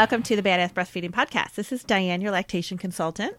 welcome 0.00 0.22
to 0.22 0.34
the 0.34 0.42
Badass 0.42 0.72
Breastfeeding 0.72 1.10
Podcast. 1.10 1.56
This 1.56 1.72
is 1.72 1.84
Diane, 1.84 2.22
your 2.22 2.30
lactation 2.30 2.78
consultant. 2.78 3.36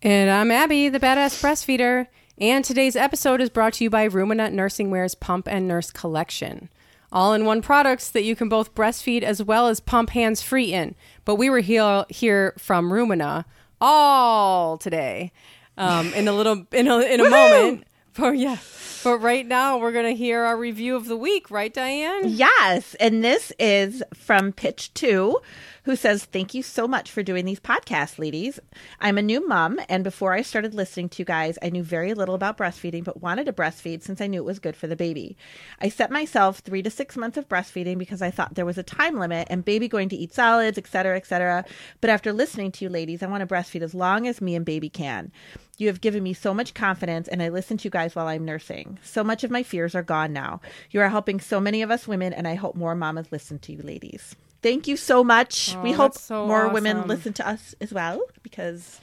And 0.00 0.30
I'm 0.30 0.52
Abby, 0.52 0.88
the 0.88 1.00
Badass 1.00 1.42
Breastfeeder. 1.42 2.06
And 2.38 2.64
today's 2.64 2.94
episode 2.94 3.40
is 3.40 3.50
brought 3.50 3.72
to 3.72 3.82
you 3.82 3.90
by 3.90 4.06
Rumina 4.08 4.52
Nursing 4.52 4.92
Wear's 4.92 5.16
Pump 5.16 5.48
and 5.48 5.66
Nurse 5.66 5.90
Collection. 5.90 6.68
All 7.10 7.34
in 7.34 7.44
one 7.44 7.62
products 7.62 8.08
that 8.10 8.22
you 8.22 8.36
can 8.36 8.48
both 8.48 8.76
breastfeed 8.76 9.24
as 9.24 9.42
well 9.42 9.66
as 9.66 9.80
pump 9.80 10.10
hands 10.10 10.40
free 10.40 10.72
in. 10.72 10.94
But 11.24 11.34
we 11.34 11.50
were 11.50 11.58
here, 11.58 12.04
here 12.10 12.54
from 12.58 12.90
Rumina 12.90 13.44
all 13.80 14.78
today. 14.78 15.32
Um, 15.76 16.14
in 16.14 16.28
a 16.28 16.32
little 16.32 16.64
in 16.70 16.86
a, 16.86 17.00
in 17.00 17.20
a 17.20 17.28
moment. 17.28 17.84
But 18.18 18.38
yeah. 18.38 18.56
But 19.04 19.18
right 19.18 19.46
now 19.46 19.78
we're 19.78 19.92
gonna 19.92 20.12
hear 20.12 20.42
our 20.42 20.56
review 20.56 20.96
of 20.96 21.06
the 21.06 21.16
week, 21.16 21.50
right, 21.50 21.72
Diane? 21.72 22.22
Yes. 22.24 22.94
And 22.98 23.22
this 23.22 23.52
is 23.58 24.02
from 24.14 24.52
Pitch 24.52 24.92
Two, 24.94 25.38
who 25.86 25.94
says, 25.94 26.24
Thank 26.24 26.52
you 26.52 26.64
so 26.64 26.88
much 26.88 27.12
for 27.12 27.22
doing 27.22 27.44
these 27.44 27.60
podcasts, 27.60 28.18
ladies. 28.18 28.58
I'm 29.00 29.18
a 29.18 29.22
new 29.22 29.46
mom, 29.46 29.78
and 29.88 30.02
before 30.02 30.32
I 30.32 30.42
started 30.42 30.74
listening 30.74 31.08
to 31.10 31.20
you 31.20 31.24
guys, 31.24 31.58
I 31.62 31.70
knew 31.70 31.84
very 31.84 32.12
little 32.12 32.34
about 32.34 32.58
breastfeeding, 32.58 33.04
but 33.04 33.22
wanted 33.22 33.46
to 33.46 33.52
breastfeed 33.52 34.02
since 34.02 34.20
I 34.20 34.26
knew 34.26 34.40
it 34.40 34.44
was 34.44 34.58
good 34.58 34.74
for 34.74 34.88
the 34.88 34.96
baby. 34.96 35.36
I 35.80 35.88
set 35.88 36.10
myself 36.10 36.58
three 36.58 36.82
to 36.82 36.90
six 36.90 37.16
months 37.16 37.36
of 37.36 37.48
breastfeeding 37.48 37.98
because 37.98 38.20
I 38.20 38.32
thought 38.32 38.56
there 38.56 38.66
was 38.66 38.78
a 38.78 38.82
time 38.82 39.16
limit 39.20 39.46
and 39.48 39.64
baby 39.64 39.86
going 39.86 40.08
to 40.08 40.16
eat 40.16 40.34
solids, 40.34 40.76
etc., 40.76 41.16
etc. 41.16 41.64
But 42.00 42.10
after 42.10 42.32
listening 42.32 42.72
to 42.72 42.84
you 42.84 42.88
ladies, 42.88 43.22
I 43.22 43.28
want 43.28 43.48
to 43.48 43.54
breastfeed 43.54 43.82
as 43.82 43.94
long 43.94 44.26
as 44.26 44.40
me 44.40 44.56
and 44.56 44.66
baby 44.66 44.88
can. 44.88 45.30
You 45.78 45.86
have 45.86 46.00
given 46.00 46.24
me 46.24 46.32
so 46.32 46.52
much 46.52 46.74
confidence, 46.74 47.28
and 47.28 47.40
I 47.40 47.48
listen 47.48 47.76
to 47.76 47.84
you 47.84 47.90
guys 47.90 48.16
while 48.16 48.26
I'm 48.26 48.44
nursing. 48.44 48.98
So 49.04 49.22
much 49.22 49.44
of 49.44 49.52
my 49.52 49.62
fears 49.62 49.94
are 49.94 50.02
gone 50.02 50.32
now. 50.32 50.60
You 50.90 51.00
are 51.02 51.10
helping 51.10 51.38
so 51.38 51.60
many 51.60 51.80
of 51.82 51.92
us 51.92 52.08
women, 52.08 52.32
and 52.32 52.48
I 52.48 52.56
hope 52.56 52.74
more 52.74 52.96
mamas 52.96 53.30
listen 53.30 53.60
to 53.60 53.72
you 53.72 53.82
ladies. 53.82 54.34
Thank 54.66 54.88
you 54.88 54.96
so 54.96 55.22
much. 55.22 55.76
Oh, 55.76 55.80
we 55.82 55.92
hope 55.92 56.14
so 56.14 56.44
more 56.44 56.68
women 56.70 57.06
listen 57.06 57.32
to 57.34 57.48
us 57.48 57.76
as 57.80 57.92
well 57.92 58.20
because 58.42 59.00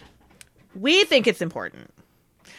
we 0.75 1.05
think 1.05 1.25
it's 1.25 1.41
important. 1.41 1.89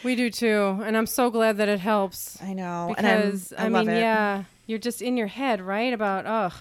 We 0.03 0.15
do 0.15 0.31
too. 0.31 0.81
And 0.83 0.97
I'm 0.97 1.05
so 1.05 1.29
glad 1.29 1.57
that 1.57 1.69
it 1.69 1.79
helps. 1.79 2.41
I 2.41 2.53
know. 2.53 2.95
Because 2.95 3.53
I, 3.55 3.69
mean, 3.69 3.89
it. 3.89 3.99
yeah, 3.99 4.45
you're 4.65 4.79
just 4.79 5.03
in 5.03 5.17
your 5.17 5.27
head, 5.27 5.61
right? 5.61 5.93
About 5.93 6.25
ugh, 6.25 6.53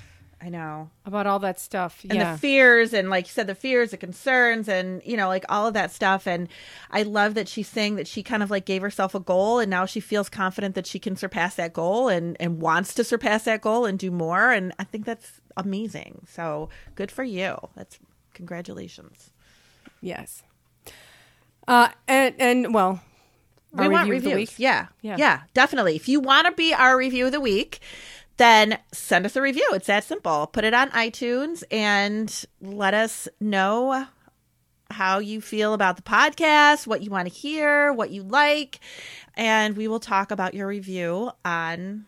I 0.45 0.51
know. 0.51 0.91
about 1.07 1.27
all 1.27 1.39
that 1.39 1.59
stuff. 1.59 2.05
and 2.05 2.15
yeah. 2.15 2.33
the 2.33 2.39
fears 2.39 2.93
and 2.93 3.09
like 3.09 3.27
you 3.27 3.33
said 3.33 3.47
the 3.47 3.55
fears 3.55 3.93
the 3.93 3.97
concerns 3.97 4.69
and 4.69 5.01
you 5.05 5.17
know 5.17 5.29
like 5.29 5.45
all 5.49 5.67
of 5.67 5.73
that 5.75 5.91
stuff 5.91 6.27
and 6.27 6.49
i 6.91 7.03
love 7.03 7.33
that 7.35 7.49
she's 7.49 7.69
saying 7.69 7.97
that 7.97 8.07
she 8.07 8.23
kind 8.23 8.43
of 8.43 8.51
like 8.51 8.67
gave 8.67 8.83
herself 8.83 9.15
a 9.15 9.21
goal 9.21 9.59
and 9.59 9.71
now 9.71 9.87
she 9.87 10.01
feels 10.01 10.29
confident 10.29 10.75
that 10.75 10.87
she 10.87 10.99
can 10.99 11.17
surpass 11.17 11.55
that 11.55 11.73
goal 11.73 12.09
and 12.09 12.37
and 12.41 12.61
wants 12.61 12.93
to 12.95 13.03
surpass 13.05 13.45
that 13.45 13.63
goal 13.63 13.87
and 13.87 13.99
do 13.99 14.11
more 14.11 14.51
and 14.51 14.73
i 14.79 14.85
think 14.85 15.07
that's 15.07 15.41
amazing 15.57 16.27
so 16.29 16.69
good 16.95 17.11
for 17.11 17.25
you 17.25 17.57
that's 17.75 17.99
congratulations 18.35 19.31
Yes. 20.01 20.43
Uh, 21.67 21.89
and 22.07 22.35
and 22.39 22.75
well, 22.75 23.01
we 23.73 23.89
want 23.89 24.11
review 24.11 24.17
of 24.19 24.23
the 24.25 24.31
reviews 24.35 24.51
week. 24.51 24.55
yeah 24.59 24.87
Yeah. 25.01 25.17
yeah 25.19 25.41
definitely 25.55 25.97
if 25.97 26.09
you 26.09 26.21
want 26.21 26.47
to 26.47 26.53
be 26.53 26.75
our 26.75 26.97
review 26.97 27.25
of 27.27 27.33
the 27.33 27.41
week 27.41 27.81
then 28.37 28.79
send 28.93 29.25
us 29.27 29.37
a 29.37 29.41
review 29.43 29.67
it's 29.73 29.87
that 29.87 30.05
simple 30.05 30.47
put 30.49 30.65
it 30.65 30.75
on 30.75 30.91
itunes 30.91 31.63
and 31.71 32.45
let 32.61 32.95
us 32.95 33.29
know 33.41 34.07
how 34.91 35.19
you 35.19 35.41
feel 35.41 35.75
about 35.75 35.97
the 35.97 36.03
podcast, 36.03 36.87
what 36.87 37.03
you 37.03 37.11
want 37.11 37.27
to 37.29 37.35
hear, 37.35 37.93
what 37.93 38.11
you 38.11 38.23
like, 38.23 38.81
and 39.35 39.77
we 39.77 39.89
will 39.89 39.99
talk 40.01 40.31
about 40.31 40.55
your 40.55 40.67
review 40.67 41.31
on 41.45 42.05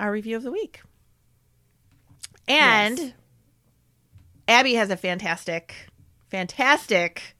our 0.00 0.10
review 0.10 0.36
of 0.36 0.42
the 0.42 0.50
week. 0.50 0.82
And 2.48 2.98
Yes. 2.98 3.12
Abby 4.48 4.74
has 4.74 4.90
a 4.90 4.96
fantastic, 4.96 5.86
fantastic 6.28 7.36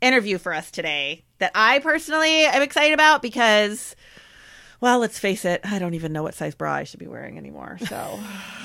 interview 0.00 0.38
for 0.38 0.52
us 0.52 0.70
today 0.70 1.24
that 1.38 1.52
I 1.54 1.78
personally 1.78 2.44
am 2.44 2.62
excited 2.62 2.92
about 2.92 3.22
because, 3.22 3.96
well, 4.80 4.98
let's 4.98 5.18
face 5.18 5.44
it, 5.44 5.60
I 5.64 5.78
don't 5.78 5.94
even 5.94 6.12
know 6.12 6.22
what 6.22 6.34
size 6.34 6.54
bra 6.54 6.72
I 6.74 6.84
should 6.84 7.00
be 7.00 7.06
wearing 7.06 7.38
anymore. 7.38 7.78
So 7.88 8.20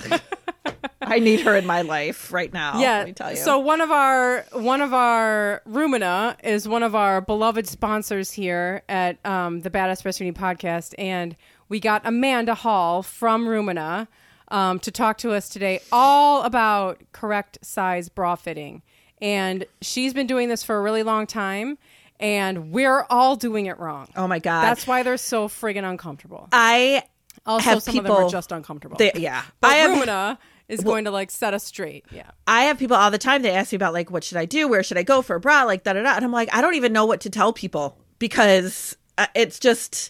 I 1.01 1.19
need 1.19 1.41
her 1.41 1.56
in 1.56 1.66
my 1.66 1.81
life 1.81 2.31
right 2.31 2.51
now. 2.51 2.79
yeah. 2.79 3.00
let 3.00 3.07
me 3.07 3.13
tell 3.13 3.31
you. 3.31 3.38
So 3.38 3.59
one 3.59 3.81
of 3.81 3.91
our 3.91 4.46
one 4.53 4.81
of 4.81 4.94
our 4.94 5.62
Rumina 5.68 6.35
is 6.44 6.68
one 6.68 6.84
of 6.84 6.96
our 6.96 7.22
beloved 7.22 7.68
sponsors 7.68 8.31
here 8.31 8.84
at 8.88 9.24
um, 9.25 9.62
the 9.62 9.69
Badass 9.69 10.01
Breastfeeding 10.03 10.35
Podcast, 10.35 10.94
and 10.97 11.35
we 11.69 11.79
got 11.79 12.01
Amanda 12.06 12.56
Hall 12.56 13.03
from 13.03 13.45
Rumina 13.47 14.07
um, 14.50 14.80
to 14.80 14.91
talk 14.91 15.18
to 15.19 15.31
us 15.34 15.50
today 15.50 15.81
all 15.91 16.44
about 16.44 17.01
correct 17.12 17.57
size 17.62 18.09
bra 18.09 18.35
fitting. 18.35 18.81
And 19.22 19.66
she's 19.81 20.13
been 20.13 20.28
doing 20.28 20.50
this 20.50 20.63
for 20.63 20.78
a 20.78 20.81
really 20.81 21.03
long 21.03 21.25
time, 21.28 21.78
and 22.23 22.72
we're 22.72 23.06
all 23.09 23.35
doing 23.35 23.67
it 23.67 23.78
wrong. 23.78 24.07
oh 24.16 24.28
my 24.28 24.39
god, 24.39 24.63
That's 24.63 24.88
why 24.88 25.03
they're 25.03 25.17
so 25.17 25.47
friggin' 25.47 25.88
uncomfortable. 25.88 26.47
I 26.51 27.03
Also, 27.45 27.63
have 27.69 27.84
some 27.84 27.97
of 27.97 28.03
them 28.06 28.11
are 28.13 28.16
people- 28.17 28.29
just 28.29 28.51
uncomfortable. 28.51 28.97
they, 28.97 29.11
yeah. 29.16 29.44
but 29.59 29.67
I 29.72 29.75
have 29.75 29.91
Rumina 29.97 30.38
is 30.69 30.79
going 30.81 31.03
to 31.06 31.12
like 31.12 31.29
set 31.29 31.53
us 31.53 31.63
straight. 31.66 32.06
Yeah. 32.09 32.31
I 32.47 32.63
have 32.63 32.79
people 32.79 32.95
all 32.95 33.12
the 33.12 33.17
time. 33.17 33.41
They 33.41 33.51
ask 33.51 33.72
me 33.73 33.75
about 33.75 33.94
like 33.94 34.09
what 34.09 34.23
should 34.23 34.38
I 34.38 34.45
do, 34.45 34.67
where 34.67 34.81
should 34.81 34.97
I 34.97 35.03
go 35.03 35.22
for 35.22 35.35
a 35.35 35.39
bra, 35.39 35.63
like 35.63 35.83
da 35.83 35.94
da 35.94 36.01
da, 36.01 36.16
and 36.16 36.23
I'm 36.25 36.31
like 36.31 36.50
I 36.56 36.62
don't 36.62 36.75
even 36.75 36.94
know 36.94 37.06
what 37.06 37.22
to 37.22 37.29
tell 37.29 37.51
people 37.53 37.97
because 38.17 38.95
uh, 39.17 39.28
it's 39.35 39.59
just 39.59 40.09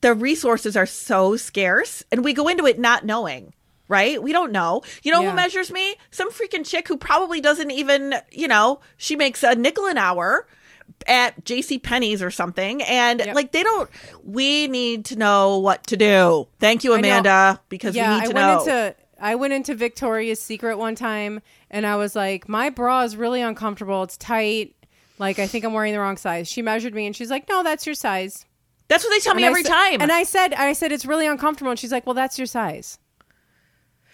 the 0.00 0.14
resources 0.14 0.76
are 0.76 0.86
so 0.86 1.36
scarce, 1.36 2.04
and 2.12 2.22
we 2.24 2.32
go 2.32 2.46
into 2.48 2.64
it 2.66 2.78
not 2.78 3.04
knowing. 3.04 3.52
Right? 3.90 4.22
We 4.22 4.32
don't 4.32 4.52
know. 4.52 4.82
You 5.02 5.12
know 5.12 5.22
Yeah. 5.22 5.30
who 5.30 5.36
measures 5.36 5.72
me? 5.72 5.96
Some 6.10 6.30
freaking 6.30 6.62
chick 6.64 6.86
who 6.88 6.98
probably 6.98 7.40
doesn't 7.40 7.70
even, 7.70 8.14
you 8.30 8.46
know, 8.46 8.80
she 8.98 9.16
makes 9.16 9.42
a 9.42 9.54
nickel 9.54 9.86
an 9.86 9.96
hour 9.96 10.46
at 11.06 11.44
JC 11.44 11.82
Penney's 11.82 12.22
or 12.22 12.30
something. 12.30 12.82
And 12.82 13.20
Yep. 13.20 13.34
like 13.34 13.52
they 13.52 13.62
don't 13.62 13.88
we 14.24 14.68
need 14.68 15.04
to 15.06 15.16
know 15.16 15.58
what 15.58 15.86
to 15.88 15.96
do. 15.96 16.48
Thank 16.60 16.84
you. 16.84 16.92
Amanda, 16.94 17.60
because 17.68 17.94
yeah, 17.96 18.14
we 18.16 18.20
need 18.20 18.30
to 18.32 18.38
I 18.38 18.40
know. 18.40 18.56
went 18.56 18.68
into 18.68 18.94
I 19.20 19.34
went 19.34 19.52
into 19.52 19.74
Victoria's 19.74 20.40
Secret 20.40 20.76
one 20.78 20.94
time 20.94 21.40
and 21.70 21.84
I 21.86 21.96
was 21.96 22.14
like, 22.14 22.48
my 22.48 22.70
bra 22.70 23.02
is 23.02 23.16
really 23.16 23.40
uncomfortable. 23.42 24.02
It's 24.04 24.16
tight. 24.16 24.74
Like 25.18 25.38
I 25.38 25.46
think 25.46 25.64
I'm 25.64 25.72
wearing 25.72 25.92
the 25.92 26.00
wrong 26.00 26.16
size. 26.16 26.46
She 26.48 26.62
measured 26.62 26.94
me 26.94 27.06
and 27.06 27.16
she's 27.16 27.30
like, 27.30 27.48
no, 27.48 27.62
that's 27.62 27.84
your 27.86 27.94
size. 27.94 28.44
That's 28.88 29.04
what 29.04 29.10
they 29.10 29.18
tell 29.20 29.34
me 29.34 29.44
I 29.44 29.48
every 29.48 29.64
sa- 29.64 29.70
time. 29.74 30.00
And 30.00 30.10
I 30.10 30.22
said, 30.22 30.54
I 30.54 30.72
said 30.72 30.92
it's 30.92 31.04
really 31.04 31.26
uncomfortable, 31.26 31.70
and 31.70 31.78
she's 31.78 31.92
like, 31.92 32.06
well, 32.06 32.14
that's 32.14 32.38
your 32.38 32.46
size. 32.46 32.98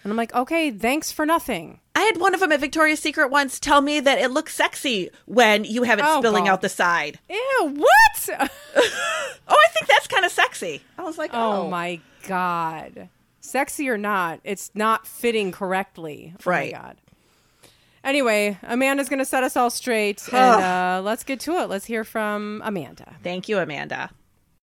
And 0.05 0.11
I'm 0.13 0.17
like, 0.17 0.33
okay, 0.35 0.69
thanks 0.69 1.11
for 1.11 1.25
nothing. 1.25 1.79
I 1.95 2.01
had 2.01 2.19
one 2.19 2.35
of 2.35 2.39
them 2.39 2.51
at 2.51 2.59
Victoria's 2.59 2.99
Secret 2.99 3.31
once 3.31 3.59
tell 3.59 3.81
me 3.81 3.99
that 3.99 4.19
it 4.19 4.29
looks 4.29 4.53
sexy 4.53 5.09
when 5.25 5.63
you 5.63 5.81
have 5.81 5.97
it 5.97 6.05
Oh, 6.07 6.21
spilling 6.21 6.43
God. 6.45 6.51
out 6.51 6.61
the 6.61 6.69
side. 6.69 7.19
Ew, 7.29 7.73
what? 7.75 8.29
Oh, 9.47 9.55
I 9.55 9.67
think 9.73 9.87
that's 9.87 10.07
kind 10.07 10.25
of 10.25 10.31
sexy. 10.31 10.81
I 10.97 11.03
was 11.03 11.17
like, 11.19 11.29
oh, 11.33 11.63
oh 11.63 11.69
my 11.69 11.99
god, 12.27 13.09
sexy 13.41 13.89
or 13.89 13.97
not, 13.97 14.39
it's 14.43 14.71
not 14.73 15.05
fitting 15.05 15.51
correctly. 15.51 16.33
Oh 16.35 16.49
Right. 16.49 16.71
my 16.73 16.79
god. 16.79 16.97
Anyway, 18.03 18.57
Amanda's 18.63 19.09
going 19.09 19.19
to 19.19 19.25
set 19.25 19.43
us 19.43 19.55
all 19.57 19.69
straight, 19.69 20.27
and 20.33 20.61
uh, 20.63 21.01
let's 21.03 21.23
get 21.23 21.39
to 21.41 21.53
it. 21.59 21.69
Let's 21.69 21.85
hear 21.85 22.03
from 22.03 22.61
Amanda. 22.65 23.15
Thank 23.23 23.47
you, 23.49 23.57
Amanda. 23.59 24.09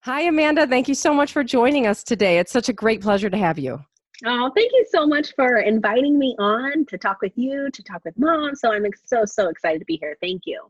Hi, 0.01 0.23
Amanda. 0.23 0.67
Thank 0.67 0.89
you 0.89 0.95
so 0.97 1.13
much 1.15 1.33
for 1.33 1.45
joining 1.45 1.87
us 1.87 2.03
today. 2.03 2.39
It's 2.39 2.51
such 2.53 2.69
a 2.69 2.73
great 2.73 3.01
pleasure 3.01 3.31
to 3.31 3.37
have 3.37 3.59
you. 3.59 3.85
Oh, 4.25 4.51
thank 4.55 4.71
you 4.73 4.87
so 4.91 5.07
much 5.07 5.35
for 5.35 5.59
inviting 5.59 6.19
me 6.19 6.37
on 6.39 6.87
to 6.87 6.99
talk 6.99 7.21
with 7.21 7.33
you, 7.37 7.71
to 7.71 7.83
talk 7.83 8.05
with 8.05 8.17
mom. 8.17 8.55
So 8.55 8.73
I'm 8.73 8.85
so, 9.05 9.25
so 9.25 9.49
excited 9.49 9.81
to 9.81 9.85
be 9.85 9.99
here. 10.01 10.17
Thank 10.21 10.43
you. 10.45 10.61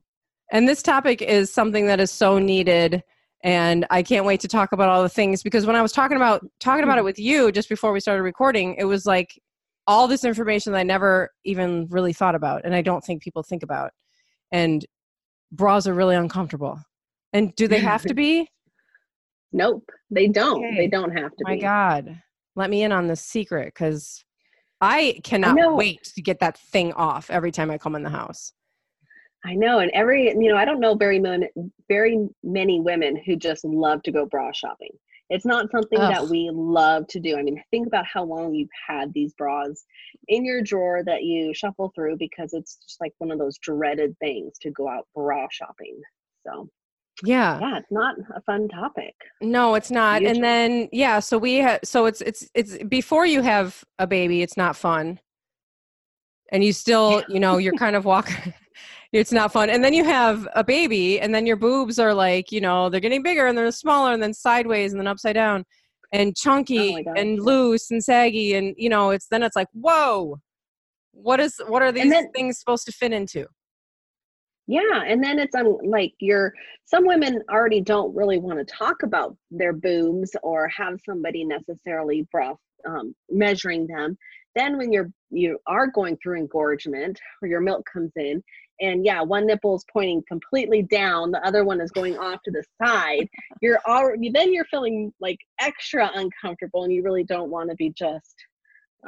And 0.50 0.69
this 0.69 0.82
topic 0.82 1.20
is 1.22 1.52
something 1.52 1.87
that 1.87 2.00
is 2.00 2.10
so 2.10 2.38
needed. 2.38 3.02
And 3.44 3.87
I 3.90 4.02
can't 4.02 4.25
wait 4.25 4.40
to 4.40 4.49
talk 4.49 4.72
about 4.72 4.88
all 4.88 5.02
the 5.02 5.08
things 5.08 5.43
because 5.43 5.66
when 5.66 5.76
I 5.76 5.82
was 5.82 5.93
talking 5.93 6.16
about 6.16 6.46
talking 6.60 6.84
about 6.84 6.99
it 6.99 7.04
with 7.04 7.19
you 7.19 7.50
just 7.50 7.69
before 7.69 7.93
we 7.93 8.00
started 8.00 8.22
recording, 8.22 8.76
it 8.78 8.84
was 8.84 9.04
like 9.04 9.38
all 9.87 10.06
this 10.06 10.25
information 10.25 10.72
that 10.72 10.78
I 10.78 10.84
never 10.84 11.31
even 11.44 11.88
really 11.90 12.12
thought 12.12 12.34
about, 12.34 12.62
and 12.64 12.75
I 12.75 12.82
don't 12.82 13.02
think 13.02 13.22
people 13.22 13.43
think 13.43 13.62
about. 13.62 13.90
And 14.52 14.87
bras 15.50 15.87
are 15.87 15.94
really 15.94 16.14
uncomfortable. 16.14 16.78
And 17.32 17.55
do 17.56 17.66
they 17.66 17.81
have 17.81 18.02
to 18.02 18.14
be? 18.14 18.48
Nope, 19.55 19.84
they 20.10 20.28
don't. 20.28 20.64
Okay. 20.64 20.76
They 20.78 20.87
don't 20.87 21.14
have 21.14 21.31
to 21.31 21.44
My 21.44 21.56
be. 21.56 21.60
God, 21.60 22.22
let 22.56 22.70
me 22.70 22.82
in 22.82 22.93
on 22.93 23.06
the 23.06 23.16
secret 23.16 23.66
because 23.66 24.25
I 24.81 25.20
cannot 25.22 25.56
know. 25.56 25.75
wait 25.75 26.02
to 26.14 26.22
get 26.22 26.40
that 26.40 26.58
thing 26.58 26.93
off 26.93 27.31
every 27.31 27.52
time 27.52 27.70
I 27.70 27.78
come 27.78 27.94
in 27.94 28.02
the 28.02 28.10
house. 28.10 28.52
I 29.44 29.54
know, 29.54 29.81
and 29.81 29.90
every 29.93 30.28
you 30.28 30.49
know, 30.49 30.56
I 30.56 30.64
don't 30.64 30.81
know 30.81 30.94
very 30.94 31.19
many, 31.19 31.49
very 31.88 32.28
many 32.44 32.81
women 32.81 33.20
who 33.26 33.37
just 33.37 33.64
love 33.64 34.02
to 34.04 34.12
go 34.12 34.26
bra 34.26 34.52
shopping. 34.52 34.90
It's 35.31 35.46
not 35.46 35.70
something 35.70 35.99
that 35.99 36.28
we 36.28 36.50
love 36.52 37.06
to 37.08 37.19
do. 37.19 37.38
I 37.38 37.43
mean, 37.43 37.62
think 37.70 37.87
about 37.87 38.04
how 38.04 38.22
long 38.22 38.55
you've 38.55 38.69
had 38.87 39.14
these 39.14 39.32
bras 39.32 39.84
in 40.28 40.44
your 40.44 40.62
drawer 40.62 41.02
that 41.06 41.22
you 41.22 41.55
shuffle 41.55 41.90
through 41.94 42.19
because 42.19 42.52
it's 42.52 42.76
just 42.76 43.00
like 43.00 43.14
one 43.16 43.31
of 43.31 43.38
those 43.38 43.56
dreaded 43.58 44.14
things 44.19 44.58
to 44.60 44.70
go 44.70 44.88
out 44.88 45.08
bra 45.14 45.46
shopping. 45.50 45.98
So 46.46 46.69
Yeah. 47.24 47.58
yeah, 47.60 47.78
it's 47.78 47.90
not 47.92 48.16
a 48.34 48.40
fun 48.42 48.69
topic. 48.69 49.14
No, 49.40 49.74
it's 49.74 49.90
not. 49.90 50.22
Usually. 50.22 50.36
And 50.38 50.44
then 50.44 50.88
yeah, 50.92 51.20
so 51.20 51.38
we 51.38 51.56
have 51.56 51.80
so 51.84 52.06
it's 52.06 52.20
it's 52.20 52.48
it's 52.54 52.78
before 52.84 53.26
you 53.26 53.42
have 53.42 53.84
a 53.98 54.06
baby, 54.06 54.42
it's 54.42 54.56
not 54.56 54.76
fun. 54.76 55.20
and 56.50 56.62
you 56.62 56.72
still, 56.72 57.22
you 57.28 57.40
know, 57.40 57.56
you're 57.58 57.76
kind 57.76 57.96
of 57.96 58.04
walking. 58.04 58.52
it's 59.12 59.32
not 59.32 59.52
fun. 59.52 59.70
And 59.70 59.82
then 59.84 59.92
you 59.94 60.04
have 60.04 60.46
a 60.54 60.64
baby, 60.64 61.20
and 61.20 61.34
then 61.34 61.46
your 61.46 61.56
boobs 61.56 61.98
are 61.98 62.12
like, 62.14 62.50
you 62.52 62.60
know, 62.60 62.88
they're 62.90 63.00
getting 63.00 63.22
bigger 63.22 63.46
and 63.46 63.56
they're 63.56 63.70
smaller, 63.72 64.12
and 64.12 64.22
then 64.22 64.34
sideways 64.34 64.92
and 64.92 65.00
then 65.00 65.06
upside 65.06 65.34
down, 65.34 65.64
and 66.12 66.30
oh 66.30 66.32
chunky 66.36 67.04
Oh 67.06 67.12
and 67.14 67.40
loose 67.40 67.90
and 67.90 68.02
saggy, 68.02 68.54
and 68.54 68.74
you 68.76 68.88
know, 68.88 69.10
it's 69.10 69.28
then 69.28 69.42
it's 69.42 69.56
like, 69.56 69.69
whoa, 69.72 70.38
what 71.12 71.40
is 71.40 71.60
what 71.69 71.82
are 71.82 71.92
these 71.92 72.10
then- 72.10 72.32
things 72.32 72.58
supposed 72.58 72.84
to 72.86 72.92
fit 72.92 73.12
into? 73.12 73.46
Yeah, 74.67 75.03
and 75.06 75.23
then 75.23 75.38
it's 75.38 75.55
um 75.55 75.79
like 75.85 76.12
you're 76.20 76.53
some 76.85 77.06
women 77.06 77.43
already 77.50 77.81
don't 77.81 78.14
really 78.14 78.38
want 78.38 78.59
to 78.59 78.75
talk 78.76 79.03
about 79.03 79.37
their 79.50 79.73
boobs 79.73 80.37
or 80.43 80.69
have 80.69 81.00
somebody 81.05 81.44
necessarily 81.44 82.26
rough 82.32 82.59
um, 82.87 83.14
measuring 83.31 83.87
them. 83.87 84.17
Then 84.55 84.76
when 84.76 84.93
you're 84.93 85.11
you 85.31 85.59
are 85.67 85.88
going 85.88 86.17
through 86.23 86.38
engorgement 86.38 87.19
or 87.43 87.49
your 87.49 87.61
milk 87.61 87.85
comes 87.93 88.12
in 88.17 88.43
and 88.81 89.05
yeah, 89.05 89.23
one 89.23 89.47
nipple 89.47 89.76
is 89.76 89.85
pointing 89.93 90.23
completely 90.29 90.82
down, 90.82 91.31
the 91.31 91.44
other 91.47 91.65
one 91.65 91.81
is 91.81 91.91
going 91.91 92.19
off 92.19 92.41
to 92.44 92.50
the 92.50 92.65
side. 92.85 93.29
You're 93.62 93.81
already 93.87 94.31
then 94.31 94.53
you're 94.53 94.65
feeling 94.67 95.12
like 95.20 95.38
extra 95.61 96.11
uncomfortable 96.15 96.85
and 96.85 96.93
you 96.93 97.03
really 97.03 97.25
don't 97.25 97.50
want 97.50 97.70
to 97.70 97.76
be 97.76 97.91
just 97.91 98.35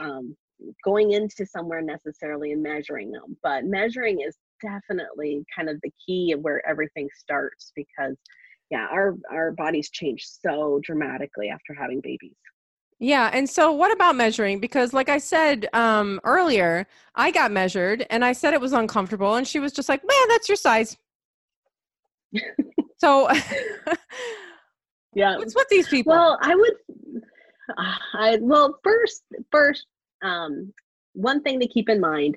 um, 0.00 0.36
going 0.84 1.12
into 1.12 1.44
somewhere 1.46 1.82
necessarily 1.82 2.52
and 2.52 2.62
measuring 2.62 3.10
them. 3.10 3.36
But 3.42 3.64
measuring 3.64 4.20
is 4.20 4.36
definitely 4.64 5.44
kind 5.54 5.68
of 5.68 5.80
the 5.82 5.92
key 6.04 6.32
of 6.32 6.40
where 6.40 6.66
everything 6.66 7.08
starts 7.16 7.72
because 7.76 8.16
yeah, 8.70 8.86
our 8.90 9.16
our 9.30 9.52
bodies 9.52 9.90
change 9.90 10.24
so 10.26 10.80
dramatically 10.82 11.48
after 11.48 11.74
having 11.74 12.00
babies. 12.00 12.36
Yeah, 12.98 13.30
and 13.32 13.48
so 13.48 13.72
what 13.72 13.92
about 13.92 14.16
measuring? 14.16 14.60
Because 14.60 14.92
like 14.92 15.08
I 15.08 15.18
said 15.18 15.68
um, 15.74 16.20
earlier, 16.24 16.86
I 17.14 17.30
got 17.30 17.52
measured 17.52 18.06
and 18.08 18.24
I 18.24 18.32
said 18.32 18.54
it 18.54 18.60
was 18.60 18.72
uncomfortable, 18.72 19.34
and 19.34 19.46
she 19.46 19.60
was 19.60 19.72
just 19.72 19.88
like, 19.88 20.02
"Man, 20.04 20.28
that's 20.28 20.48
your 20.48 20.56
size." 20.56 20.96
so, 22.98 23.28
Yeah. 25.14 25.36
what's 25.36 25.54
with 25.54 25.68
these 25.68 25.88
people? 25.88 26.12
Well, 26.12 26.38
I 26.42 26.54
would 26.54 26.74
I 28.14 28.38
well 28.40 28.78
first 28.82 29.22
first 29.50 29.86
um 30.22 30.72
one 31.12 31.42
thing 31.42 31.60
to 31.60 31.68
keep 31.68 31.88
in 31.88 32.00
mind 32.00 32.36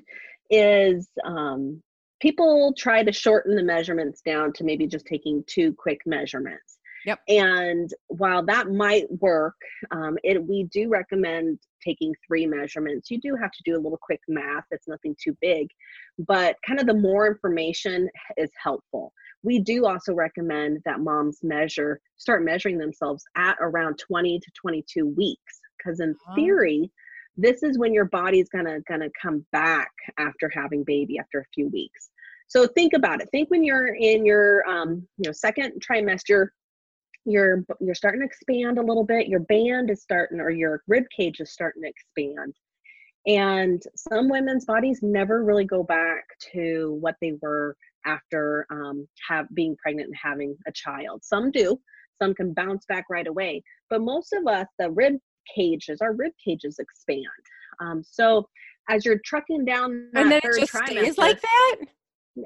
is 0.50 1.08
um 1.24 1.82
people 2.20 2.74
try 2.76 3.02
to 3.02 3.12
shorten 3.12 3.54
the 3.56 3.62
measurements 3.62 4.20
down 4.22 4.52
to 4.54 4.64
maybe 4.64 4.86
just 4.86 5.06
taking 5.06 5.44
two 5.46 5.72
quick 5.74 6.00
measurements. 6.06 6.78
Yep. 7.06 7.20
And 7.28 7.90
while 8.08 8.44
that 8.46 8.70
might 8.72 9.06
work, 9.20 9.54
um, 9.92 10.18
it 10.24 10.42
we 10.44 10.64
do 10.64 10.88
recommend 10.88 11.58
taking 11.82 12.12
three 12.26 12.44
measurements. 12.46 13.10
You 13.10 13.20
do 13.20 13.36
have 13.40 13.52
to 13.52 13.62
do 13.64 13.76
a 13.76 13.80
little 13.80 13.98
quick 14.02 14.20
math. 14.28 14.64
It's 14.72 14.88
nothing 14.88 15.14
too 15.22 15.36
big, 15.40 15.68
but 16.26 16.56
kind 16.66 16.80
of 16.80 16.86
the 16.86 16.94
more 16.94 17.26
information 17.28 18.08
is 18.36 18.50
helpful. 18.60 19.12
We 19.44 19.60
do 19.60 19.86
also 19.86 20.12
recommend 20.12 20.78
that 20.84 21.00
moms 21.00 21.38
measure, 21.44 22.00
start 22.16 22.44
measuring 22.44 22.78
themselves 22.78 23.22
at 23.36 23.56
around 23.60 23.98
20 23.98 24.40
to 24.40 24.50
22 24.60 25.06
weeks, 25.06 25.60
because 25.78 26.00
in 26.00 26.16
Oh. 26.28 26.34
theory, 26.34 26.90
this 27.38 27.62
is 27.62 27.78
when 27.78 27.94
your 27.94 28.04
body's 28.04 28.48
gonna 28.48 28.80
gonna 28.88 29.08
come 29.20 29.46
back 29.52 29.92
after 30.18 30.50
having 30.52 30.82
baby 30.84 31.18
after 31.18 31.38
a 31.38 31.44
few 31.54 31.68
weeks. 31.68 32.10
So 32.48 32.66
think 32.66 32.92
about 32.94 33.22
it. 33.22 33.28
Think 33.30 33.50
when 33.50 33.62
you're 33.62 33.94
in 33.94 34.26
your 34.26 34.68
um, 34.68 35.06
you 35.16 35.28
know 35.28 35.32
second 35.32 35.80
trimester, 35.80 36.48
you're 37.24 37.64
you're 37.80 37.94
starting 37.94 38.20
to 38.20 38.26
expand 38.26 38.78
a 38.78 38.82
little 38.82 39.04
bit. 39.04 39.28
Your 39.28 39.40
band 39.40 39.88
is 39.88 40.02
starting, 40.02 40.40
or 40.40 40.50
your 40.50 40.82
rib 40.88 41.04
cage 41.16 41.40
is 41.40 41.52
starting 41.52 41.82
to 41.82 41.88
expand. 41.88 42.54
And 43.26 43.82
some 43.94 44.28
women's 44.28 44.64
bodies 44.64 45.00
never 45.02 45.44
really 45.44 45.64
go 45.64 45.82
back 45.82 46.24
to 46.52 46.96
what 47.00 47.16
they 47.20 47.34
were 47.40 47.76
after 48.04 48.66
um, 48.70 49.06
have 49.28 49.46
being 49.54 49.76
pregnant 49.76 50.08
and 50.08 50.16
having 50.20 50.56
a 50.66 50.72
child. 50.72 51.22
Some 51.22 51.50
do. 51.50 51.78
Some 52.20 52.34
can 52.34 52.52
bounce 52.52 52.84
back 52.86 53.04
right 53.10 53.26
away. 53.26 53.62
But 53.90 54.00
most 54.00 54.32
of 54.32 54.46
us, 54.46 54.66
the 54.78 54.90
rib 54.90 55.18
cages, 55.54 56.00
our 56.00 56.12
rib 56.12 56.32
cages 56.44 56.78
expand. 56.78 57.24
Um, 57.80 58.02
so 58.04 58.48
as 58.88 59.04
you're 59.04 59.20
trucking 59.24 59.64
down 59.64 60.08
that 60.12 60.22
and 60.22 60.32
then 60.32 60.40
third 60.40 60.56
it 60.56 60.60
just 60.60 60.72
trimester, 60.72 60.86
stays 60.86 61.18
like 61.18 61.40
that. 61.40 61.76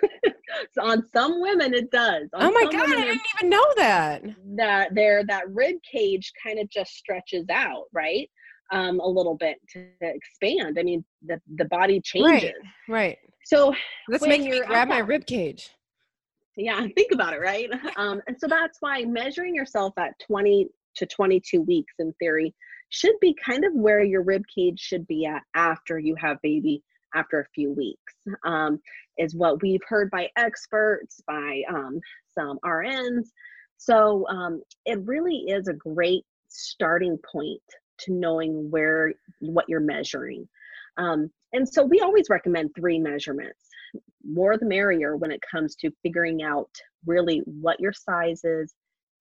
so 0.73 0.83
on 0.83 1.05
some 1.15 1.41
women 1.41 1.75
it 1.75 1.91
does. 1.91 2.29
On 2.35 2.45
Oh 2.45 2.51
my 2.51 2.71
god, 2.71 2.89
I 2.89 2.97
didn't 2.97 3.21
even 3.39 3.51
know 3.51 3.67
that. 3.77 4.23
that 4.57 4.95
there 4.95 5.25
that 5.25 5.49
rib 5.51 5.77
cage 5.91 6.33
kind 6.45 6.59
of 6.59 6.69
just 6.71 6.93
stretches 6.93 7.47
out, 7.51 7.85
right? 7.93 8.29
Um, 8.73 9.01
a 9.01 9.07
little 9.07 9.37
bit 9.37 9.57
to 9.75 9.87
expand. 10.01 10.79
I 10.79 10.83
mean, 10.83 11.05
the 11.27 11.41
the 11.57 11.67
body 11.67 12.01
changes. 12.01 12.53
Right. 12.89 12.89
right. 12.89 13.19
So 13.45 13.75
let's 14.09 14.27
make 14.27 14.43
me 14.43 14.57
you're 14.57 14.67
grab 14.67 14.89
my 14.89 14.99
rib 14.99 15.27
cage. 15.27 15.71
yeah, 16.57 16.87
think 16.97 17.13
about 17.13 17.35
it, 17.35 17.41
right? 17.41 17.69
Um, 17.97 18.21
and 18.27 18.37
so 18.39 18.47
that's 18.47 18.79
why 18.81 19.05
measuring 19.05 19.55
yourself 19.55 19.95
at 19.99 20.19
20 20.27 20.69
to 20.97 21.07
22 21.07 21.63
weeks 21.63 21.95
in 21.99 22.13
theory 22.15 22.55
should 22.89 23.15
be 23.21 23.35
kind 23.35 23.65
of 23.65 23.73
where 23.75 24.03
your 24.03 24.23
rib 24.23 24.43
cage 24.55 24.79
should 24.79 25.07
be 25.07 25.25
at 25.25 25.43
after 25.55 25.99
you 25.99 26.15
have 26.17 26.37
baby 26.43 26.83
after 27.15 27.41
a 27.41 27.49
few 27.55 27.73
weeks 27.73 28.15
um, 28.45 28.79
is 29.19 29.35
what 29.35 29.61
we've 29.63 29.81
heard 29.89 30.11
by 30.11 30.29
experts 30.37 31.21
by 31.27 31.63
um, 31.71 32.01
some 32.35 32.59
rns 32.65 33.29
so 33.77 34.27
um, 34.29 34.63
it 34.87 35.01
really 35.05 35.45
is 35.49 35.67
a 35.67 35.75
great 35.75 36.25
starting 36.49 37.19
point 37.33 37.63
to 38.01 38.13
knowing 38.13 38.71
where 38.71 39.13
what 39.41 39.65
you're 39.69 39.81
measuring. 39.81 40.49
Um, 40.99 41.31
and 41.53 41.69
so 41.69 41.85
we 41.85 42.01
always 42.01 42.27
recommend 42.31 42.71
three 42.75 42.99
measurements. 42.99 43.69
More 44.25 44.57
the 44.57 44.67
merrier 44.67 45.17
when 45.17 45.33
it 45.33 45.41
comes 45.51 45.75
to 45.77 45.91
figuring 46.03 46.43
out 46.43 46.71
really 47.07 47.43
what 47.45 47.81
your 47.81 47.93
size 47.93 48.43
is 48.45 48.73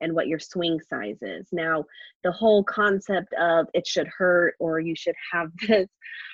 and 0.01 0.13
what 0.13 0.27
your 0.27 0.39
swing 0.39 0.79
size 0.89 1.17
is. 1.21 1.47
Now, 1.51 1.85
the 2.23 2.31
whole 2.31 2.63
concept 2.63 3.33
of 3.39 3.67
it 3.73 3.87
should 3.87 4.07
hurt 4.07 4.55
or 4.59 4.79
you 4.79 4.95
should 4.95 5.15
have 5.31 5.49
this 5.67 5.87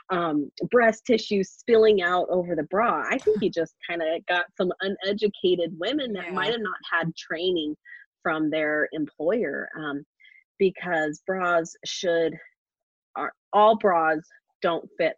um, 0.10 0.50
breast 0.72 1.04
tissue 1.06 1.44
spilling 1.44 2.02
out 2.02 2.28
over 2.30 2.56
the 2.56 2.64
bra, 2.64 3.04
I 3.10 3.18
think 3.20 3.38
you 3.42 3.50
just 3.50 3.76
kind 3.88 4.02
of 4.02 4.26
got 4.28 4.46
some 4.56 4.72
uneducated 4.82 5.78
women 5.80 6.14
that 6.14 6.28
Yeah. 6.28 6.32
might 6.34 6.52
have 6.52 6.62
not 6.62 6.78
had 6.92 7.16
training 7.16 7.76
from 8.24 8.50
their 8.50 8.90
employer 8.94 9.70
um, 9.78 10.04
because 10.60 11.22
bras 11.28 11.74
should, 11.86 12.34
are, 13.16 13.34
all 13.54 13.76
bras 13.78 14.20
don't 14.62 14.88
fit. 14.98 15.14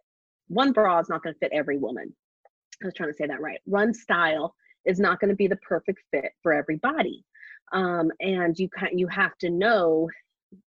One 0.48 0.72
bra 0.72 0.98
is 0.98 1.08
not 1.08 1.22
going 1.22 1.34
to 1.34 1.38
fit 1.38 1.52
every 1.52 1.78
woman. 1.78 2.14
I 2.82 2.86
was 2.86 2.94
trying 2.94 3.10
to 3.10 3.16
say 3.16 3.26
that 3.26 3.40
right. 3.40 3.60
Run 3.66 3.92
style 3.94 4.54
is 4.86 4.98
not 4.98 5.20
going 5.20 5.28
to 5.28 5.36
be 5.36 5.46
the 5.46 5.56
perfect 5.56 6.00
fit 6.10 6.32
for 6.42 6.52
everybody, 6.52 7.24
um, 7.72 8.10
and 8.20 8.58
you 8.58 8.68
kind 8.68 8.98
you 8.98 9.06
have 9.08 9.36
to 9.38 9.50
know 9.50 10.08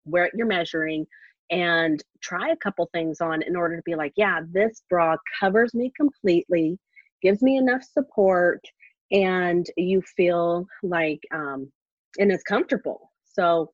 where 0.04 0.30
you're 0.34 0.46
measuring 0.46 1.06
and 1.50 2.02
try 2.22 2.50
a 2.50 2.56
couple 2.56 2.88
things 2.92 3.20
on 3.20 3.42
in 3.42 3.56
order 3.56 3.76
to 3.76 3.82
be 3.84 3.94
like, 3.94 4.12
yeah, 4.16 4.40
this 4.52 4.82
bra 4.88 5.16
covers 5.38 5.74
me 5.74 5.92
completely, 5.96 6.78
gives 7.20 7.42
me 7.42 7.56
enough 7.56 7.82
support, 7.82 8.64
and 9.10 9.66
you 9.76 10.02
feel 10.16 10.66
like 10.82 11.20
um, 11.34 11.70
and 12.18 12.30
it's 12.32 12.44
comfortable. 12.44 13.12
So. 13.24 13.70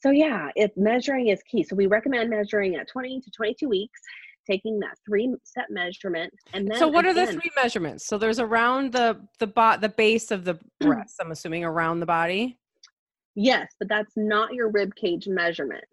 So 0.00 0.10
yeah, 0.10 0.48
if 0.56 0.72
measuring 0.76 1.28
is 1.28 1.40
key. 1.48 1.62
So 1.62 1.76
we 1.76 1.86
recommend 1.86 2.28
measuring 2.28 2.74
at 2.74 2.88
20 2.88 3.20
to 3.20 3.30
22 3.30 3.68
weeks, 3.68 4.00
taking 4.48 4.78
that 4.80 4.96
three 5.06 5.34
step 5.44 5.66
measurement 5.70 6.32
and 6.52 6.68
then 6.70 6.78
So 6.78 6.88
what 6.88 7.06
are 7.06 7.14
the 7.14 7.26
three 7.26 7.50
measurements? 7.56 8.06
So 8.06 8.18
there's 8.18 8.38
around 8.40 8.92
the 8.92 9.20
the 9.38 9.46
bot 9.46 9.80
the 9.80 9.88
base 9.88 10.30
of 10.30 10.44
the 10.44 10.58
breast. 10.80 11.16
I'm 11.20 11.30
assuming 11.30 11.64
around 11.64 12.00
the 12.00 12.06
body. 12.06 12.58
Yes, 13.34 13.72
but 13.78 13.88
that's 13.88 14.12
not 14.16 14.52
your 14.52 14.70
rib 14.70 14.94
cage 14.94 15.26
measurement. 15.26 15.84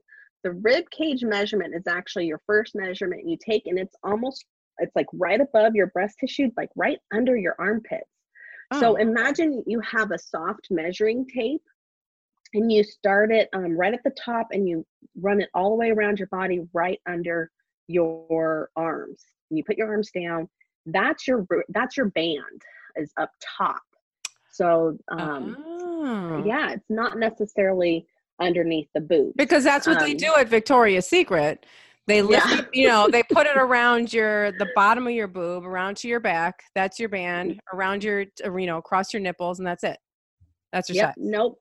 The 0.43 0.51
rib 0.51 0.89
cage 0.91 1.23
measurement 1.23 1.73
is 1.75 1.87
actually 1.87 2.25
your 2.25 2.41
first 2.45 2.75
measurement 2.75 3.27
you 3.27 3.37
take, 3.43 3.63
and 3.65 3.77
it's 3.79 3.95
almost 4.03 4.45
it's 4.79 4.95
like 4.95 5.07
right 5.13 5.39
above 5.41 5.75
your 5.75 5.87
breast 5.87 6.15
tissue, 6.19 6.49
like 6.57 6.69
right 6.75 6.99
under 7.13 7.35
your 7.37 7.55
armpits. 7.59 8.09
So 8.79 8.93
Oh. 8.93 8.95
imagine 8.95 9.63
you 9.65 9.79
have 9.81 10.11
a 10.11 10.17
soft 10.19 10.67
measuring 10.69 11.25
tape, 11.27 11.61
and 12.53 12.71
you 12.71 12.83
start 12.83 13.31
it 13.31 13.49
um, 13.53 13.77
right 13.77 13.93
at 13.93 14.03
the 14.03 14.13
top, 14.23 14.47
and 14.51 14.67
you 14.67 14.85
run 15.19 15.41
it 15.41 15.49
all 15.53 15.69
the 15.69 15.75
way 15.75 15.89
around 15.91 16.19
your 16.19 16.27
body, 16.29 16.61
right 16.73 16.99
under 17.07 17.51
your 17.89 18.69
arms. 18.75 19.25
And 19.49 19.57
you 19.57 19.63
put 19.63 19.77
your 19.77 19.89
arms 19.89 20.11
down. 20.11 20.47
That's 20.85 21.27
your 21.27 21.45
that's 21.69 21.97
your 21.97 22.05
band 22.07 22.61
is 22.95 23.11
up 23.19 23.31
top. 23.57 23.81
So 24.51 24.97
um, 25.11 25.55
Oh. 25.57 26.43
yeah, 26.45 26.71
it's 26.71 26.89
not 26.89 27.17
necessarily 27.17 28.05
underneath 28.39 28.87
the 28.93 29.01
boot. 29.01 29.33
Because 29.35 29.63
that's 29.63 29.87
what 29.87 29.99
they 29.99 30.11
Um, 30.11 30.17
do 30.17 30.33
at 30.37 30.47
Victoria's 30.47 31.07
Secret. 31.07 31.65
They 32.07 32.21
lift 32.21 32.47
Yeah. 32.47 32.61
you 32.73 32.87
know, 32.87 33.07
they 33.11 33.23
put 33.23 33.47
it 33.47 33.57
around 33.57 34.13
your 34.13 34.51
the 34.53 34.67
bottom 34.75 35.05
of 35.07 35.13
your 35.13 35.27
boob, 35.27 35.65
around 35.65 35.97
to 35.97 36.07
your 36.07 36.19
back. 36.19 36.63
That's 36.75 36.99
your 36.99 37.09
band, 37.09 37.59
around 37.73 38.03
your 38.03 38.25
you 38.43 38.65
know, 38.65 38.77
across 38.77 39.13
your 39.13 39.21
nipples, 39.21 39.59
and 39.59 39.67
that's 39.67 39.83
it. 39.83 39.97
That's 40.71 40.89
your 40.89 40.95
Yep. 40.97 41.05
size. 41.07 41.13
Nope. 41.17 41.59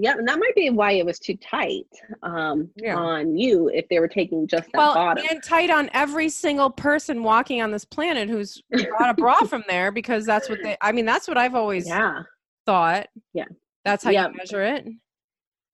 Yeah, 0.00 0.12
and 0.12 0.28
that 0.28 0.38
might 0.38 0.54
be 0.54 0.70
why 0.70 0.92
it 0.92 1.04
was 1.04 1.18
too 1.18 1.36
tight 1.36 1.88
um, 2.22 2.70
Yeah. 2.76 2.94
on 2.96 3.36
you 3.36 3.68
if 3.68 3.88
they 3.88 3.98
were 3.98 4.06
taking 4.06 4.46
just 4.46 4.70
that 4.72 4.78
well, 4.78 4.94
bottom. 4.94 5.24
and 5.28 5.42
tight 5.42 5.70
on 5.70 5.90
every 5.92 6.28
single 6.28 6.70
person 6.70 7.24
walking 7.24 7.60
on 7.60 7.72
this 7.72 7.84
planet 7.84 8.28
who's 8.28 8.62
brought 8.70 9.10
a 9.10 9.14
bra 9.14 9.34
from 9.48 9.64
there 9.68 9.90
because 9.90 10.24
that's 10.24 10.48
what 10.48 10.60
they. 10.62 10.76
I 10.80 10.92
mean, 10.92 11.04
that's 11.04 11.26
what 11.26 11.36
I've 11.36 11.56
always 11.56 11.88
yeah. 11.88 12.22
thought. 12.64 13.08
Yeah. 13.34 13.46
That's 13.84 14.04
how 14.04 14.10
Yep. 14.10 14.30
you 14.30 14.36
measure 14.36 14.62
it. 14.62 14.86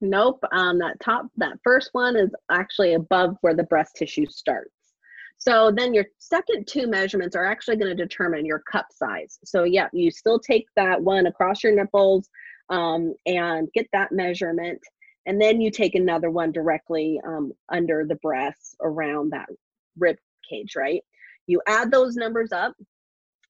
Nope. 0.00 0.42
Um, 0.52 0.78
that 0.78 0.98
top, 1.00 1.26
that 1.36 1.58
first 1.62 1.90
one 1.92 2.16
is 2.16 2.30
actually 2.50 2.94
above 2.94 3.36
where 3.42 3.54
the 3.54 3.64
breast 3.64 3.94
tissue 3.96 4.26
starts. 4.26 4.70
So 5.36 5.70
then 5.70 5.92
your 5.92 6.06
second 6.18 6.66
two 6.66 6.86
measurements 6.86 7.36
are 7.36 7.44
actually 7.44 7.76
going 7.76 7.94
to 7.94 8.02
determine 8.02 8.46
your 8.46 8.60
cup 8.60 8.86
size. 8.90 9.38
So 9.44 9.64
yeah, 9.64 9.88
you 9.92 10.10
still 10.10 10.38
take 10.38 10.66
that 10.76 10.98
one 11.00 11.26
across 11.26 11.62
your 11.62 11.74
nipples 11.74 12.30
um, 12.70 13.14
and 13.26 13.68
get 13.74 13.86
that 13.92 14.12
measurement, 14.12 14.80
and 15.26 15.40
then 15.40 15.60
you 15.60 15.70
take 15.70 15.94
another 15.94 16.30
one 16.30 16.52
directly 16.52 17.20
um, 17.26 17.52
under 17.72 18.04
the 18.06 18.16
breasts 18.16 18.74
around 18.82 19.30
that 19.30 19.46
rib 19.98 20.16
cage, 20.48 20.74
right? 20.76 21.02
You 21.46 21.60
add 21.66 21.90
those 21.90 22.16
numbers 22.16 22.52
up, 22.52 22.74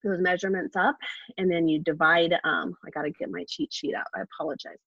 those 0.03 0.19
measurements 0.19 0.75
up, 0.75 0.95
and 1.37 1.49
then 1.51 1.67
you 1.67 1.79
divide. 1.79 2.33
Um, 2.43 2.75
I 2.85 2.89
got 2.91 3.03
to 3.03 3.11
get 3.11 3.29
my 3.31 3.43
cheat 3.47 3.73
sheet 3.73 3.95
out. 3.95 4.05
I 4.15 4.21
apologize. 4.21 4.77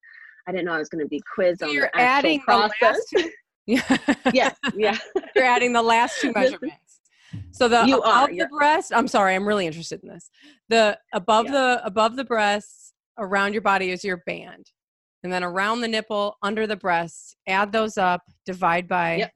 I 0.47 0.53
didn't 0.53 0.65
know 0.67 0.73
I 0.73 0.79
was 0.79 0.89
going 0.89 1.05
to 1.05 1.09
be 1.09 1.21
quizzed 1.35 1.61
So 1.61 1.69
on 1.69 1.75
you're 1.75 1.91
the 1.93 2.01
actual 2.01 2.31
adding 2.31 2.39
the 2.39 2.45
process. 2.45 2.73
last 2.83 3.07
two. 3.17 3.31
Yeah. 3.67 3.99
yes, 4.33 4.57
yeah. 4.75 4.97
you're 5.37 5.45
adding 5.45 5.75
the 5.75 5.83
last 5.83 6.23
two 6.23 6.33
measurements. 6.35 7.01
So 7.51 7.69
the 7.69 7.85
You 7.87 7.99
above 7.99 8.31
are, 8.31 8.35
the 8.35 8.49
breast. 8.51 8.93
I'm 8.95 9.07
sorry, 9.07 9.35
I'm 9.35 9.47
really 9.47 9.67
interested 9.67 10.03
in 10.03 10.09
this. 10.09 10.31
The 10.71 10.99
above 11.13 11.45
Yeah. 11.47 11.53
the 11.53 11.83
above 11.85 12.17
the 12.17 12.25
breasts 12.25 12.88
around 13.19 13.53
your 13.53 13.63
body 13.63 13.91
is 13.91 14.05
your 14.05 14.23
band, 14.27 14.67
and 15.23 15.33
then 15.33 15.45
around 15.45 15.81
the 15.81 15.89
nipple 15.89 16.37
under 16.43 16.67
the 16.67 16.77
breasts. 16.77 17.35
Add 17.47 17.73
those 17.73 17.99
up. 17.99 18.23
Divide 18.47 18.89
by. 18.89 19.17
Yep. 19.17 19.33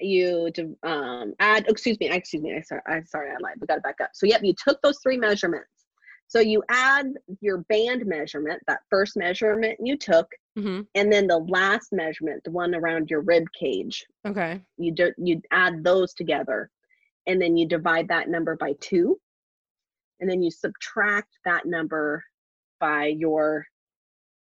You 0.00 0.50
um 0.82 1.34
add. 1.40 1.66
Excuse 1.68 1.98
me. 2.00 2.08
Excuse 2.08 2.42
me. 2.42 2.56
I 2.56 2.62
sorry. 2.62 2.82
I'm 2.88 3.06
sorry. 3.06 3.30
I 3.30 3.36
lied. 3.40 3.56
We 3.60 3.66
got 3.66 3.76
to 3.76 3.80
back 3.80 4.00
up. 4.02 4.10
So 4.14 4.26
yep, 4.26 4.40
you 4.42 4.54
took 4.62 4.80
those 4.82 4.98
three 5.02 5.18
measurements. 5.18 5.68
So 6.30 6.38
you 6.38 6.62
add 6.68 7.06
your 7.40 7.58
band 7.68 8.06
measurement, 8.06 8.62
that 8.68 8.82
first 8.88 9.16
measurement 9.16 9.76
you 9.82 9.96
took, 9.98 10.28
hmm 10.56 10.82
and 10.94 11.12
then 11.12 11.26
the 11.26 11.38
last 11.38 11.88
measurement, 11.90 12.44
the 12.44 12.52
one 12.52 12.72
around 12.72 13.10
your 13.10 13.22
rib 13.22 13.46
cage. 13.58 14.06
Okay. 14.24 14.60
You 14.76 14.92
do, 14.92 15.12
you 15.18 15.42
add 15.50 15.82
those 15.82 16.14
together, 16.14 16.70
and 17.26 17.42
then 17.42 17.56
you 17.56 17.66
divide 17.66 18.06
that 18.08 18.28
number 18.28 18.56
by 18.56 18.74
two, 18.80 19.18
and 20.20 20.30
then 20.30 20.40
you 20.40 20.52
subtract 20.52 21.36
that 21.44 21.66
number 21.66 22.22
by 22.80 23.06
your 23.06 23.64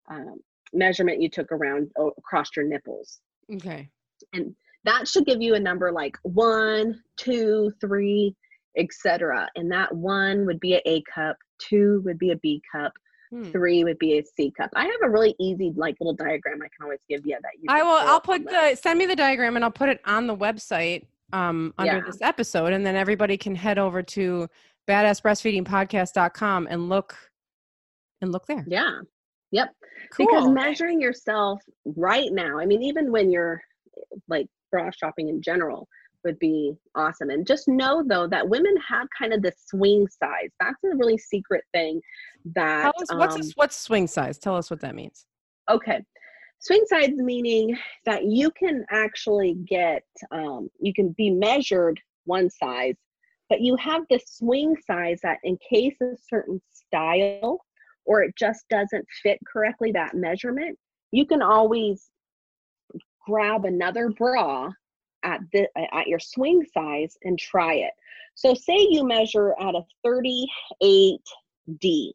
um, 0.10 0.38
measurement 0.74 1.22
you 1.22 1.30
took 1.30 1.52
around 1.52 1.90
o- 1.98 2.14
across 2.18 2.50
your 2.56 2.66
nipples. 2.66 3.20
Okay. 3.56 3.90
and 4.34 4.56
that 4.84 5.08
should 5.08 5.26
give 5.26 5.42
you 5.42 5.56
a 5.56 5.60
number 5.60 5.92
like 5.92 6.16
one 6.24 7.00
two 7.18 7.72
three 7.82 8.36
etc 8.78 9.48
and 9.56 9.72
that 9.72 9.94
one 9.96 10.46
would 10.46 10.60
be 10.60 10.74
a 10.76 10.82
a 10.86 11.02
cup 11.14 11.36
two 11.60 12.02
would 12.06 12.18
be 12.20 12.32
a 12.32 12.36
b 12.38 12.62
cup 12.72 12.92
Hmm. 13.32 13.42
three 13.52 13.84
would 13.84 13.98
be 13.98 14.20
a 14.20 14.24
c 14.24 14.52
cup 14.56 14.70
i 14.76 14.84
have 14.86 15.02
a 15.04 15.10
really 15.10 15.34
easy 15.40 15.72
like 15.76 15.96
little 16.00 16.14
diagram 16.14 16.60
i 16.62 16.68
can 16.76 16.84
always 16.84 17.00
give 17.10 17.22
you 17.26 17.36
that 17.42 17.52
you 17.60 17.66
I 17.68 17.82
will. 17.82 17.90
I'll 18.08 18.22
put 18.22 18.46
the 18.46 18.76
send 18.76 19.00
me 19.00 19.08
the 19.08 19.16
diagram 19.16 19.56
and 19.56 19.66
I'll 19.66 19.72
put 19.72 19.90
it 19.90 20.00
on 20.06 20.28
the 20.28 20.36
website 20.38 21.06
um, 21.34 21.74
under 21.80 21.96
Yeah. 21.98 22.02
this 22.06 22.22
episode, 22.22 22.72
and 22.72 22.86
then 22.86 22.96
everybody 22.96 23.36
can 23.36 23.56
head 23.56 23.80
over 23.80 24.04
to 24.04 24.48
badassbreastfeedingpodcast.com 24.88 26.68
and 26.70 26.88
look 26.90 27.16
and 28.26 28.34
look 28.34 28.46
there. 28.48 28.66
yeah 28.68 29.00
yep 29.52 29.70
Cool. 30.14 30.26
because 30.26 30.50
measuring 30.50 31.00
yourself 31.02 31.62
right 31.86 32.32
now 32.32 32.60
i 32.60 32.66
mean 32.66 32.84
even 32.84 33.12
when 33.12 33.32
you're 33.32 33.62
like 34.28 34.48
bra 34.72 34.90
shopping 34.92 35.30
in 35.30 35.42
general 35.42 35.88
would 36.24 36.38
be 36.40 36.74
awesome 36.96 37.30
and 37.30 37.46
just 37.46 37.68
know 37.68 38.04
though 38.06 38.28
that 38.28 38.50
women 38.50 38.76
have 38.88 39.08
kind 39.18 39.32
of 39.32 39.42
the 39.44 39.54
swing 39.68 40.08
size 40.08 40.50
that's 40.60 40.84
a 40.84 40.96
really 40.98 41.18
secret 41.18 41.64
thing 41.74 42.02
that 42.54 42.82
Tell 42.84 42.94
us 43.02 43.14
what's 43.14 43.36
um, 43.36 43.42
a, 43.42 43.46
what's 43.56 43.78
swing 43.78 44.08
size? 44.08 44.38
Tell 44.38 44.56
us 44.56 44.70
what 44.70 44.80
that 44.82 44.96
means. 44.96 45.26
Okay. 45.70 46.04
Swing 46.60 46.84
size 46.88 47.12
meaning 47.16 47.78
that 48.06 48.26
you 48.26 48.52
can 48.52 48.86
actually 48.92 49.56
get, 49.68 50.04
um, 50.32 50.70
you 50.80 50.94
can 50.94 51.10
be 51.18 51.30
measured 51.30 52.00
one 52.26 52.50
size, 52.50 52.96
but 53.50 53.62
you 53.62 53.76
have 53.78 54.04
the 54.10 54.20
swing 54.26 54.76
size 54.86 55.20
that 55.24 55.40
in 55.44 55.58
case 55.70 55.96
a 56.02 56.16
certain 56.30 56.62
style 56.72 57.60
or 58.06 58.22
it 58.22 58.36
just 58.38 58.68
doesn't 58.70 59.06
fit 59.24 59.40
correctly 59.46 59.92
that 59.92 60.16
measurement, 60.16 60.78
you 61.12 61.26
can 61.26 61.42
always 61.42 62.10
grab 63.26 63.66
another 63.66 64.10
bra 64.10 64.72
at 65.24 65.42
the 65.52 65.68
at 65.94 66.08
your 66.08 66.20
swing 66.20 66.64
size 66.74 67.18
and 67.24 67.40
try 67.40 67.74
it. 67.74 67.92
So 68.36 68.54
say 68.54 68.88
you 68.90 69.06
measure 69.06 69.56
at 69.60 69.76
a 69.76 69.86
38D. 70.06 72.12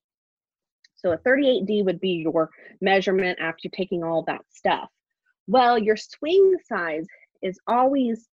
So 0.97 1.13
a 1.13 1.19
38D 1.19 1.85
would 1.85 2.01
be 2.01 2.11
your 2.11 2.51
measurement 2.81 3.39
after 3.41 3.69
taking 3.71 4.05
all 4.05 4.23
that 4.25 4.43
stuff. 4.51 4.89
Well, 5.47 5.79
your 5.79 5.97
swing 5.97 6.57
size 6.69 7.07
is 7.43 7.59
always 7.67 8.29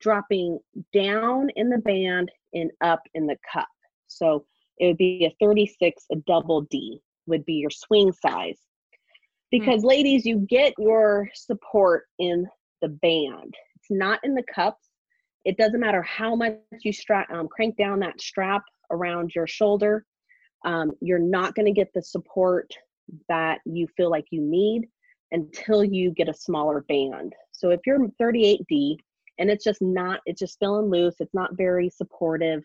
dropping 0.00 0.58
down 0.92 1.50
in 1.56 1.68
the 1.68 1.78
band 1.78 2.30
and 2.54 2.70
up 2.80 3.02
in 3.14 3.26
the 3.26 3.36
cup. 3.52 3.68
So 4.08 4.46
it 4.78 4.86
would 4.86 4.96
be 4.96 5.24
a 5.24 5.44
36, 5.44 6.04
a 6.12 6.16
double 6.26 6.62
D 6.62 7.00
would 7.26 7.44
be 7.44 7.54
your 7.54 7.70
swing 7.70 8.12
size. 8.12 8.58
Because 9.50 9.84
ladies, 9.84 10.26
you 10.26 10.38
get 10.48 10.74
your 10.78 11.30
support 11.34 12.04
in 12.18 12.46
the 12.82 12.88
band. 12.88 13.54
It's 13.76 13.90
not 13.90 14.20
in 14.22 14.34
the 14.34 14.42
cups. 14.52 14.88
It 15.44 15.56
doesn't 15.56 15.80
matter 15.80 16.02
how 16.02 16.34
much 16.34 16.56
you 16.82 16.92
strap 16.92 17.30
um, 17.30 17.48
crank 17.48 17.76
down 17.76 18.00
that 18.00 18.20
strap 18.20 18.62
around 18.90 19.32
your 19.34 19.46
shoulder 19.46 20.04
um, 20.66 20.92
you're 21.00 21.18
not 21.18 21.54
going 21.54 21.66
to 21.66 21.72
get 21.72 21.92
the 21.94 22.02
support 22.02 22.70
that 23.28 23.60
you 23.64 23.86
feel 23.96 24.10
like 24.10 24.26
you 24.30 24.40
need 24.40 24.88
until 25.30 25.84
you 25.84 26.10
get 26.10 26.28
a 26.28 26.34
smaller 26.34 26.84
band. 26.88 27.32
So 27.52 27.70
if 27.70 27.80
you're 27.86 28.08
38D 28.20 28.96
and 29.38 29.48
it's 29.48 29.64
just 29.64 29.80
not, 29.80 30.20
it's 30.26 30.40
just 30.40 30.58
feeling 30.58 30.90
loose, 30.90 31.16
it's 31.20 31.34
not 31.34 31.56
very 31.56 31.88
supportive, 31.88 32.62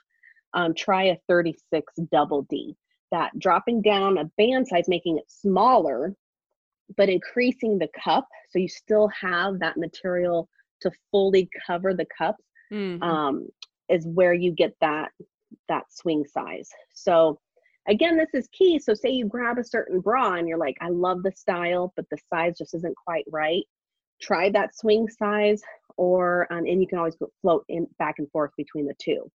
um, 0.54 0.74
try 0.74 1.04
a 1.06 1.18
36 1.28 1.94
double 2.12 2.44
D. 2.44 2.76
That 3.12 3.38
dropping 3.40 3.82
down 3.82 4.18
a 4.18 4.26
band 4.38 4.68
size, 4.68 4.88
making 4.88 5.18
it 5.18 5.30
smaller, 5.30 6.16
but 6.98 7.10
increasing 7.10 7.78
the 7.78 7.90
cup 8.04 8.28
so 8.50 8.60
you 8.60 8.68
still 8.68 9.08
have 9.10 9.60
that 9.60 9.78
material 9.78 10.48
to 10.82 10.92
fully 11.12 11.50
cover 11.66 11.94
the 11.94 12.06
cups 12.18 12.44
Mhm. 12.72 13.02
um, 13.02 13.48
is 13.90 14.06
where 14.08 14.34
you 14.34 14.52
get 14.52 14.76
that 14.82 15.12
that 15.68 15.92
swing 15.92 16.26
size. 16.26 16.70
So 16.94 17.40
again, 17.88 18.16
this 18.18 18.34
is 18.34 18.48
key. 18.50 18.80
So 18.80 18.94
say 18.94 19.10
you 19.10 19.26
grab 19.26 19.58
a 19.58 19.64
certain 19.64 20.00
bra 20.00 20.34
and 20.36 20.48
you're 20.48 20.58
like, 20.58 20.78
I 20.80 20.90
love 20.90 21.24
the 21.24 21.32
style, 21.32 21.92
but 21.96 22.06
the 22.10 22.18
size 22.30 22.58
just 22.58 22.74
isn't 22.74 22.96
quite 22.96 23.26
right. 23.30 23.66
Try 24.22 24.50
that 24.52 24.76
swing 24.76 25.08
size, 25.10 25.62
or 25.98 26.48
um, 26.52 26.66
and 26.66 26.82
you 26.82 26.88
can 26.88 27.00
always 27.00 27.18
float 27.42 27.66
in 27.68 27.88
back 28.00 28.16
and 28.20 28.30
forth 28.32 28.52
between 28.56 28.86
the 28.86 28.96
two. 29.02 29.30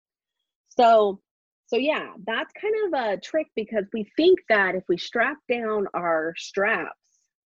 So 0.76 1.20
so 1.66 1.76
yeah, 1.76 2.12
that's 2.26 2.52
kind 2.60 2.74
of 2.86 3.00
a 3.00 3.20
trick 3.20 3.46
because 3.56 3.84
we 3.92 4.06
think 4.16 4.38
that 4.48 4.74
if 4.74 4.84
we 4.88 4.98
strap 4.98 5.38
down 5.50 5.86
our 5.94 6.34
straps 6.36 6.98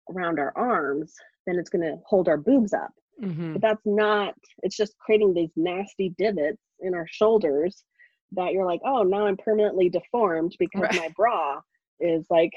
around 0.10 0.40
our 0.40 0.52
arms, 0.58 1.14
then 1.46 1.58
it's 1.60 1.70
going 1.70 1.84
to 1.84 1.98
hold 2.06 2.28
our 2.28 2.38
boobs 2.38 2.74
up 2.74 2.92
Mhm. 3.22 3.54
but 3.54 3.62
that's 3.62 3.86
not 3.86 4.34
it's 4.64 4.78
just 4.78 4.98
creating 5.00 5.34
these 5.34 5.52
nasty 5.56 6.14
divots 6.18 6.62
in 6.80 6.94
our 6.94 7.06
shoulders 7.12 7.84
that 8.32 8.54
you're 8.54 8.66
like 8.66 8.80
oh 8.86 9.04
now 9.04 9.26
i'm 9.26 9.36
permanently 9.38 9.90
deformed 9.90 10.56
because 10.60 10.82
Right. 10.84 10.94
my 10.96 11.10
bra 11.16 11.60
is 12.00 12.26
like 12.30 12.52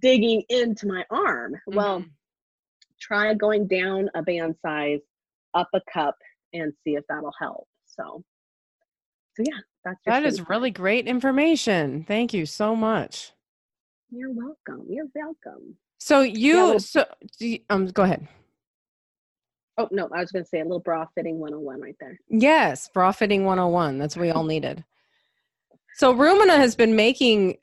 digging 0.00 0.42
into 0.48 0.86
my 0.88 1.04
arm 1.10 1.54
well 1.66 2.00
Mhm. 2.00 2.10
try 3.00 3.34
going 3.34 3.66
down 3.68 4.10
a 4.14 4.22
band 4.22 4.56
size 4.60 5.00
up 5.54 5.68
a 5.74 5.80
cup 5.92 6.16
and 6.52 6.72
see 6.82 6.94
if 6.96 7.04
that'll 7.08 7.32
help 7.38 7.68
so 7.86 8.24
so 9.36 9.42
yeah 9.46 9.58
that's 9.84 9.98
that 10.06 10.24
is 10.24 10.48
really 10.48 10.70
great 10.70 11.06
information. 11.08 12.04
Thank 12.06 12.32
you 12.34 12.46
so 12.46 12.76
much. 12.76 13.32
you're 14.10 14.30
welcome 14.32 14.86
you're 14.88 15.06
welcome 15.14 15.76
So 15.98 16.20
you 16.22 16.56
well- 16.56 16.78
so 16.80 17.04
you- 17.38 17.60
um 17.70 17.86
go 17.88 18.02
ahead. 18.02 18.26
oh 19.78 19.88
no 19.90 20.08
i 20.14 20.20
was 20.20 20.30
going 20.30 20.44
to 20.44 20.48
say 20.48 20.60
a 20.60 20.64
little 20.64 20.80
bra 20.80 21.06
fitting 21.14 21.38
101 21.38 21.80
right 21.80 21.96
there 22.00 22.18
Yes, 22.28 22.88
bra 22.92 23.10
fitting 23.12 23.44
101. 23.44 23.98
That's 23.98 24.16
what 24.16 24.22
we 24.22 24.30
all 24.30 24.44
needed. 24.54 24.84
So 25.96 26.14
Rumina 26.14 26.56
has 26.56 26.74
been 26.76 26.96
making 26.96 27.58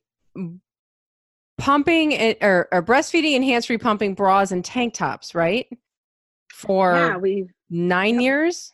pumping 1.57 2.35
or, 2.41 2.67
or 2.71 2.81
breastfeeding 2.83 3.35
enhanced 3.35 3.69
repumping 3.69 4.15
bras 4.15 4.51
and 4.51 4.63
tank 4.63 4.93
tops, 4.93 5.33
right? 5.35 5.67
For 6.53 6.95
yeah 6.95 7.17
we've 7.17 7.51
nine 7.69 8.19
years. 8.19 8.73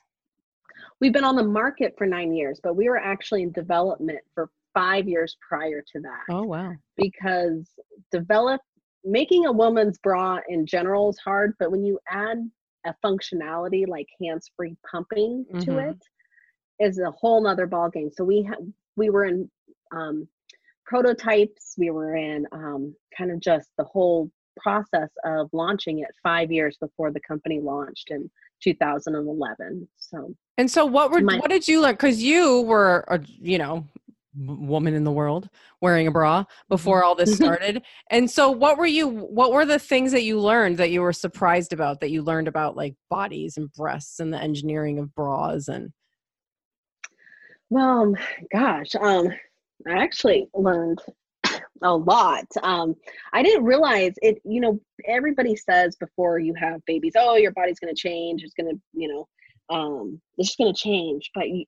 We've 1.01 1.13
been 1.13 1.23
on 1.23 1.35
the 1.35 1.43
market 1.43 1.93
for 1.97 2.07
nine 2.07 2.33
years, 2.33 2.59
but 2.63 2.75
we 2.75 2.89
were 2.89 2.97
actually 2.97 3.43
in 3.43 3.51
development 3.51 4.19
for 4.33 4.49
five 4.73 5.07
years 5.07 5.37
prior 5.47 5.81
to 5.81 5.99
that 6.01 6.23
Oh 6.29 6.43
wow. 6.43 6.73
because 6.97 7.69
develop 8.11 8.61
making 9.03 9.45
a 9.45 9.51
woman's 9.51 9.97
bra 9.99 10.39
in 10.49 10.65
general 10.65 11.09
is 11.09 11.19
hard, 11.19 11.53
but 11.59 11.71
when 11.71 11.83
you 11.83 11.99
add 12.09 12.49
a 12.85 12.93
functionality 13.03 13.87
like 13.87 14.07
hands-free 14.21 14.75
pumping 14.89 15.45
to 15.59 15.71
Mhm. 15.71 15.91
it, 15.91 16.03
is 16.79 16.99
a 16.99 17.11
whole 17.11 17.41
nother 17.41 17.65
ball 17.67 17.89
game. 17.89 18.09
So 18.11 18.23
we 18.25 18.43
had 18.43 18.57
we 18.97 19.09
were 19.09 19.25
in 19.25 19.49
um, 19.91 20.27
prototypes. 20.85 21.73
We 21.77 21.89
were 21.89 22.15
in 22.15 22.45
um, 22.51 22.93
kind 23.17 23.31
of 23.31 23.39
just 23.39 23.69
the 23.77 23.85
whole 23.85 24.29
process 24.57 25.09
of 25.23 25.49
launching 25.53 25.99
it 25.99 26.11
five 26.21 26.51
years 26.51 26.77
before 26.77 27.11
the 27.11 27.19
company 27.21 27.59
launched 27.61 28.11
in 28.11 28.29
2011. 28.61 29.87
So 29.97 30.35
And 30.57 30.69
so, 30.69 30.85
what 30.85 31.11
were 31.11 31.21
My- 31.21 31.37
what 31.37 31.49
did 31.49 31.67
you 31.67 31.81
learn? 31.81 31.93
Because 31.93 32.21
you 32.21 32.61
were, 32.61 33.05
a, 33.07 33.19
you 33.25 33.57
know, 33.57 33.85
woman 34.37 34.93
in 34.93 35.05
the 35.05 35.11
world 35.11 35.49
wearing 35.81 36.07
a 36.07 36.11
bra 36.11 36.43
before 36.67 37.05
all 37.05 37.15
this 37.15 37.35
started. 37.35 37.81
and 38.11 38.29
so, 38.29 38.51
what 38.51 38.77
were 38.77 38.85
you? 38.85 39.07
What 39.07 39.51
were 39.53 39.65
the 39.65 39.79
things 39.79 40.11
that 40.11 40.23
you 40.23 40.39
learned 40.39 40.77
that 40.77 40.91
you 40.91 41.01
were 41.01 41.13
surprised 41.13 41.73
about? 41.73 41.99
That 42.01 42.11
you 42.11 42.21
learned 42.21 42.47
about 42.47 42.75
like 42.75 42.95
bodies 43.09 43.57
and 43.57 43.71
breasts 43.73 44.19
and 44.19 44.33
the 44.33 44.41
engineering 44.41 44.99
of 44.99 45.13
bras 45.15 45.67
and 45.67 45.91
Well, 47.69 48.13
gosh, 48.51 48.93
um, 48.99 49.29
I 49.87 49.93
actually 50.03 50.47
learned 50.53 50.99
a 51.83 51.95
lot. 51.95 52.45
Um, 52.63 52.95
I 53.33 53.43
didn't 53.43 53.65
realize 53.65 54.13
it. 54.21 54.41
You 54.45 54.61
know, 54.61 54.79
everybody 55.07 55.55
says 55.55 55.95
before 55.95 56.39
you 56.39 56.53
have 56.55 56.85
babies, 56.85 57.13
"Oh, 57.17 57.35
your 57.35 57.51
body's 57.51 57.79
going 57.79 57.93
to 57.93 57.99
change. 58.01 58.43
It's 58.43 58.53
going 58.53 58.73
to, 58.73 58.81
you 58.93 59.07
know, 59.07 59.27
um, 59.75 60.21
it's 60.37 60.49
just 60.49 60.57
going 60.57 60.73
to 60.73 60.79
change." 60.79 61.29
But 61.33 61.49
you, 61.49 61.65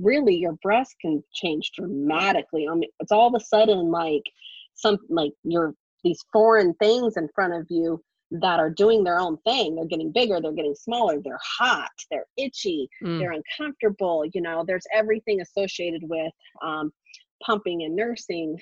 really, 0.00 0.36
your 0.36 0.52
breast 0.62 0.94
can 1.00 1.22
change 1.32 1.72
dramatically. 1.76 2.66
I 2.70 2.74
mean, 2.74 2.90
it's 3.00 3.12
all 3.12 3.28
of 3.28 3.40
a 3.40 3.44
sudden 3.44 3.90
like 3.90 4.22
some 4.74 4.98
like 5.08 5.32
you're 5.44 5.74
these 6.04 6.24
foreign 6.32 6.74
things 6.74 7.16
in 7.16 7.28
front 7.34 7.54
of 7.54 7.66
you 7.68 8.00
that 8.30 8.60
are 8.60 8.70
doing 8.70 9.02
their 9.04 9.18
own 9.18 9.38
thing. 9.38 9.74
They're 9.74 9.86
getting 9.86 10.12
bigger. 10.12 10.38
They're 10.40 10.52
getting 10.52 10.74
smaller. 10.74 11.16
They're 11.22 11.40
hot. 11.58 11.90
They're 12.10 12.26
itchy 12.36 12.88
Mm. 13.02 13.18
they're 13.18 13.32
uncomfortable 13.32 14.24
you 14.32 14.40
know 14.40 14.64
there's 14.66 14.86
everything 14.92 15.40
associated 15.40 16.02
with 16.04 16.32
um, 16.62 16.92
pumping 17.44 17.82
and 17.84 17.94
nursing 17.96 18.58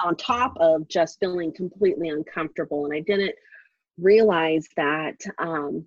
on 0.00 0.16
top 0.16 0.56
of 0.60 0.88
just 0.88 1.18
feeling 1.20 1.52
completely 1.52 2.08
uncomfortable. 2.08 2.84
And 2.84 2.94
i 2.94 3.00
didn't 3.00 3.34
realize 3.98 4.66
that 4.76 5.16
um, 5.38 5.86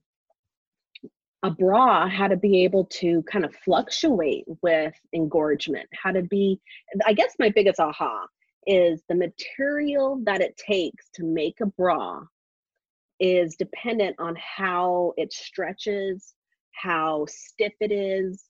a 1.44 1.50
bra 1.50 2.08
had 2.08 2.30
to 2.30 2.38
be 2.38 2.64
able 2.64 2.86
to 2.86 3.24
kind 3.24 3.46
of 3.46 3.56
fluctuate 3.64 4.44
with 4.62 4.94
engorgement 5.14 5.88
how 6.04 6.12
to 6.12 6.22
be 6.22 6.60
i 7.06 7.14
guess 7.14 7.34
my 7.40 7.50
biggest 7.50 7.80
aha 7.80 8.28
is 8.68 9.02
the 9.10 9.16
material 9.16 10.22
that 10.26 10.42
it 10.42 10.56
takes 10.58 11.10
to 11.16 11.24
make 11.24 11.56
a 11.62 11.66
bra 11.66 12.22
is 13.20 13.56
dependent 13.56 14.16
on 14.20 14.36
how 14.36 15.14
it 15.16 15.32
stretches 15.32 16.36
how 16.72 17.26
stiff 17.30 17.74
it 17.80 17.92
is, 17.92 18.46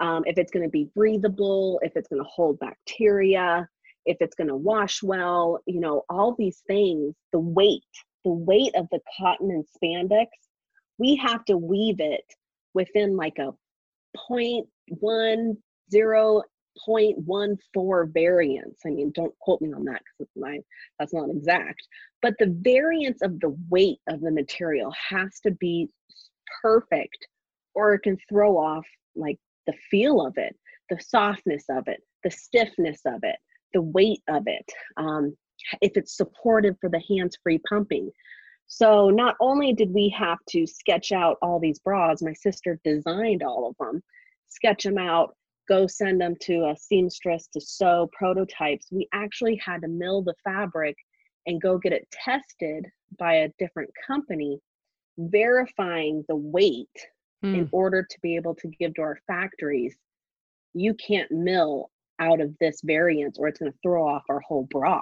um, 0.00 0.22
if 0.26 0.38
it's 0.38 0.50
going 0.50 0.64
to 0.64 0.70
be 0.70 0.90
breathable, 0.94 1.80
if 1.82 1.92
it's 1.96 2.08
going 2.08 2.22
to 2.22 2.28
hold 2.28 2.58
bacteria, 2.58 3.68
if 4.06 4.16
it's 4.20 4.34
going 4.34 4.48
to 4.48 4.56
wash 4.56 5.02
well, 5.02 5.60
you 5.66 5.80
know, 5.80 6.04
all 6.08 6.34
these 6.36 6.62
things, 6.66 7.14
the 7.32 7.38
weight, 7.38 7.82
the 8.24 8.32
weight 8.32 8.74
of 8.74 8.88
the 8.90 9.00
cotton 9.18 9.50
and 9.50 9.64
spandex, 9.76 10.26
we 10.98 11.16
have 11.16 11.44
to 11.46 11.56
weave 11.56 12.00
it 12.00 12.24
within 12.74 13.16
like 13.16 13.38
a 13.38 13.52
0.10, 14.30 15.56
0.14 15.92 18.12
variance. 18.12 18.80
I 18.84 18.90
mean, 18.90 19.12
don't 19.14 19.38
quote 19.40 19.60
me 19.60 19.72
on 19.72 19.84
that 19.84 20.02
because 20.18 20.30
my 20.36 20.58
that's 20.98 21.14
not 21.14 21.30
exact. 21.30 21.82
But 22.22 22.34
the 22.38 22.56
variance 22.60 23.22
of 23.22 23.40
the 23.40 23.56
weight 23.68 23.98
of 24.08 24.20
the 24.20 24.30
material 24.30 24.92
has 25.08 25.40
to 25.40 25.50
be 25.52 25.88
perfect 26.62 27.26
or 27.74 27.94
it 27.94 28.02
can 28.02 28.18
throw 28.28 28.58
off 28.58 28.86
like 29.16 29.38
the 29.66 29.72
feel 29.90 30.24
of 30.24 30.34
it, 30.36 30.54
the 30.90 31.00
softness 31.00 31.64
of 31.70 31.88
it, 31.88 32.00
the 32.24 32.30
stiffness 32.30 33.00
of 33.06 33.20
it, 33.22 33.36
the 33.72 33.82
weight 33.82 34.22
of 34.28 34.44
it, 34.46 34.68
um, 34.96 35.36
if 35.80 35.92
it's 35.96 36.16
supportive 36.16 36.76
for 36.80 36.90
the 36.90 37.02
hands 37.08 37.36
free 37.42 37.60
pumping. 37.68 38.10
So, 38.66 39.10
not 39.10 39.36
only 39.40 39.72
did 39.74 39.92
we 39.92 40.08
have 40.18 40.38
to 40.50 40.66
sketch 40.66 41.12
out 41.12 41.36
all 41.42 41.60
these 41.60 41.78
bras, 41.78 42.22
my 42.22 42.32
sister 42.32 42.80
designed 42.84 43.42
all 43.42 43.68
of 43.68 43.76
them, 43.78 44.02
sketch 44.48 44.84
them 44.84 44.98
out, 44.98 45.36
go 45.68 45.86
send 45.86 46.20
them 46.20 46.34
to 46.42 46.70
a 46.70 46.76
seamstress 46.76 47.48
to 47.48 47.60
sew 47.60 48.08
prototypes. 48.12 48.86
We 48.90 49.08
actually 49.12 49.56
had 49.56 49.82
to 49.82 49.88
mill 49.88 50.22
the 50.22 50.34
fabric 50.42 50.96
and 51.46 51.60
go 51.60 51.78
get 51.78 51.92
it 51.92 52.08
tested 52.12 52.86
by 53.18 53.34
a 53.34 53.50
different 53.58 53.90
company, 54.06 54.58
verifying 55.18 56.24
the 56.28 56.36
weight 56.36 56.88
in 57.42 57.66
Mm. 57.66 57.68
order 57.72 58.02
to 58.08 58.20
be 58.22 58.36
able 58.36 58.54
to 58.54 58.68
give 58.68 58.94
to 58.94 59.02
our 59.02 59.18
factories, 59.26 59.96
you 60.74 60.94
can't 60.94 61.30
mill 61.30 61.90
out 62.22 62.40
of 62.40 62.54
this 62.60 62.80
variance 62.84 63.38
or 63.38 63.48
it's 63.48 63.58
going 63.58 63.72
to 63.72 63.78
throw 63.82 64.06
off 64.06 64.22
our 64.28 64.40
whole 64.40 64.66
bra. 64.70 65.00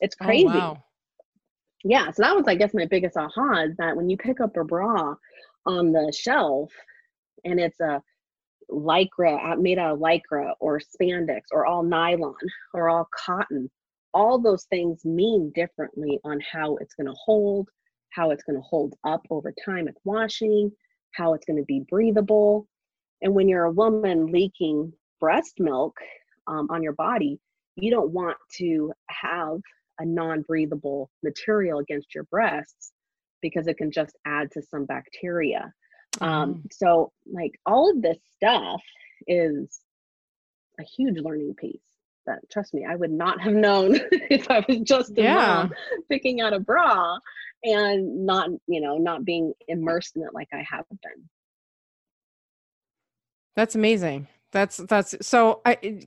It's 0.00 0.16
Oh, 0.20 0.24
crazy. 0.26 0.44
wow. 0.46 0.82
Yeah, 1.84 2.10
so 2.10 2.22
that 2.22 2.34
was, 2.36 2.48
I 2.48 2.54
guess, 2.56 2.74
my 2.74 2.86
biggest 2.86 3.16
aha 3.16 3.62
is 3.62 3.76
that 3.76 3.96
when 3.96 4.10
you 4.10 4.16
pick 4.16 4.40
up 4.40 4.56
a 4.56 4.64
bra 4.64 5.14
on 5.66 5.92
the 5.92 6.12
shelf 6.16 6.72
and 7.44 7.60
it's 7.60 7.80
a 7.80 8.02
lycra 8.70 9.52
uh, 9.52 9.56
made 9.56 9.78
out 9.78 9.94
of 9.94 10.00
lycra 10.00 10.52
or 10.58 10.80
spandex 10.80 11.42
or 11.52 11.64
all 11.66 11.82
nylon 11.84 12.34
or 12.74 12.88
all 12.88 13.08
cotton, 13.14 13.70
all 14.14 14.38
those 14.40 14.64
things 14.64 15.04
mean 15.04 15.52
differently 15.54 16.18
on 16.24 16.40
how 16.52 16.76
it's 16.78 16.94
going 16.94 17.06
to 17.06 17.14
hold, 17.24 17.68
how 18.10 18.30
it's 18.30 18.42
going 18.42 18.56
to 18.56 18.62
hold 18.62 18.94
up 19.06 19.22
over 19.30 19.52
time 19.64 19.84
with 19.84 19.96
washing, 20.04 20.72
how 21.12 21.34
it's 21.34 21.44
going 21.44 21.58
to 21.58 21.64
be 21.66 21.84
breathable. 21.88 22.66
And 23.22 23.34
when 23.34 23.48
you're 23.48 23.64
a 23.64 23.70
woman 23.72 24.26
leaking 24.26 24.92
breast 25.20 25.54
milk 25.58 25.96
um, 26.46 26.68
on 26.70 26.82
your 26.82 26.92
body, 26.92 27.38
you 27.76 27.90
don't 27.90 28.10
want 28.10 28.36
to 28.58 28.92
have 29.08 29.58
a 29.98 30.04
non 30.04 30.42
breathable 30.42 31.10
material 31.22 31.78
against 31.80 32.14
your 32.14 32.24
breasts 32.24 32.92
because 33.42 33.66
it 33.66 33.76
can 33.76 33.90
just 33.90 34.16
add 34.26 34.50
to 34.52 34.62
some 34.62 34.84
bacteria. 34.84 35.72
Um, 36.20 36.62
so, 36.72 37.12
like, 37.30 37.52
all 37.66 37.90
of 37.90 38.02
this 38.02 38.18
stuff 38.34 38.80
is 39.26 39.80
a 40.80 40.82
huge 40.82 41.18
learning 41.18 41.54
piece 41.54 41.80
that, 42.26 42.38
trust 42.50 42.74
me, 42.74 42.84
I 42.88 42.96
would 42.96 43.10
not 43.10 43.40
have 43.40 43.52
known 43.54 43.98
if 44.12 44.50
I 44.50 44.64
was 44.68 44.80
just 44.80 45.12
Yeah. 45.16 45.68
picking 46.10 46.40
out 46.40 46.52
a 46.52 46.60
bra 46.60 47.18
and 47.64 48.26
not, 48.26 48.50
you 48.66 48.80
know, 48.80 48.98
not 48.98 49.24
being 49.24 49.52
immersed 49.68 50.16
in 50.16 50.22
it 50.22 50.34
like 50.34 50.48
I 50.52 50.64
have 50.68 50.84
been. 50.88 51.28
That's 53.54 53.74
amazing. 53.74 54.28
That's 54.52 54.78
that's 54.78 55.14
so. 55.26 55.60
I 55.64 56.00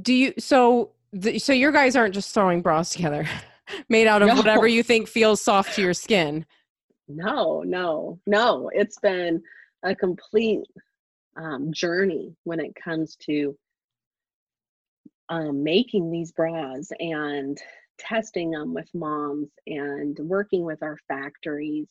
do 0.00 0.12
you 0.14 0.34
so 0.38 0.92
the, 1.12 1.38
so 1.38 1.52
your 1.52 1.72
guys 1.72 1.96
aren't 1.96 2.14
just 2.14 2.32
throwing 2.32 2.62
bras 2.62 2.90
together, 2.90 3.26
made 3.88 4.06
out 4.06 4.22
of 4.22 4.28
No. 4.28 4.34
whatever 4.36 4.66
you 4.66 4.82
think 4.82 5.08
feels 5.08 5.40
soft 5.40 5.74
to 5.74 5.82
your 5.82 5.94
skin. 5.94 6.46
No, 7.08 7.62
no, 7.62 8.20
no. 8.26 8.70
It's 8.72 8.98
been 9.00 9.42
a 9.82 9.94
complete 9.94 10.62
um, 11.36 11.72
journey 11.72 12.36
when 12.44 12.60
it 12.60 12.72
comes 12.74 13.16
to 13.26 13.56
um, 15.28 15.62
making 15.62 16.10
these 16.10 16.32
bras 16.32 16.90
and 16.98 17.58
testing 17.98 18.50
them 18.50 18.72
with 18.74 18.88
moms 18.94 19.48
and 19.66 20.18
working 20.20 20.64
with 20.64 20.82
our 20.82 20.96
factories, 21.08 21.88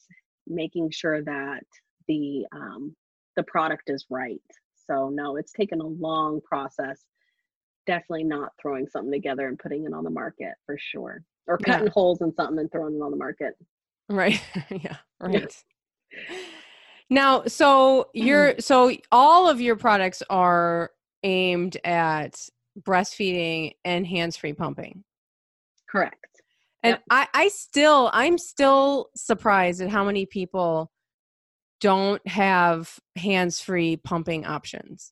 making 0.47 0.89
sure 0.91 1.21
that 1.23 1.63
the 2.07 2.45
um, 2.53 2.95
the 3.35 3.43
product 3.43 3.89
is 3.89 4.05
right. 4.09 4.41
So 4.89 5.10
no, 5.10 5.36
it's 5.38 5.52
taken 5.52 5.82
a 5.82 5.88
long 5.88 6.41
process. 6.41 7.04
Definitely 7.86 8.25
not 8.25 8.52
throwing 8.62 8.88
something 8.88 9.12
together 9.12 9.47
and 9.47 9.58
putting 9.58 9.86
it 9.86 9.93
on 9.93 10.04
the 10.04 10.10
market 10.10 10.54
for 10.65 10.78
sure, 10.80 11.23
or 11.47 11.60
Yeah. 11.62 11.73
cutting 11.73 11.91
holes 11.91 12.21
in 12.21 12.34
something 12.34 12.60
and 12.60 12.71
throwing 12.71 12.95
it 12.95 13.02
on 13.02 13.12
the 13.12 13.17
market. 13.17 13.56
Right. 14.10 14.41
yeah. 14.69 14.97
Right. 15.19 15.63
Now, 17.10 17.43
so 17.45 18.10
you're 18.13 18.56
so 18.60 18.91
all 19.12 19.49
of 19.49 19.62
your 19.62 19.75
products 19.75 20.23
are 20.30 20.91
aimed 21.23 21.78
at 21.84 22.39
breastfeeding 22.82 23.73
and 23.84 24.08
hands-free 24.08 24.54
pumping. 24.54 25.04
Correct. 25.89 26.41
And 26.84 26.93
Yep. 26.93 27.04
I, 27.10 27.28
I 27.34 27.47
still, 27.49 28.10
I'm 28.13 28.38
still 28.38 29.10
surprised 29.15 29.82
at 29.82 29.89
how 29.89 30.06
many 30.06 30.25
people 30.25 30.91
don't 31.79 32.25
have 32.27 32.99
hands-free 33.15 33.97
pumping 33.97 34.45
options. 34.45 35.11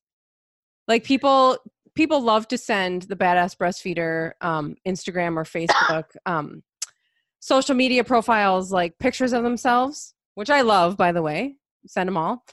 Like 0.87 1.03
people, 1.03 1.57
people 1.95 2.21
love 2.21 2.47
to 2.49 2.57
send 2.57 3.03
the 3.03 3.15
badass 3.15 3.55
breastfeeder 3.55 4.31
um, 4.41 4.75
Instagram 4.87 5.37
or 5.37 5.43
Facebook 5.43 6.05
um, 6.25 6.63
social 7.39 7.75
media 7.75 8.03
profiles 8.03 8.71
like 8.71 8.97
pictures 8.99 9.33
of 9.33 9.43
themselves, 9.43 10.13
which 10.35 10.49
I 10.49 10.61
love, 10.61 10.97
by 10.97 11.11
the 11.11 11.21
way. 11.21 11.57
Send 11.85 12.07
them 12.07 12.17
all. 12.17 12.43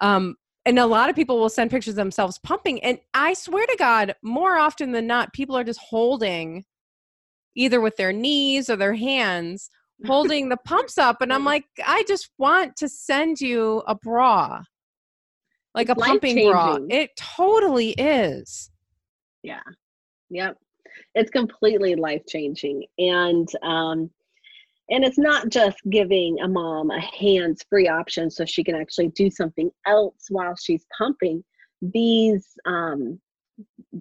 Um, 0.00 0.36
and 0.64 0.78
a 0.78 0.86
lot 0.86 1.10
of 1.10 1.16
people 1.16 1.40
will 1.40 1.48
send 1.48 1.70
pictures 1.70 1.92
of 1.92 1.96
themselves 1.96 2.38
pumping. 2.38 2.82
And 2.84 2.98
I 3.14 3.34
swear 3.34 3.66
to 3.66 3.76
God, 3.78 4.14
more 4.22 4.56
often 4.56 4.92
than 4.92 5.06
not, 5.06 5.32
people 5.32 5.56
are 5.56 5.64
just 5.64 5.80
holding 5.80 6.64
either 7.54 7.80
with 7.80 7.96
their 7.96 8.12
knees 8.12 8.70
or 8.70 8.76
their 8.76 8.94
hands 8.94 9.70
holding 10.06 10.48
the 10.48 10.56
pumps 10.58 10.98
up 10.98 11.20
and 11.20 11.32
i'm 11.32 11.44
like 11.44 11.64
i 11.86 12.02
just 12.08 12.30
want 12.38 12.74
to 12.76 12.88
send 12.88 13.40
you 13.40 13.82
a 13.86 13.94
bra 13.94 14.62
like 15.74 15.88
a 15.88 15.94
pumping 15.94 16.50
bra 16.50 16.78
it 16.90 17.10
totally 17.16 17.90
is 17.90 18.70
Yeah. 19.42 19.62
Yep. 20.30 20.56
It's 21.14 21.30
completely 21.30 21.94
life 21.94 22.22
changing. 22.28 22.84
And 22.98 23.48
um 23.62 24.10
and 24.90 25.04
it's 25.04 25.18
not 25.18 25.48
just 25.48 25.78
giving 25.90 26.40
a 26.40 26.48
mom 26.48 26.90
a 26.90 27.00
hands-free 27.00 27.88
option 27.88 28.30
so 28.30 28.44
she 28.44 28.62
can 28.64 28.74
actually 28.74 29.08
do 29.08 29.30
something 29.30 29.70
else 29.86 30.26
while 30.28 30.56
she's 30.56 30.84
pumping. 30.96 31.42
These 31.80 32.46
um 32.66 33.20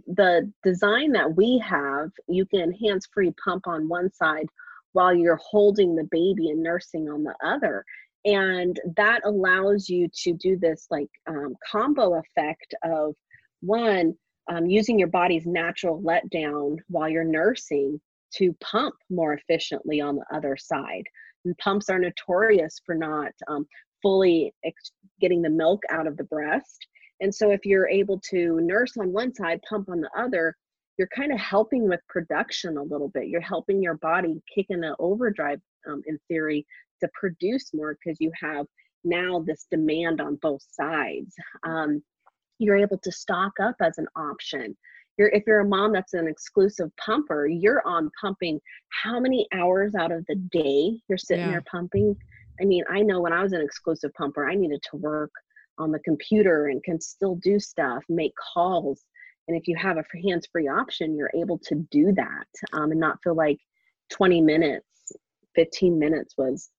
the 0.08 0.52
design 0.64 1.12
that 1.12 1.36
we 1.36 1.58
have, 1.60 2.12
you 2.28 2.46
can 2.46 2.72
hands-free 2.74 3.34
pump 3.44 3.68
on 3.68 3.88
one 3.88 4.12
side 4.12 4.48
while 4.94 5.14
you're 5.14 5.40
holding 5.44 5.96
the 5.96 6.08
baby 6.12 6.50
and 6.50 6.62
nursing 6.62 7.10
on 7.10 7.24
the 7.24 7.36
other. 7.44 7.84
And 8.26 8.80
that 8.98 9.22
allows 9.26 9.90
you 9.90 10.08
to 10.24 10.34
do 10.34 10.58
this 10.58 10.88
like 10.92 11.10
um, 11.28 11.56
combo 11.70 12.20
effect 12.20 12.76
of 12.84 13.16
one, 13.62 14.14
um, 14.52 14.68
using 14.68 15.00
your 15.00 15.08
body's 15.08 15.46
natural 15.46 16.02
letdown 16.02 16.78
while 16.88 17.10
you're 17.10 17.24
nursing 17.24 18.00
to 18.36 18.56
pump 18.62 18.96
more 19.10 19.34
efficiently 19.34 20.02
on 20.02 20.16
the 20.16 20.26
other 20.34 20.56
side. 20.58 21.04
And 21.46 21.58
pumps 21.58 21.90
are 21.90 22.00
notorious 22.00 22.80
for 22.86 22.96
not 22.96 23.32
um, 23.48 23.66
fully 24.02 24.54
ex- 24.64 24.92
getting 25.20 25.42
the 25.42 25.50
milk 25.50 25.82
out 25.90 26.08
of 26.08 26.18
the 26.18 26.24
breast. 26.26 26.86
And 27.22 27.34
so, 27.34 27.52
if 27.52 27.66
you're 27.66 27.88
able 27.88 28.20
to 28.32 28.60
nurse 28.62 28.98
on 28.98 29.12
one 29.12 29.34
side, 29.34 29.62
pump 29.68 29.90
on 29.90 30.02
the 30.02 30.10
other, 30.18 30.56
you're 31.02 31.08
kind 31.08 31.34
of 31.34 31.40
helping 31.40 31.90
with 31.90 32.00
production 32.08 32.78
a 32.78 32.84
little 32.84 33.10
bit. 33.10 33.28
You're 33.28 33.42
helping 33.42 33.82
your 33.82 33.96
body 33.96 34.40
kick 34.54 34.68
in 34.70 34.84
an 34.84 34.94
overdrive, 35.00 35.60
um, 35.90 36.04
in 36.06 36.20
theory, 36.28 36.64
to 37.00 37.10
produce 37.20 37.74
more 37.74 37.96
because 37.96 38.18
you 38.20 38.32
have 38.40 38.68
now 39.04 39.44
this 39.48 39.66
demand 39.72 40.22
on 40.22 40.36
both 40.44 40.62
sides. 40.70 41.34
Um, 41.64 42.04
you're 42.60 42.78
able 42.78 43.00
to 43.00 43.12
stock 43.12 43.54
up 43.60 43.78
as 43.82 43.98
an 43.98 44.06
option. 44.16 44.78
You're, 45.18 45.30
if 45.30 45.42
you're 45.48 45.62
a 45.62 45.68
mom 45.68 45.92
that's 45.92 46.14
an 46.14 46.28
exclusive 46.28 46.92
pumper, 47.04 47.48
you're 47.48 47.82
on 47.88 48.12
pumping 48.22 48.62
how 48.90 49.20
many 49.20 49.48
hours 49.56 49.96
out 49.96 50.12
of 50.12 50.24
the 50.28 50.36
day 50.36 51.00
you're 51.10 51.18
sitting 51.18 51.46
Yeah. 51.46 51.54
there 51.54 51.64
pumping? 51.72 52.16
I 52.62 52.66
mean, 52.66 52.84
I 52.92 53.02
know 53.02 53.22
when 53.22 53.34
I 53.34 53.42
was 53.42 53.54
an 53.54 53.62
exclusive 53.62 54.14
pumper, 54.14 54.48
I 54.48 54.54
needed 54.54 54.84
to 54.92 54.98
work 54.98 55.32
on 55.80 55.92
the 55.92 56.00
computer 56.02 56.68
and 56.68 56.84
can 56.84 57.02
still 57.02 57.38
do 57.38 57.60
stuff, 57.60 58.04
make 58.08 58.34
calls. 58.54 59.04
And 59.48 59.58
if 59.58 59.68
you 59.68 59.76
have 59.76 59.98
a 59.98 60.04
hands 60.26 60.48
free 60.52 60.68
option, 60.68 61.16
you're 61.16 61.32
able 61.36 61.58
to 61.66 61.76
do 61.92 62.12
that 62.14 62.48
um, 62.74 62.92
and 62.92 63.00
not 63.00 63.22
feel 63.24 63.36
like 63.36 63.60
20 64.12 64.42
minutes, 64.42 64.86
15 65.56 65.98
minutes 65.98 66.36
was 66.38 66.70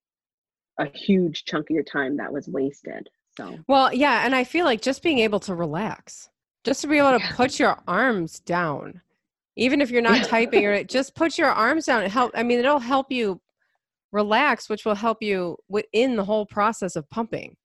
a 0.78 0.86
huge 0.86 1.44
chunk 1.44 1.70
of 1.70 1.74
your 1.74 1.84
time 1.84 2.16
that 2.16 2.32
was 2.32 2.48
wasted. 2.48 3.08
So, 3.36 3.58
Well, 3.68 3.92
yeah, 3.92 4.24
and 4.24 4.34
I 4.34 4.44
feel 4.44 4.64
like 4.64 4.80
just 4.80 5.02
being 5.02 5.18
able 5.18 5.40
to 5.40 5.54
relax, 5.54 6.28
just 6.64 6.82
to 6.82 6.86
be 6.86 6.98
able 6.98 7.18
to 7.18 7.34
put 7.34 7.58
your 7.58 7.78
arms 7.86 8.40
down, 8.40 9.00
even 9.56 9.80
if 9.80 9.90
you're 9.90 10.02
not 10.02 10.24
typing 10.28 10.64
or 10.64 10.82
just 10.84 11.14
put 11.14 11.38
your 11.38 11.50
arms 11.50 11.86
down. 11.86 12.02
It 12.02 12.10
help. 12.10 12.32
I 12.34 12.42
mean, 12.42 12.58
it'll 12.58 12.78
help 12.78 13.10
you 13.10 13.40
relax, 14.12 14.68
which 14.68 14.84
will 14.84 14.94
help 14.94 15.22
you 15.22 15.56
within 15.68 16.16
the 16.16 16.24
whole 16.24 16.46
process 16.46 16.96
of 16.96 17.08
pumping 17.10 17.56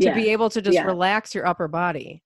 to 0.00 0.06
yeah. 0.06 0.14
be 0.14 0.30
able 0.30 0.50
to 0.50 0.60
just 0.60 0.74
Yeah. 0.74 0.86
relax 0.86 1.34
your 1.34 1.46
upper 1.46 1.68
body. 1.68 2.23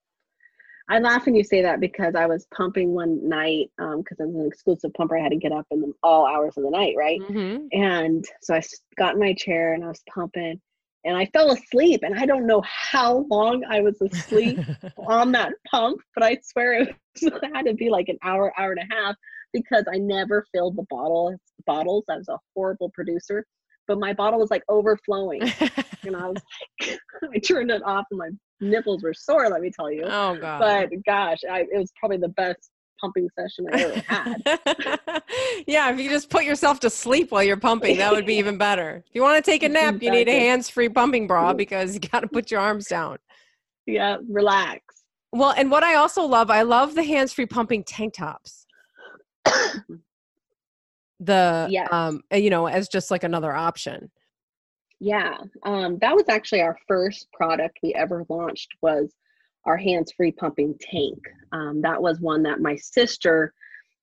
I 0.89 0.99
laugh 1.01 1.27
when 1.27 1.35
you 1.35 1.45
say 1.45 1.63
that 1.63 1.81
because 1.81 2.15
I 2.15 2.27
was 2.27 2.47
pumping 2.55 2.93
one 2.93 3.29
night 3.29 3.71
because 3.77 4.17
I 4.21 4.25
was 4.25 4.35
an 4.35 4.47
exclusive 4.47 4.93
pumper. 4.95 5.19
I 5.19 5.23
had 5.23 5.33
to 5.33 5.37
get 5.37 5.53
up 5.53 5.67
in 5.71 5.81
the, 5.81 5.93
all 6.03 6.27
hours 6.27 6.57
of 6.57 6.65
the 6.65 6.71
night, 6.71 6.95
right? 6.97 7.21
Mm-hmm. 7.21 7.67
And 7.73 8.25
so 8.41 8.55
I 8.55 8.63
got 8.97 9.15
in 9.15 9.21
my 9.21 9.35
chair 9.35 9.75
and 9.75 9.85
I 9.85 9.89
was 9.89 10.03
pumping 10.13 10.61
and 11.05 11.17
I 11.17 11.27
fell 11.27 11.51
asleep. 11.53 12.01
And 12.03 12.19
I 12.19 12.25
don't 12.25 12.47
know 12.47 12.63
how 12.65 13.27
long 13.31 13.65
I 13.69 13.81
was 13.81 14.01
asleep 14.01 14.59
on 15.07 15.33
that 15.33 15.53
pump, 15.71 16.01
but 16.15 16.25
I 16.25 16.39
swear 16.43 16.81
it, 16.81 16.89
was, 16.89 17.33
it 17.43 17.51
had 17.55 17.67
to 17.67 17.75
be 17.75 17.91
like 17.91 18.09
an 18.09 18.19
hour, 18.23 18.53
hour 18.59 18.73
and 18.73 18.91
a 18.91 18.95
half 18.95 19.15
because 19.53 19.85
I 19.93 19.99
never 19.99 20.47
filled 20.53 20.77
the 20.77 20.87
bottle 20.89 21.37
bottles. 21.67 22.05
I 22.09 22.17
was 22.17 22.29
a 22.29 22.39
horrible 22.55 22.91
producer, 22.91 23.45
but 23.89 23.99
my 23.99 24.13
bottle 24.13 24.39
was 24.39 24.51
like 24.51 24.63
overflowing. 24.69 25.43
and 26.07 26.15
I 26.15 26.29
was 26.29 26.37
like, 26.81 27.01
I 27.35 27.39
turned 27.39 27.71
it 27.71 27.83
off 27.83 28.05
and 28.11 28.19
my 28.19 28.29
nipples 28.61 29.03
were 29.03 29.15
sore, 29.15 29.49
let 29.49 29.63
me 29.63 29.71
tell 29.71 29.91
you. 29.91 30.05
oh 30.05 30.37
god. 30.37 30.61
But 30.61 31.05
gosh, 31.05 31.39
I, 31.51 31.61
it 31.63 31.79
was 31.79 31.91
probably 31.99 32.19
the 32.19 32.29
best 32.29 32.71
pumping 33.01 33.29
session 33.39 33.67
I 33.73 33.83
ever 33.83 34.01
had. 34.07 35.23
yeah, 35.67 35.91
if 35.93 35.99
you 35.99 36.11
just 36.11 36.31
put 36.31 36.45
yourself 36.45 36.81
to 36.81 36.91
sleep 36.91 37.31
while 37.31 37.43
you're 37.43 37.57
pumping, 37.57 37.97
that 37.99 38.13
would 38.13 38.27
be 38.27 38.35
even 38.35 38.59
better. 38.59 39.05
If 39.07 39.15
you 39.15 39.23
want 39.23 39.43
to 39.43 39.51
take 39.51 39.63
a 39.63 39.69
nap, 39.69 40.03
you 40.03 40.11
need 40.11 40.29
a 40.29 40.39
hands-free 40.39 40.91
pumping 40.91 41.27
bra 41.27 41.53
because 41.53 41.95
you 41.95 42.01
got 42.01 42.21
to 42.21 42.29
put 42.29 42.51
your 42.51 42.61
arms 42.61 42.87
down. 42.87 43.19
yeah, 43.87 44.17
relax. 44.29 44.81
Well, 45.31 45.55
and 45.57 45.71
what 45.71 45.85
I 45.85 45.95
also 45.95 46.25
love, 46.25 46.51
I 46.51 46.63
love 46.63 46.95
the 46.95 47.05
hands-free 47.05 47.47
pumping 47.47 47.85
tank 47.85 48.15
tops. 48.15 48.67
Mm. 49.47 50.01
The 51.21 51.69
Yes. 51.71 51.89
um 51.91 52.23
uh, 52.33 52.37
you 52.37 52.51
know, 52.51 52.67
as 52.67 52.89
just 52.89 53.11
like 53.11 53.25
another 53.25 53.53
option. 53.53 54.11
Yeah, 55.01 55.37
um, 55.63 55.99
that 56.01 56.15
was 56.15 56.29
actually 56.29 56.61
our 56.63 56.77
first 56.89 57.29
product 57.33 57.79
we 57.83 57.95
ever 57.95 58.25
launched 58.29 58.71
was 58.83 59.15
our 59.65 59.77
hands-free 59.77 60.33
pumping 60.33 60.75
tank. 60.81 61.19
Um, 61.53 61.81
that 61.83 62.03
was 62.03 62.21
one 62.21 62.43
that 62.45 62.61
my 62.61 62.75
sister 62.75 63.53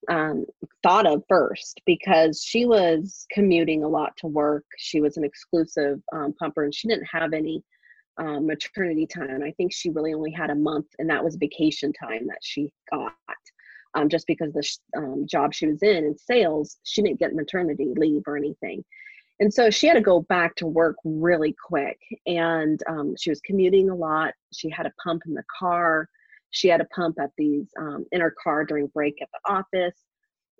um, 0.10 0.46
thought 0.84 1.06
of 1.08 1.24
first 1.28 1.82
because 1.86 2.42
she 2.44 2.66
was 2.66 3.26
commuting 3.32 3.84
a 3.84 3.88
lot 3.88 4.16
to 4.18 4.28
work. 4.28 4.66
She 4.78 5.02
was 5.02 5.18
an 5.18 5.24
exclusive 5.24 6.02
um, 6.14 6.34
pumper 6.40 6.64
and 6.64 6.74
she 6.74 6.88
didn't 6.88 7.08
have 7.12 7.34
any 7.34 7.64
um, 8.18 8.46
maternity 8.46 9.08
time. 9.08 9.44
I 9.44 9.52
think 9.52 9.74
she 9.74 9.90
really 9.90 10.14
only 10.14 10.32
had 10.32 10.50
a 10.50 10.56
month, 10.56 10.88
and 11.00 11.10
that 11.10 11.24
was 11.24 11.36
vacation 11.36 11.92
time 11.92 12.28
that 12.28 12.40
she 12.42 12.72
got. 12.92 13.14
Um, 13.96 14.10
just 14.10 14.28
because 14.28 14.52
the 14.54 14.62
sh- 14.62 14.78
um, 14.98 15.26
job 15.26 15.54
she 15.54 15.68
was 15.68 15.82
in 15.82 16.04
in 16.04 16.18
sales, 16.18 16.78
she 16.84 17.02
didn't 17.02 17.20
get 17.20 17.34
maternity 17.34 17.94
leave 17.96 18.24
or 18.28 18.36
anything. 18.36 18.84
And 19.40 19.54
so 19.54 19.70
she 19.70 19.88
had 19.88 19.96
to 19.96 20.02
go 20.02 20.22
back 20.22 20.56
to 20.58 20.68
work 20.68 20.96
really 21.04 21.56
quick. 21.68 21.98
And 22.26 22.80
um, 22.88 23.16
she 23.18 23.30
was 23.30 23.42
commuting 23.42 23.90
a 23.90 23.96
lot. 23.96 24.34
She 24.54 24.70
had 24.70 24.86
a 24.86 24.94
pump 25.04 25.24
in 25.26 25.34
the 25.34 25.44
car. 25.60 26.08
She 26.52 26.68
had 26.70 26.80
a 26.82 26.86
pump 26.86 27.18
at 27.20 27.32
these 27.38 27.68
um, 27.80 28.06
in 28.12 28.22
her 28.22 28.34
car 28.42 28.64
during 28.66 28.88
break 28.88 29.22
at 29.22 29.30
the 29.34 29.52
office 29.54 30.04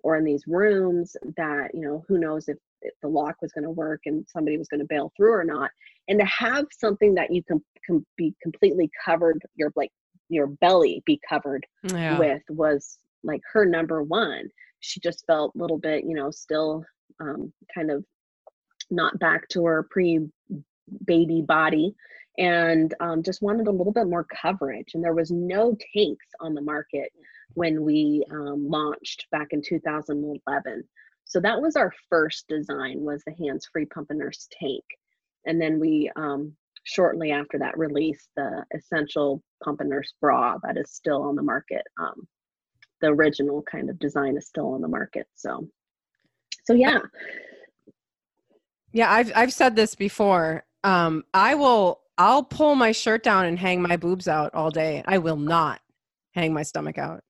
or 0.02 0.16
in 0.16 0.24
these 0.24 0.44
rooms 0.46 1.16
that, 1.36 1.70
you 1.74 1.80
know, 1.80 2.04
who 2.06 2.18
knows 2.18 2.48
if, 2.48 2.58
if 2.82 2.92
the 3.02 3.08
lock 3.08 3.36
was 3.40 3.52
going 3.52 3.64
to 3.64 3.70
work 3.70 4.00
and 4.04 4.26
somebody 4.28 4.58
was 4.58 4.68
going 4.68 4.80
to 4.80 4.86
bail 4.86 5.10
through 5.16 5.32
or 5.32 5.44
not. 5.44 5.70
And 6.08 6.18
to 6.20 6.26
have 6.26 6.66
something 6.70 7.14
that 7.14 7.32
you 7.32 7.42
can, 7.44 7.62
can 7.86 8.04
be 8.16 8.34
completely 8.42 8.90
covered, 9.04 9.40
your 9.54 9.72
like 9.74 9.90
your 10.28 10.48
belly 10.48 11.02
be 11.06 11.18
covered 11.28 11.64
Yeah. 11.84 12.18
with 12.18 12.42
was 12.50 12.98
like 13.26 13.42
her 13.52 13.64
number 13.64 14.02
one. 14.02 14.48
She 14.80 15.00
just 15.00 15.24
felt 15.26 15.52
a 15.54 15.58
little 15.58 15.78
bit, 15.78 16.04
you 16.04 16.14
know, 16.14 16.30
still 16.30 16.84
um, 17.20 17.52
kind 17.74 17.90
of 17.90 18.04
not 18.90 19.18
back 19.18 19.48
to 19.48 19.64
her 19.64 19.86
pre 19.90 20.26
baby 21.04 21.42
body 21.42 21.94
and 22.38 22.94
um, 23.00 23.22
just 23.22 23.42
wanted 23.42 23.66
a 23.66 23.72
little 23.72 23.92
bit 23.92 24.06
more 24.06 24.24
coverage. 24.24 24.92
And 24.94 25.02
there 25.02 25.14
was 25.14 25.30
no 25.30 25.76
tanks 25.94 26.26
on 26.40 26.54
the 26.54 26.60
market 26.60 27.10
when 27.54 27.82
we 27.82 28.24
um, 28.30 28.68
launched 28.68 29.26
back 29.32 29.48
in 29.50 29.62
2011. 29.62 30.84
So 31.24 31.40
that 31.40 31.60
was 31.60 31.76
our 31.76 31.92
first 32.08 32.46
design 32.48 33.00
was 33.00 33.22
the 33.24 33.34
hands-free 33.44 33.86
pump 33.86 34.10
and 34.10 34.18
nurse 34.18 34.48
tank. 34.60 34.84
And 35.46 35.60
then 35.60 35.80
we 35.80 36.10
um, 36.16 36.52
shortly 36.84 37.32
after 37.32 37.58
that 37.58 37.78
released 37.78 38.28
the 38.36 38.64
essential 38.74 39.42
pump 39.64 39.80
and 39.80 39.90
nurse 39.90 40.12
bra 40.20 40.58
that 40.62 40.76
is 40.76 40.92
still 40.92 41.22
on 41.22 41.34
the 41.34 41.42
market. 41.42 41.82
The 43.00 43.08
original 43.08 43.62
kind 43.62 43.90
of 43.90 43.98
design 43.98 44.36
is 44.36 44.46
still 44.46 44.72
on 44.74 44.80
the 44.80 44.88
market. 44.88 45.26
So, 45.34 45.68
so 46.64 46.72
yeah, 46.72 46.98
Yeah, 48.92 49.12
I've 49.12 49.32
I've 49.34 49.52
said 49.52 49.76
this 49.76 49.94
before. 49.94 50.64
Um, 50.84 51.24
I 51.34 51.54
will 51.54 52.00
I'll 52.18 52.42
pull 52.42 52.74
my 52.74 52.92
shirt 52.92 53.22
down 53.22 53.46
and 53.46 53.58
hang 53.58 53.82
my 53.82 53.96
boobs 53.96 54.28
out 54.28 54.54
all 54.54 54.70
day. 54.70 55.02
I 55.06 55.18
will 55.18 55.36
not 55.36 55.80
hang 56.34 56.52
my 56.52 56.62
stomach 56.62 56.98
out. 56.98 57.22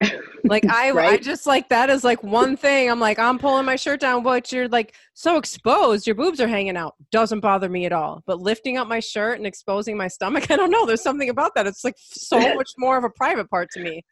Like 0.48 0.64
I 0.66 0.92
I 0.92 1.16
just 1.16 1.46
like 1.46 1.68
that 1.70 1.90
is 1.90 2.04
like 2.04 2.22
one 2.22 2.56
thing. 2.56 2.90
I'm 2.90 3.00
like, 3.00 3.18
I'm 3.18 3.38
pulling 3.38 3.66
my 3.66 3.76
shirt 3.76 4.00
down, 4.00 4.22
but 4.22 4.52
you're 4.52 4.68
like 4.68 4.94
so 5.14 5.38
exposed, 5.38 6.06
your 6.06 6.14
boobs 6.14 6.40
are 6.40 6.48
hanging 6.48 6.76
out. 6.76 6.94
Doesn't 7.10 7.40
bother 7.40 7.68
me 7.68 7.84
at 7.84 7.92
all. 7.92 8.22
But 8.26 8.40
lifting 8.40 8.76
up 8.76 8.86
my 8.86 9.00
shirt 9.00 9.38
and 9.38 9.46
exposing 9.46 9.96
my 9.96 10.08
stomach, 10.08 10.50
I 10.52 10.56
don't 10.56 10.70
know. 10.70 10.86
There's 10.86 11.02
something 11.02 11.28
about 11.28 11.54
that. 11.56 11.66
It's 11.66 11.84
like 11.84 11.96
so 11.98 12.38
much 12.54 12.70
more 12.78 12.96
of 12.96 13.04
a 13.04 13.10
private 13.10 13.50
part 13.50 13.70
to 13.72 13.80
me. 13.80 14.04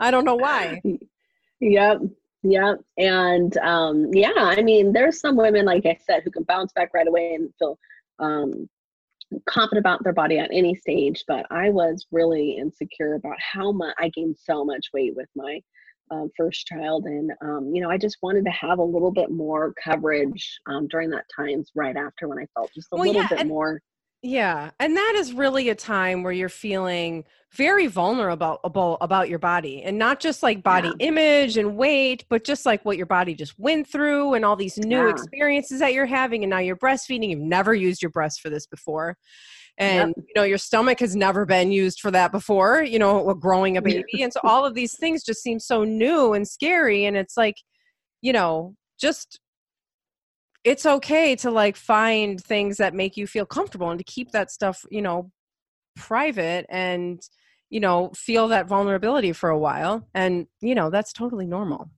I 0.00 0.10
don't 0.10 0.24
know 0.24 0.36
why. 0.36 0.82
Yep. 1.62 1.98
Yep. 2.42 2.78
And 2.96 3.54
um, 3.58 4.08
yeah, 4.14 4.32
I 4.34 4.62
mean, 4.62 4.94
there's 4.94 5.20
some 5.20 5.36
women, 5.36 5.66
like 5.66 5.84
I 5.84 5.98
said, 6.06 6.22
who 6.24 6.30
can 6.30 6.44
bounce 6.44 6.72
back 6.72 6.88
right 6.94 7.06
away 7.06 7.34
and 7.34 7.50
feel 7.58 7.78
um, 8.18 8.66
confident 9.46 9.78
about 9.80 10.02
their 10.02 10.14
body 10.14 10.38
at 10.38 10.48
any 10.50 10.74
stage. 10.74 11.22
But 11.28 11.44
I 11.50 11.68
was 11.68 12.06
really 12.10 12.56
insecure 12.56 13.14
about 13.16 13.36
how 13.38 13.72
much 13.72 13.94
I 13.98 14.08
gained 14.08 14.38
so 14.38 14.64
much 14.64 14.86
weight 14.94 15.14
with 15.14 15.28
my 15.36 15.60
uh, 16.10 16.24
first 16.34 16.66
child, 16.66 17.04
and 17.04 17.30
um, 17.42 17.70
you 17.74 17.82
know, 17.82 17.90
I 17.90 17.98
just 17.98 18.16
wanted 18.22 18.46
to 18.46 18.50
have 18.52 18.78
a 18.78 18.82
little 18.82 19.12
bit 19.12 19.30
more 19.30 19.74
coverage 19.84 20.58
um, 20.66 20.88
during 20.88 21.10
that 21.10 21.26
times 21.36 21.70
right 21.74 21.94
after 21.96 22.26
when 22.26 22.38
I 22.38 22.46
felt 22.56 22.72
just 22.74 22.88
a 22.92 22.96
Well, 22.96 23.04
little 23.06 23.20
yeah, 23.20 23.28
bit 23.28 23.40
and- 23.40 23.48
more. 23.50 23.82
Yeah, 24.22 24.70
and 24.78 24.96
that 24.96 25.14
is 25.16 25.32
really 25.32 25.70
a 25.70 25.74
time 25.74 26.22
where 26.22 26.32
you're 26.32 26.50
feeling 26.50 27.24
very 27.52 27.86
vulnerable 27.86 28.60
about, 28.62 29.28
your 29.30 29.38
body 29.38 29.82
and 29.82 29.98
not 29.98 30.20
just 30.20 30.42
like 30.42 30.62
body 30.62 30.90
Yeah. 30.90 31.06
image 31.08 31.56
and 31.56 31.76
weight, 31.76 32.24
but 32.28 32.44
just 32.44 32.66
like 32.66 32.84
what 32.84 32.96
your 32.98 33.06
body 33.06 33.34
just 33.34 33.58
went 33.58 33.88
through 33.88 34.34
and 34.34 34.44
all 34.44 34.56
these 34.56 34.76
new 34.78 35.06
Yeah. 35.06 35.08
experiences 35.08 35.80
that 35.80 35.94
you're 35.94 36.06
having 36.06 36.44
and 36.44 36.50
now 36.50 36.58
you're 36.58 36.76
breastfeeding, 36.76 37.30
you've 37.30 37.40
never 37.40 37.74
used 37.74 38.02
your 38.02 38.10
breast 38.10 38.40
for 38.40 38.50
this 38.50 38.66
before. 38.66 39.16
And 39.78 40.14
you 40.18 40.32
know, 40.36 40.42
your 40.44 40.58
stomach 40.58 41.00
has 41.00 41.16
never 41.16 41.46
been 41.46 41.72
used 41.72 42.00
for 42.00 42.10
that 42.10 42.30
before, 42.30 42.82
you 42.82 42.98
know, 42.98 43.32
growing 43.34 43.76
a 43.78 43.82
Yeah. 43.82 44.02
baby. 44.12 44.22
And 44.22 44.32
so 44.32 44.40
all 44.44 44.66
of 44.66 44.74
these 44.74 44.96
things 44.98 45.24
just 45.24 45.42
seem 45.42 45.58
so 45.60 45.84
new 45.84 46.34
and 46.34 46.46
scary 46.46 47.04
and 47.06 47.16
it's 47.16 47.36
like, 47.38 47.56
you 48.22 48.32
know, 48.34 48.76
just 49.00 49.40
it's 50.64 50.84
okay 50.86 51.34
to 51.36 51.50
like 51.50 51.76
find 51.76 52.42
things 52.42 52.76
that 52.76 52.94
make 52.94 53.16
you 53.16 53.26
feel 53.26 53.46
comfortable 53.46 53.90
and 53.90 53.98
to 53.98 54.04
keep 54.04 54.30
that 54.32 54.50
stuff 54.50 54.84
you 54.90 55.02
know 55.02 55.30
private 55.96 56.66
and 56.68 57.20
you 57.70 57.80
know 57.80 58.10
feel 58.14 58.48
that 58.48 58.66
vulnerability 58.66 59.32
for 59.32 59.50
a 59.50 59.58
while 59.58 60.06
and 60.14 60.46
you 60.60 60.74
know 60.74 60.90
that's 60.90 61.12
totally 61.12 61.46
normal 61.46 61.90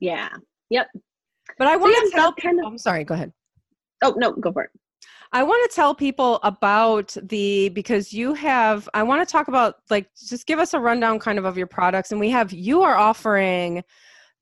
Yeah. 0.00 0.28
Yep. 0.70 0.88
but 1.58 1.68
i 1.68 1.74
So, 1.74 1.78
want 1.78 1.92
yeah, 1.92 2.00
to 2.00 2.10
tell 2.10 2.32
kind 2.32 2.56
people 2.58 2.70
i'm 2.70 2.78
sorry 2.78 3.04
go 3.04 3.14
ahead 3.14 3.32
Oh 4.02 4.14
no, 4.18 4.32
go 4.32 4.52
for 4.52 4.64
it. 4.64 4.70
I 5.32 5.42
want 5.42 5.68
to 5.68 5.74
tell 5.74 5.94
people 5.94 6.38
about 6.42 7.16
the 7.22 7.70
because 7.70 8.12
you 8.12 8.34
have 8.34 8.88
I 8.92 9.02
want 9.02 9.26
to 9.26 9.32
talk 9.32 9.48
about 9.48 9.76
like 9.90 10.08
just 10.28 10.46
give 10.46 10.58
us 10.58 10.74
a 10.74 10.80
rundown 10.80 11.18
kind 11.18 11.38
of 11.38 11.44
of 11.44 11.56
your 11.56 11.66
products 11.66 12.12
and 12.12 12.20
we 12.20 12.30
have 12.30 12.52
you 12.52 12.82
are 12.82 12.96
offering 12.96 13.82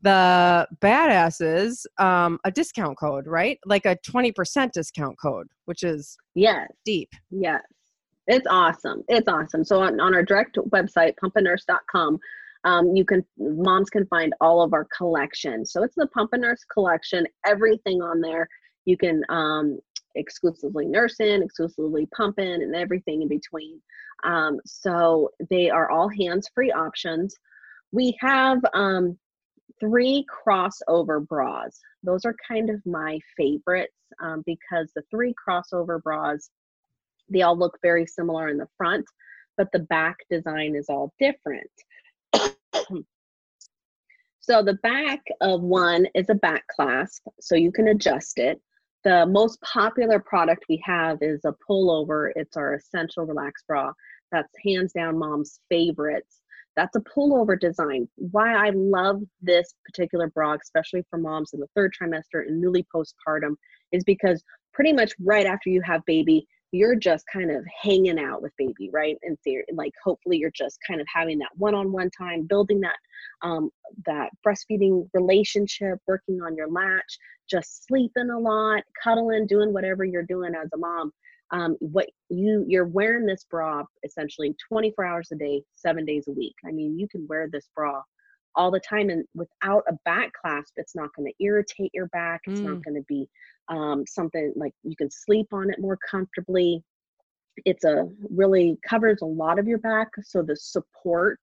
the 0.02 0.66
badasses 0.80 1.84
um 1.98 2.38
a 2.44 2.50
discount 2.50 2.98
code, 2.98 3.26
right? 3.26 3.58
Like 3.64 3.86
a 3.86 3.96
20% 4.06 4.72
discount 4.72 5.16
code, 5.20 5.46
which 5.66 5.82
is 5.82 6.16
Yes. 6.34 6.68
deep. 6.84 7.08
Yes. 7.30 7.62
It's 8.26 8.46
awesome. 8.48 9.02
It's 9.08 9.28
awesome. 9.28 9.64
So 9.64 9.82
on, 9.82 10.00
on 10.00 10.14
our 10.14 10.22
direct 10.22 10.56
website, 10.56 11.14
pumpandnurse.com, 11.22 12.18
um, 12.64 12.94
you 12.94 13.04
can 13.04 13.24
moms 13.38 13.90
can 13.90 14.06
find 14.06 14.32
all 14.40 14.62
of 14.62 14.72
our 14.72 14.86
collection. 14.96 15.66
So 15.66 15.82
it's 15.82 15.96
the 15.96 16.06
Pump 16.08 16.30
and 16.32 16.42
Nurse 16.42 16.64
collection, 16.72 17.26
everything 17.44 18.00
on 18.02 18.20
there. 18.20 18.48
You 18.84 18.96
can 18.96 19.22
um, 19.28 19.78
exclusively 20.14 20.86
nurse 20.86 21.18
in, 21.20 21.42
exclusively 21.42 22.06
pump 22.16 22.38
in, 22.38 22.62
and 22.62 22.74
everything 22.74 23.22
in 23.22 23.28
between. 23.28 23.80
Um, 24.24 24.60
so 24.64 25.30
they 25.50 25.70
are 25.70 25.90
all 25.90 26.08
hands-free 26.08 26.70
options. 26.70 27.34
We 27.90 28.16
have 28.20 28.58
um, 28.74 29.18
three 29.80 30.24
crossover 30.30 31.26
bras. 31.26 31.80
Those 32.02 32.24
are 32.24 32.34
kind 32.46 32.70
of 32.70 32.84
my 32.86 33.18
favorites 33.36 33.94
um, 34.20 34.42
because 34.46 34.90
the 34.94 35.02
three 35.10 35.34
crossover 35.46 36.02
bras 36.02 36.50
they 37.32 37.42
all 37.42 37.56
look 37.56 37.78
very 37.82 38.06
similar 38.06 38.48
in 38.48 38.58
the 38.58 38.68
front, 38.76 39.06
but 39.56 39.68
the 39.72 39.80
back 39.80 40.16
design 40.30 40.74
is 40.74 40.86
all 40.88 41.12
different. 41.18 41.70
so 44.40 44.62
the 44.62 44.78
back 44.82 45.20
of 45.40 45.62
one 45.62 46.06
is 46.14 46.28
a 46.28 46.34
back 46.34 46.64
clasp, 46.68 47.22
so 47.40 47.54
you 47.54 47.72
can 47.72 47.88
adjust 47.88 48.38
it. 48.38 48.60
The 49.04 49.26
most 49.26 49.60
popular 49.62 50.20
product 50.20 50.66
we 50.68 50.80
have 50.84 51.18
is 51.22 51.44
a 51.44 51.54
pullover. 51.68 52.30
It's 52.36 52.56
our 52.56 52.74
essential 52.74 53.24
relax 53.24 53.62
bra. 53.66 53.92
That's 54.30 54.52
hands 54.64 54.92
down 54.92 55.18
mom's 55.18 55.58
favorites. 55.68 56.41
That's 56.76 56.96
a 56.96 57.00
pullover 57.00 57.58
design. 57.58 58.08
Why 58.16 58.54
I 58.54 58.70
love 58.70 59.20
this 59.40 59.74
particular 59.84 60.28
bra, 60.28 60.56
especially 60.62 61.04
for 61.10 61.18
moms 61.18 61.50
in 61.52 61.60
the 61.60 61.68
third 61.76 61.92
trimester 62.00 62.46
and 62.46 62.60
newly 62.60 62.86
postpartum, 62.94 63.56
is 63.92 64.04
because 64.04 64.42
pretty 64.72 64.92
much 64.92 65.12
right 65.22 65.46
after 65.46 65.68
you 65.68 65.82
have 65.82 66.04
baby, 66.06 66.46
you're 66.72 66.96
just 66.96 67.24
kind 67.30 67.50
of 67.50 67.62
hanging 67.82 68.18
out 68.18 68.40
with 68.40 68.52
baby, 68.56 68.88
right? 68.90 69.16
And 69.22 69.36
like 69.74 69.92
hopefully 70.02 70.38
you're 70.38 70.50
just 70.56 70.78
kind 70.88 71.00
of 71.00 71.06
having 71.14 71.38
that 71.40 71.50
one-on-one 71.56 72.10
time, 72.18 72.46
building 72.48 72.80
that 72.80 72.96
um, 73.42 73.70
that 74.06 74.30
breastfeeding 74.46 75.06
relationship, 75.12 75.98
working 76.06 76.40
on 76.40 76.56
your 76.56 76.70
latch, 76.70 77.18
just 77.50 77.86
sleeping 77.86 78.30
a 78.30 78.38
lot, 78.38 78.82
cuddling, 79.04 79.46
doing 79.46 79.74
whatever 79.74 80.04
you're 80.04 80.22
doing 80.22 80.54
as 80.54 80.70
a 80.72 80.78
mom. 80.78 81.12
Um, 81.52 81.76
what 81.80 82.06
you 82.30 82.64
you're 82.66 82.86
wearing 82.86 83.26
this 83.26 83.44
bra 83.50 83.84
essentially 84.04 84.54
24 84.68 85.04
hours 85.04 85.28
a 85.32 85.36
day, 85.36 85.62
seven 85.74 86.04
days 86.06 86.24
a 86.28 86.32
week. 86.32 86.54
I 86.66 86.72
mean, 86.72 86.98
you 86.98 87.06
can 87.08 87.26
wear 87.28 87.48
this 87.50 87.68
bra 87.76 88.02
all 88.54 88.70
the 88.70 88.80
time, 88.80 89.10
and 89.10 89.24
without 89.34 89.82
a 89.88 89.94
back 90.04 90.32
clasp, 90.32 90.72
it's 90.76 90.94
not 90.94 91.10
going 91.14 91.30
to 91.30 91.44
irritate 91.44 91.90
your 91.94 92.06
back. 92.08 92.40
It's 92.46 92.60
Mm. 92.60 92.70
not 92.70 92.84
going 92.84 92.94
to 92.96 93.04
be 93.08 93.28
um, 93.68 94.04
something 94.06 94.52
like 94.56 94.72
you 94.82 94.96
can 94.96 95.10
sleep 95.10 95.48
on 95.52 95.70
it 95.70 95.78
more 95.78 95.98
comfortably. 96.10 96.82
It's 97.66 97.84
a 97.84 98.08
really 98.30 98.78
covers 98.88 99.20
a 99.22 99.26
lot 99.26 99.58
of 99.58 99.66
your 99.68 99.78
back, 99.78 100.08
so 100.22 100.42
the 100.42 100.56
support 100.56 101.38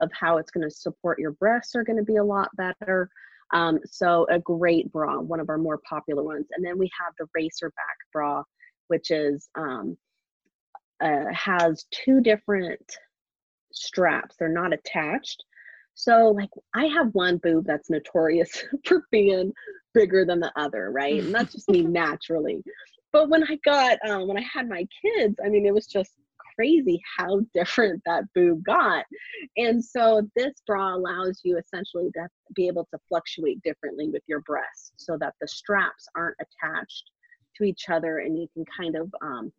of 0.00 0.10
how 0.12 0.38
it's 0.38 0.50
going 0.50 0.68
to 0.68 0.74
support 0.74 1.18
your 1.18 1.32
breasts 1.32 1.74
are 1.74 1.84
going 1.84 1.96
to 1.98 2.02
be 2.04 2.16
a 2.16 2.24
lot 2.24 2.48
better. 2.56 3.08
Um, 3.52 3.78
so 3.86 4.26
a 4.28 4.38
great 4.40 4.90
bra, 4.92 5.20
one 5.20 5.40
of 5.40 5.48
our 5.48 5.56
more 5.58 5.78
popular 5.88 6.22
ones. 6.24 6.46
And 6.52 6.64
then 6.64 6.78
we 6.78 6.90
have 7.00 7.12
the 7.18 7.26
racer 7.34 7.70
back 7.70 7.96
bra, 8.12 8.42
which 8.88 9.10
is 9.10 9.48
um, 9.56 9.96
uh, 11.02 11.24
has 11.32 11.86
two 11.90 12.20
different 12.20 12.80
straps. 13.72 14.36
They're 14.38 14.48
not 14.48 14.72
attached. 14.72 15.44
So 15.94 16.34
like 16.36 16.50
I 16.74 16.86
have 16.86 17.14
one 17.14 17.38
boob 17.38 17.66
that's 17.66 17.90
notorious 17.90 18.64
for 18.84 19.04
being 19.10 19.52
bigger 19.94 20.24
than 20.24 20.40
the 20.40 20.52
other, 20.56 20.90
right? 20.90 21.22
And 21.22 21.34
that's 21.34 21.52
just 21.52 21.68
me 21.68 21.82
naturally. 21.82 22.62
But 23.12 23.30
when 23.30 23.44
I 23.44 23.58
got 23.64 23.98
um, 24.06 24.28
when 24.28 24.36
I 24.36 24.44
had 24.52 24.68
my 24.68 24.86
kids, 25.02 25.36
I 25.44 25.48
mean, 25.48 25.66
it 25.66 25.74
was 25.74 25.86
just 25.86 26.12
crazy 26.54 27.00
how 27.16 27.40
different 27.54 28.02
that 28.06 28.24
boob 28.34 28.64
got. 28.64 29.04
And 29.56 29.82
so 29.82 30.28
this 30.36 30.54
bra 30.66 30.94
allows 30.94 31.40
you 31.44 31.58
essentially 31.58 32.10
to 32.14 32.28
be 32.54 32.66
able 32.66 32.86
to 32.92 32.98
fluctuate 33.08 33.62
differently 33.62 34.08
with 34.08 34.22
your 34.26 34.40
breasts 34.40 34.92
so 34.96 35.16
that 35.20 35.34
the 35.40 35.48
straps 35.48 36.06
aren't 36.14 36.36
attached 36.40 37.10
to 37.56 37.64
each 37.64 37.88
other 37.88 38.18
and 38.18 38.38
you 38.38 38.48
can 38.54 38.64
kind 38.64 38.96
of 38.96 39.14
um, 39.22 39.52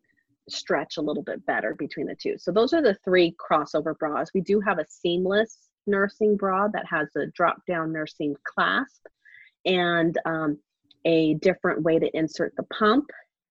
stretch 0.48 0.96
a 0.96 1.02
little 1.02 1.22
bit 1.22 1.44
better 1.46 1.74
between 1.74 2.06
the 2.06 2.14
two. 2.14 2.36
So 2.38 2.52
those 2.52 2.72
are 2.72 2.82
the 2.82 2.96
three 3.04 3.34
crossover 3.38 3.96
bras. 3.98 4.30
We 4.34 4.40
do 4.40 4.60
have 4.60 4.78
a 4.78 4.86
seamless 4.88 5.68
nursing 5.86 6.36
bra 6.36 6.68
that 6.68 6.86
has 6.86 7.08
a 7.16 7.26
drop 7.26 7.64
down 7.66 7.92
nursing 7.92 8.36
clasp 8.44 9.06
and 9.64 10.16
um, 10.24 10.58
a 11.04 11.34
different 11.34 11.82
way 11.82 11.98
to 11.98 12.16
insert 12.16 12.54
the 12.56 12.64
pump. 12.64 13.06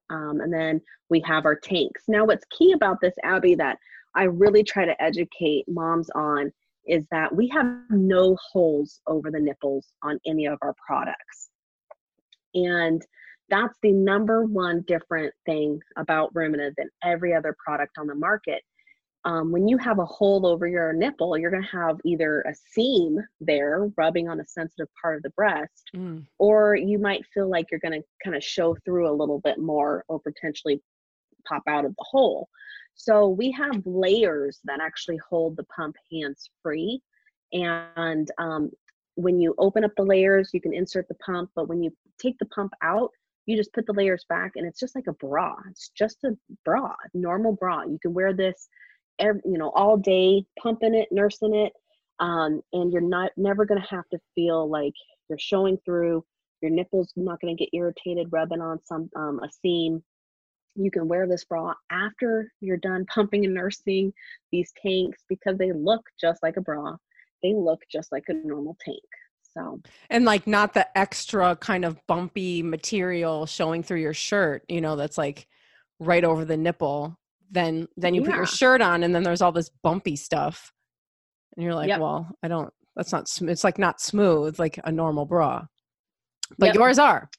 Um, 0.09 0.39
and 0.41 0.53
then 0.53 0.81
we 1.09 1.19
have 1.21 1.45
our 1.45 1.55
tanks. 1.55 2.03
Now, 2.07 2.25
what's 2.25 2.45
key 2.49 2.73
about 2.73 3.01
this, 3.01 3.15
Abby, 3.23 3.55
that 3.55 3.77
I 4.15 4.23
really 4.23 4.63
try 4.63 4.85
to 4.85 5.01
educate 5.01 5.65
moms 5.67 6.09
on 6.11 6.51
is 6.85 7.05
that 7.11 7.35
we 7.35 7.47
have 7.49 7.67
no 7.89 8.37
holes 8.51 9.01
over 9.07 9.29
the 9.29 9.39
nipples 9.39 9.87
on 10.01 10.19
any 10.25 10.45
of 10.45 10.57
our 10.61 10.73
products. 10.85 11.49
And 12.53 13.05
that's 13.49 13.77
the 13.81 13.91
number 13.91 14.43
one 14.43 14.81
different 14.87 15.33
thing 15.45 15.79
about 15.97 16.33
Rumina 16.33 16.71
than 16.77 16.89
every 17.03 17.33
other 17.33 17.55
product 17.63 17.97
on 17.97 18.07
the 18.07 18.15
market. 18.15 18.61
Um, 19.25 19.51
when 19.51 19.67
you 19.67 19.77
have 19.77 19.99
a 19.99 20.05
hole 20.05 20.45
over 20.45 20.67
your 20.67 20.93
nipple, 20.93 21.37
you're 21.37 21.51
going 21.51 21.63
to 21.63 21.69
have 21.77 21.97
either 22.05 22.41
a 22.41 22.53
seam 22.71 23.19
there 23.41 23.89
rubbing 23.97 24.29
on 24.29 24.39
a 24.39 24.45
sensitive 24.45 24.87
part 25.01 25.17
of 25.17 25.23
the 25.23 25.31
breast, 25.31 25.89
Mm. 25.95 26.25
or 26.39 26.75
you 26.75 26.97
might 26.97 27.25
feel 27.33 27.49
like 27.49 27.69
you're 27.69 27.79
going 27.79 28.01
to 28.01 28.07
kind 28.23 28.35
of 28.35 28.43
show 28.43 28.75
through 28.85 29.09
a 29.09 29.17
little 29.19 29.39
bit 29.39 29.59
more 29.59 30.05
or 30.07 30.19
potentially 30.19 30.81
pop 31.45 31.63
out 31.67 31.83
of 31.83 31.95
the 31.95 32.05
hole. 32.07 32.47
So 32.95 33.27
we 33.27 33.51
have 33.51 33.85
layers 33.85 34.59
that 34.63 34.79
actually 34.81 35.17
hold 35.29 35.57
the 35.57 35.65
pump 35.65 35.95
hands 36.11 36.49
free. 36.63 37.01
And 37.53 38.29
um, 38.37 38.71
when 39.15 39.39
you 39.39 39.55
open 39.57 39.83
up 39.83 39.91
the 39.97 40.03
layers, 40.03 40.51
you 40.53 40.61
can 40.61 40.73
insert 40.73 41.07
the 41.07 41.15
pump, 41.15 41.49
but 41.55 41.67
when 41.67 41.83
you 41.83 41.91
take 42.17 42.37
the 42.39 42.45
pump 42.45 42.73
out, 42.81 43.11
you 43.47 43.57
just 43.57 43.73
put 43.73 43.87
the 43.87 43.93
layers 43.93 44.25
back 44.29 44.51
and 44.55 44.67
it's 44.67 44.79
just 44.79 44.93
like 44.93 45.07
a 45.07 45.13
bra. 45.13 45.55
It's 45.71 45.89
just 45.97 46.23
a 46.25 46.37
bra, 46.63 46.93
normal 47.13 47.53
bra. 47.53 47.83
You 47.83 47.97
can 47.99 48.13
wear 48.13 48.33
this 48.33 48.67
every, 49.17 49.41
you 49.45 49.57
know, 49.57 49.71
all 49.71 49.97
day, 49.97 50.45
pumping 50.61 50.93
it, 50.93 51.07
nursing 51.11 51.55
it. 51.55 51.73
Um, 52.19 52.61
and 52.73 52.91
you're 52.91 53.01
not 53.01 53.31
never 53.37 53.65
going 53.65 53.81
to 53.81 53.87
have 53.87 54.07
to 54.11 54.19
feel 54.35 54.69
like 54.69 54.93
you're 55.29 55.39
showing 55.39 55.77
through 55.85 56.23
your 56.61 56.71
nipples 56.71 57.13
not 57.15 57.39
going 57.39 57.55
to 57.55 57.63
get 57.63 57.69
irritated 57.73 58.27
rubbing 58.31 58.61
on 58.61 58.79
some 58.83 59.09
um, 59.15 59.39
a 59.43 59.49
seam 59.61 60.03
you 60.75 60.91
can 60.91 61.07
wear 61.07 61.27
this 61.27 61.43
bra 61.43 61.73
after 61.91 62.51
you're 62.61 62.77
done 62.77 63.05
pumping 63.13 63.45
and 63.45 63.53
nursing 63.53 64.13
these 64.51 64.71
tanks 64.81 65.23
because 65.27 65.57
they 65.57 65.71
look 65.71 66.01
just 66.19 66.41
like 66.43 66.57
a 66.57 66.61
bra 66.61 66.95
they 67.43 67.53
look 67.53 67.81
just 67.91 68.11
like 68.11 68.23
a 68.29 68.33
normal 68.33 68.77
tank 68.83 68.97
so. 69.57 69.81
And 70.09 70.25
like 70.25 70.47
not 70.47 70.73
the 70.73 70.97
extra 70.97 71.55
kind 71.55 71.85
of 71.85 71.97
bumpy 72.07 72.61
material 72.63 73.45
showing 73.45 73.83
through 73.83 74.01
your 74.01 74.13
shirt 74.13 74.63
you 74.67 74.81
know 74.81 74.95
that's 74.95 75.17
like 75.17 75.47
right 75.99 76.23
over 76.23 76.45
the 76.45 76.57
nipple. 76.57 77.17
Then 77.49 77.87
then 77.97 78.13
you 78.13 78.23
put 78.23 78.35
your 78.35 78.45
shirt 78.45 78.81
on 78.81 79.03
and 79.03 79.15
then 79.15 79.23
there's 79.23 79.41
all 79.41 79.51
this 79.51 79.71
bumpy 79.83 80.15
stuff. 80.15 80.71
And 81.55 81.63
you're 81.63 81.75
like 81.75 81.87
Yep. 81.89 81.99
well 81.99 82.27
i 82.43 82.47
don't 82.47 82.71
that's 82.95 83.11
not 83.11 83.27
sm- 83.27 83.49
it's 83.49 83.63
like 83.63 83.79
not 83.79 84.01
smooth 84.01 84.59
like 84.59 84.79
a 84.83 84.91
normal 84.91 85.25
bra. 85.25 85.65
But 86.57 86.67
Yep. 86.67 86.75
yours 86.75 86.99
are. 86.99 87.29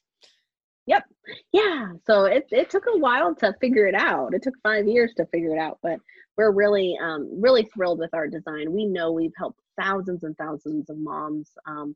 Yep. 0.85 1.03
yeah. 1.51 1.87
So 2.05 2.25
it, 2.25 2.47
it 2.51 2.69
took 2.69 2.85
a 2.93 2.97
while 2.97 3.35
to 3.35 3.53
figure 3.61 3.85
it 3.85 3.95
out. 3.95 4.33
It 4.33 4.41
took 4.41 4.55
five 4.63 4.87
years 4.87 5.13
to 5.17 5.25
figure 5.27 5.55
it 5.55 5.59
out 5.59 5.77
but 5.83 5.99
we're 6.39 6.51
really 6.51 6.97
um, 7.03 7.29
really 7.41 7.67
thrilled 7.73 7.99
with 7.99 8.13
our 8.13 8.25
design. 8.25 8.71
We 8.71 8.85
know 8.85 9.11
we've 9.11 9.33
helped 9.37 9.59
thousands 9.79 10.23
and 10.23 10.35
thousands 10.37 10.89
of 10.89 10.97
moms 10.97 11.51
um, 11.67 11.95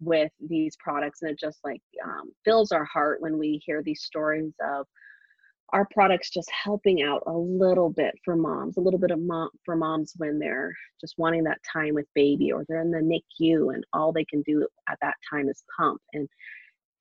with 0.00 0.30
these 0.48 0.76
products 0.76 1.22
and 1.22 1.30
it 1.30 1.38
just 1.38 1.58
like 1.64 1.82
um, 2.04 2.30
fills 2.44 2.72
our 2.72 2.84
heart 2.84 3.20
when 3.20 3.38
we 3.38 3.60
hear 3.64 3.82
these 3.82 4.02
stories 4.02 4.52
of 4.64 4.86
our 5.70 5.86
products 5.92 6.30
just 6.30 6.50
helping 6.50 7.02
out 7.02 7.22
a 7.26 7.32
little 7.32 7.90
bit 7.90 8.14
for 8.24 8.36
moms 8.36 8.76
a 8.76 8.80
little 8.80 8.98
bit 8.98 9.10
of 9.10 9.18
mom 9.18 9.50
for 9.64 9.76
moms 9.76 10.14
when 10.16 10.38
they're 10.38 10.72
just 11.00 11.14
wanting 11.18 11.44
that 11.44 11.58
time 11.70 11.94
with 11.94 12.06
baby 12.14 12.52
or 12.52 12.64
they're 12.68 12.80
in 12.80 12.90
the 12.90 13.02
nicu 13.02 13.70
and 13.70 13.84
all 13.92 14.12
they 14.12 14.24
can 14.24 14.40
do 14.42 14.66
at 14.88 14.98
that 15.02 15.14
time 15.30 15.48
is 15.48 15.64
pump. 15.76 16.00
And 16.14 16.28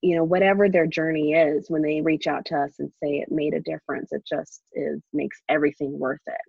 you 0.02 0.16
know 0.16 0.24
whatever 0.24 0.70
their 0.70 0.88
journey 0.88 1.34
is 1.34 1.70
when 1.70 1.82
they 1.82 2.02
reach 2.02 2.28
out 2.28 2.46
to 2.46 2.58
us 2.58 2.74
and 2.80 2.92
say 3.02 3.18
it 3.20 3.32
made 3.32 3.54
a 3.54 3.62
difference 3.62 4.12
it 4.12 4.24
just 4.28 4.62
is 4.74 5.02
makes 5.14 5.42
everything 5.50 5.98
worth 5.98 6.22
it 6.28 6.42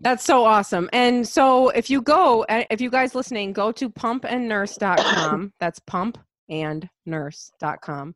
That's 0.00 0.24
so 0.24 0.44
awesome. 0.44 0.88
And 0.92 1.26
so 1.26 1.70
if 1.70 1.90
you 1.90 2.02
go, 2.02 2.46
if 2.48 2.80
you 2.80 2.90
guys 2.90 3.14
listening, 3.14 3.52
go 3.52 3.72
to 3.72 3.90
pumpandnurse.com. 3.90 5.52
That's 5.60 5.80
pumpandnurse.com. 5.80 8.14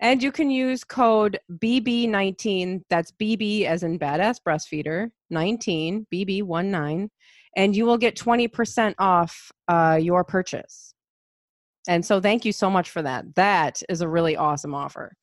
And 0.00 0.22
you 0.22 0.30
can 0.30 0.50
use 0.50 0.84
code 0.84 1.40
BB19. 1.52 2.82
That's 2.88 3.12
BB 3.12 3.64
as 3.64 3.82
in 3.82 3.98
badass 3.98 4.38
breastfeeder 4.46 5.10
19, 5.30 6.06
BB19. 6.12 7.08
And 7.56 7.74
you 7.74 7.84
will 7.84 7.98
get 7.98 8.16
20% 8.16 8.94
off 8.98 9.50
uh, 9.66 9.98
your 10.00 10.22
purchase. 10.22 10.94
And 11.88 12.04
so 12.04 12.20
thank 12.20 12.44
you 12.44 12.52
so 12.52 12.70
much 12.70 12.90
for 12.90 13.02
that. 13.02 13.34
That 13.34 13.82
is 13.88 14.02
a 14.02 14.08
really 14.08 14.36
awesome 14.36 14.74
offer. 14.74 15.14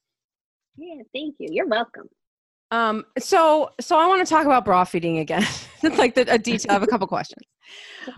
yeah 0.77 1.01
thank 1.13 1.36
you 1.39 1.47
you're 1.51 1.67
welcome 1.67 2.10
Um, 2.71 3.06
so 3.19 3.69
so 3.80 3.97
I 3.97 4.08
want 4.08 4.25
to 4.25 4.30
talk 4.34 4.45
about 4.45 4.65
bra 4.65 4.84
feeding 4.84 5.19
again. 5.19 5.45
It's 5.84 5.97
like 5.99 6.15
the, 6.15 6.21
a 6.34 6.38
detail. 6.38 6.71
I 6.71 6.73
have 6.73 6.84
a 6.84 6.88
couple 6.88 7.08
questions. 7.08 7.41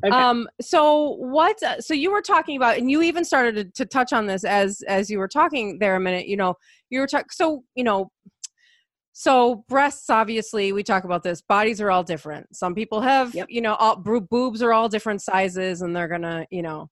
Okay. 0.04 0.14
Um, 0.14 0.50
so 0.60 1.16
what? 1.20 1.64
uh, 1.64 1.80
So 1.80 1.94
you 1.94 2.12
were 2.12 2.22
talking 2.22 2.58
about, 2.58 2.78
and 2.78 2.92
you 2.92 3.02
even 3.02 3.24
started 3.24 3.56
to, 3.56 3.64
to 3.84 3.86
touch 3.86 4.12
on 4.12 4.26
this 4.26 4.44
as 4.44 4.82
as 4.90 5.10
you 5.10 5.18
were 5.18 5.30
talking 5.30 5.80
there 5.80 5.96
a 5.96 6.00
minute. 6.02 6.28
You 6.28 6.36
know, 6.36 6.56
you 6.90 7.00
were 7.00 7.08
talking. 7.08 7.28
So 7.32 7.64
you 7.74 7.86
know, 7.86 8.12
so 9.14 9.64
breasts. 9.70 10.10
Obviously, 10.10 10.74
we 10.74 10.84
talk 10.84 11.06
about 11.06 11.24
this. 11.24 11.42
Bodies 11.42 11.80
are 11.80 11.90
all 11.90 12.04
different. 12.04 12.54
Some 12.54 12.76
people 12.76 13.00
have, 13.00 13.34
Yep. 13.34 13.48
you 13.50 13.62
know, 13.62 13.76
all 13.76 13.96
bro- 13.96 14.20
boobs 14.20 14.62
are 14.62 14.74
all 14.74 14.90
different 14.90 15.22
sizes, 15.22 15.82
and 15.82 15.96
they're 15.96 16.10
gonna, 16.10 16.46
you 16.52 16.62
know. 16.62 16.90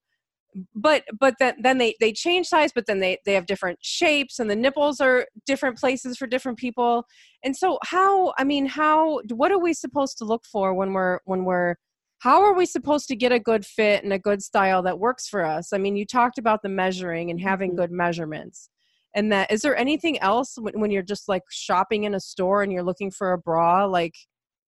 But 0.74 1.04
but 1.20 1.36
then 1.40 1.56
then 1.62 1.78
they 1.80 1.96
they 2.00 2.14
change 2.14 2.48
size, 2.48 2.72
but 2.74 2.86
then 2.86 3.00
they 3.00 3.18
they 3.26 3.34
have 3.34 3.46
different 3.46 3.80
shapes, 3.82 4.40
and 4.40 4.50
the 4.50 4.56
nipples 4.56 5.02
are 5.02 5.28
different 5.46 5.78
places 5.78 6.18
for 6.18 6.28
different 6.28 6.58
people. 6.58 7.06
And 7.44 7.56
so 7.56 7.80
how 7.84 8.34
I 8.38 8.44
mean 8.44 8.66
how 8.66 9.22
what 9.34 9.52
are 9.52 9.60
we 9.60 9.74
supposed 9.74 10.18
to 10.20 10.26
look 10.26 10.46
for 10.46 10.74
when 10.74 10.94
we're 10.94 11.20
when 11.26 11.46
we're 11.46 11.76
how 12.20 12.42
are 12.44 12.54
we 12.54 12.66
supposed 12.66 13.08
to 13.10 13.16
get 13.16 13.32
a 13.32 13.40
good 13.40 13.66
fit 13.66 14.04
and 14.04 14.14
a 14.14 14.20
good 14.20 14.42
style 14.42 14.82
that 14.84 15.00
works 15.00 15.28
for 15.28 15.44
us? 15.46 15.74
I 15.74 15.78
mean, 15.78 15.96
you 15.96 16.06
talked 16.06 16.38
about 16.38 16.62
the 16.64 16.70
measuring 16.70 17.30
and 17.30 17.40
having 17.42 17.72
Mhm. 17.74 17.78
good 17.78 17.92
measurements. 17.92 18.70
And 19.14 19.32
that 19.32 19.52
is 19.52 19.62
there 19.62 19.76
anything 19.78 20.20
else 20.20 20.56
when, 20.58 20.80
when 20.80 20.92
you're 20.92 21.04
just 21.04 21.28
like 21.30 21.44
shopping 21.52 22.04
in 22.06 22.14
a 22.16 22.20
store 22.20 22.64
and 22.64 22.72
you're 22.72 22.84
looking 22.84 23.12
for 23.12 23.34
a 23.34 23.38
bra 23.38 23.86
like 23.86 24.16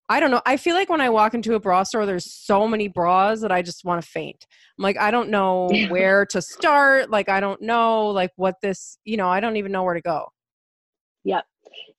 I 0.09 0.19
don't 0.19 0.31
know. 0.31 0.41
I 0.45 0.57
feel 0.57 0.75
like 0.75 0.89
when 0.89 1.01
I 1.01 1.09
walk 1.09 1.33
into 1.33 1.55
a 1.55 1.59
bra 1.59 1.83
store, 1.83 2.05
there's 2.05 2.31
so 2.33 2.67
many 2.67 2.87
bras 2.87 3.41
that 3.41 3.51
I 3.51 3.61
just 3.61 3.83
want 3.83 4.01
to 4.01 4.07
faint. 4.07 4.45
I'm 4.77 4.83
like, 4.83 4.97
I 4.97 5.11
don't 5.11 5.29
know 5.29 5.69
where 5.89 6.25
to 6.27 6.41
start. 6.41 7.09
Like, 7.09 7.27
I 7.29 7.39
don't 7.39 7.61
know, 7.61 8.07
like, 8.07 8.31
what 8.37 8.55
this, 8.61 8.97
you 9.03 9.17
know, 9.17 9.27
I 9.27 9.39
don't 9.39 9.57
even 9.57 9.71
know 9.71 9.83
where 9.83 9.95
to 9.95 10.01
go. 10.01 10.27
Yep. 11.25 11.43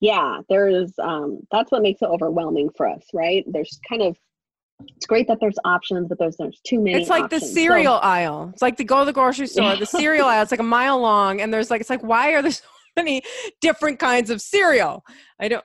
Yeah 0.01 0.38
there's 0.49 0.92
um 0.99 1.40
that's 1.53 1.71
what 1.71 1.83
makes 1.83 2.01
it 2.03 2.07
overwhelming 2.07 2.71
for 2.77 2.88
us 2.88 3.05
right 3.12 3.44
there's 3.47 3.79
kind 3.88 4.01
of 4.03 4.16
it's 4.97 5.07
great 5.07 5.29
that 5.29 5.38
there's 5.40 5.59
options 5.64 6.09
but 6.09 6.18
there's 6.18 6.37
there's 6.37 6.61
too 6.66 6.81
many 6.81 7.01
It's 7.01 7.11
like 7.11 7.29
the 7.29 7.37
options. 7.37 7.53
So- 7.53 7.55
cereal 7.61 7.94
aisle. 8.03 8.51
It's 8.53 8.62
like 8.62 8.77
to 8.79 8.85
go 8.85 9.01
to 9.01 9.05
the 9.05 9.12
grocery 9.12 9.47
store, 9.55 9.77
the 9.77 9.87
cereal 9.87 10.27
aisle. 10.27 10.42
It's 10.42 10.51
like 10.51 10.61
a 10.61 10.64
mile 10.64 10.99
long, 10.99 11.40
and 11.40 11.53
there's 11.53 11.71
like 11.71 11.81
it's 11.81 11.90
like 11.90 12.03
why 12.03 12.33
are 12.33 12.42
there 12.42 12.51
so 12.53 12.62
many 12.97 13.23
different 13.61 13.99
kinds 13.99 14.31
of 14.31 14.40
cereal? 14.40 15.05
I 15.38 15.49
don't. 15.49 15.64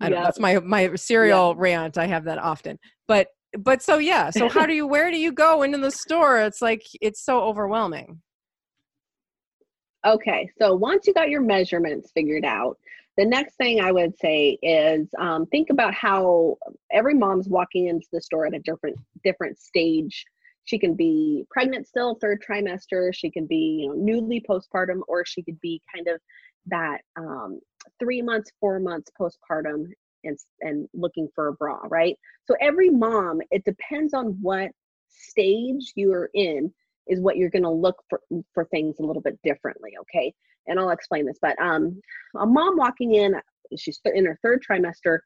I 0.00 0.08
don't. 0.08 0.22
That's 0.22 0.40
my 0.40 0.58
my 0.60 0.94
cereal 0.94 1.54
rant. 1.54 1.98
I 1.98 2.06
have 2.06 2.24
that 2.24 2.38
often, 2.38 2.78
but 3.06 3.28
but 3.58 3.82
so 3.82 3.98
yeah. 3.98 4.30
So 4.30 4.48
how 4.48 4.66
do 4.66 4.74
you? 4.74 4.86
Where 4.86 5.10
do 5.10 5.18
you 5.18 5.32
go 5.32 5.62
into 5.62 5.78
the 5.78 5.90
store? 5.90 6.40
It's 6.40 6.62
like 6.62 6.82
it's 7.00 7.24
so 7.24 7.42
overwhelming. 7.42 8.20
Okay, 10.06 10.50
so 10.58 10.74
once 10.74 11.06
you 11.06 11.12
got 11.12 11.28
your 11.28 11.42
measurements 11.42 12.10
figured 12.14 12.44
out, 12.44 12.78
the 13.18 13.26
next 13.26 13.56
thing 13.56 13.80
I 13.80 13.92
would 13.92 14.16
say 14.18 14.58
is 14.62 15.08
um, 15.18 15.44
think 15.46 15.68
about 15.68 15.92
how 15.92 16.56
every 16.90 17.14
mom's 17.14 17.48
walking 17.48 17.88
into 17.88 18.06
the 18.12 18.20
store 18.20 18.46
at 18.46 18.54
a 18.54 18.60
different 18.60 18.96
different 19.22 19.58
stage. 19.58 20.24
She 20.64 20.78
can 20.78 20.94
be 20.94 21.44
pregnant 21.50 21.86
still, 21.86 22.14
third 22.14 22.42
trimester. 22.46 23.14
She 23.14 23.30
can 23.30 23.46
be 23.46 23.82
you 23.82 23.88
know 23.88 23.94
newly 23.94 24.40
postpartum, 24.48 25.00
or 25.08 25.24
she 25.26 25.42
could 25.42 25.60
be 25.60 25.82
kind 25.94 26.08
of 26.08 26.20
that 26.66 27.02
um, 27.16 27.60
three 27.98 28.22
months, 28.22 28.50
four 28.60 28.78
months 28.78 29.10
postpartum, 29.18 29.86
and 30.24 30.38
and 30.60 30.88
looking 30.94 31.28
for 31.34 31.48
a 31.48 31.52
bra, 31.52 31.78
right? 31.88 32.16
So 32.46 32.54
every 32.60 32.90
mom, 32.90 33.40
it 33.50 33.64
depends 33.64 34.14
on 34.14 34.38
what 34.40 34.70
stage 35.08 35.92
you 35.96 36.12
are 36.12 36.30
in 36.34 36.72
is 37.06 37.20
what 37.20 37.36
you're 37.36 37.50
going 37.50 37.64
to 37.64 37.70
look 37.70 37.96
for 38.08 38.20
for 38.54 38.64
things 38.66 38.96
a 38.98 39.02
little 39.02 39.22
bit 39.22 39.38
differently 39.42 39.90
okay 40.00 40.32
and 40.66 40.78
i'll 40.78 40.90
explain 40.90 41.26
this 41.26 41.38
but 41.42 41.60
um 41.60 42.00
a 42.38 42.46
mom 42.46 42.76
walking 42.76 43.14
in 43.14 43.34
she's 43.76 44.00
in 44.14 44.24
her 44.24 44.38
third 44.42 44.62
trimester 44.68 45.18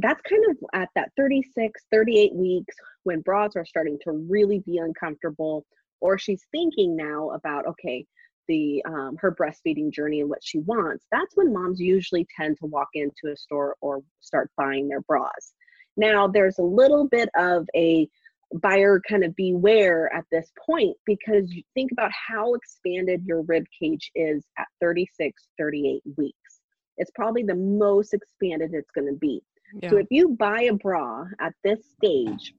that's 0.00 0.20
kind 0.22 0.44
of 0.50 0.56
at 0.72 0.88
that 0.94 1.10
36 1.16 1.80
38 1.92 2.34
weeks 2.34 2.74
when 3.04 3.20
bras 3.20 3.56
are 3.56 3.64
starting 3.64 3.98
to 4.02 4.12
really 4.28 4.60
be 4.60 4.78
uncomfortable 4.78 5.64
or 6.00 6.16
she's 6.16 6.46
thinking 6.50 6.96
now 6.96 7.30
about 7.30 7.66
okay 7.66 8.04
the 8.50 8.82
um, 8.84 9.16
her 9.22 9.32
breastfeeding 9.40 9.92
journey 9.92 10.20
and 10.20 10.28
what 10.28 10.42
she 10.42 10.58
wants 10.58 11.06
that's 11.12 11.36
when 11.36 11.52
moms 11.52 11.78
usually 11.80 12.26
tend 12.36 12.58
to 12.58 12.66
walk 12.66 12.88
into 12.94 13.32
a 13.32 13.36
store 13.36 13.76
or 13.80 14.02
start 14.20 14.50
buying 14.56 14.88
their 14.88 15.02
bras. 15.02 15.52
Now 15.96 16.26
there's 16.26 16.58
a 16.58 16.62
little 16.80 17.06
bit 17.08 17.28
of 17.36 17.68
a 17.76 18.08
buyer 18.54 19.00
kind 19.08 19.22
of 19.22 19.36
beware 19.36 20.12
at 20.12 20.24
this 20.32 20.50
point 20.66 20.96
because 21.06 21.52
you 21.54 21.62
think 21.74 21.92
about 21.92 22.10
how 22.28 22.54
expanded 22.54 23.22
your 23.24 23.42
rib 23.42 23.64
cage 23.80 24.10
is 24.16 24.44
at 24.58 24.66
36 24.80 25.46
38 25.56 26.02
weeks. 26.16 26.60
It's 26.96 27.12
probably 27.14 27.44
the 27.44 27.54
most 27.54 28.12
expanded 28.12 28.70
it's 28.74 28.90
going 28.90 29.06
to 29.06 29.18
be 29.28 29.40
Yeah. 29.80 29.90
so 29.90 29.96
if 29.98 30.08
you 30.10 30.30
buy 30.48 30.62
a 30.62 30.74
bra 30.74 31.26
at 31.38 31.54
this 31.62 31.80
stage 31.96 32.52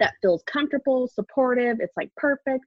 that 0.00 0.14
feels 0.22 0.42
comfortable 0.56 1.06
supportive 1.06 1.76
it's 1.84 1.96
like 1.96 2.10
perfect 2.16 2.66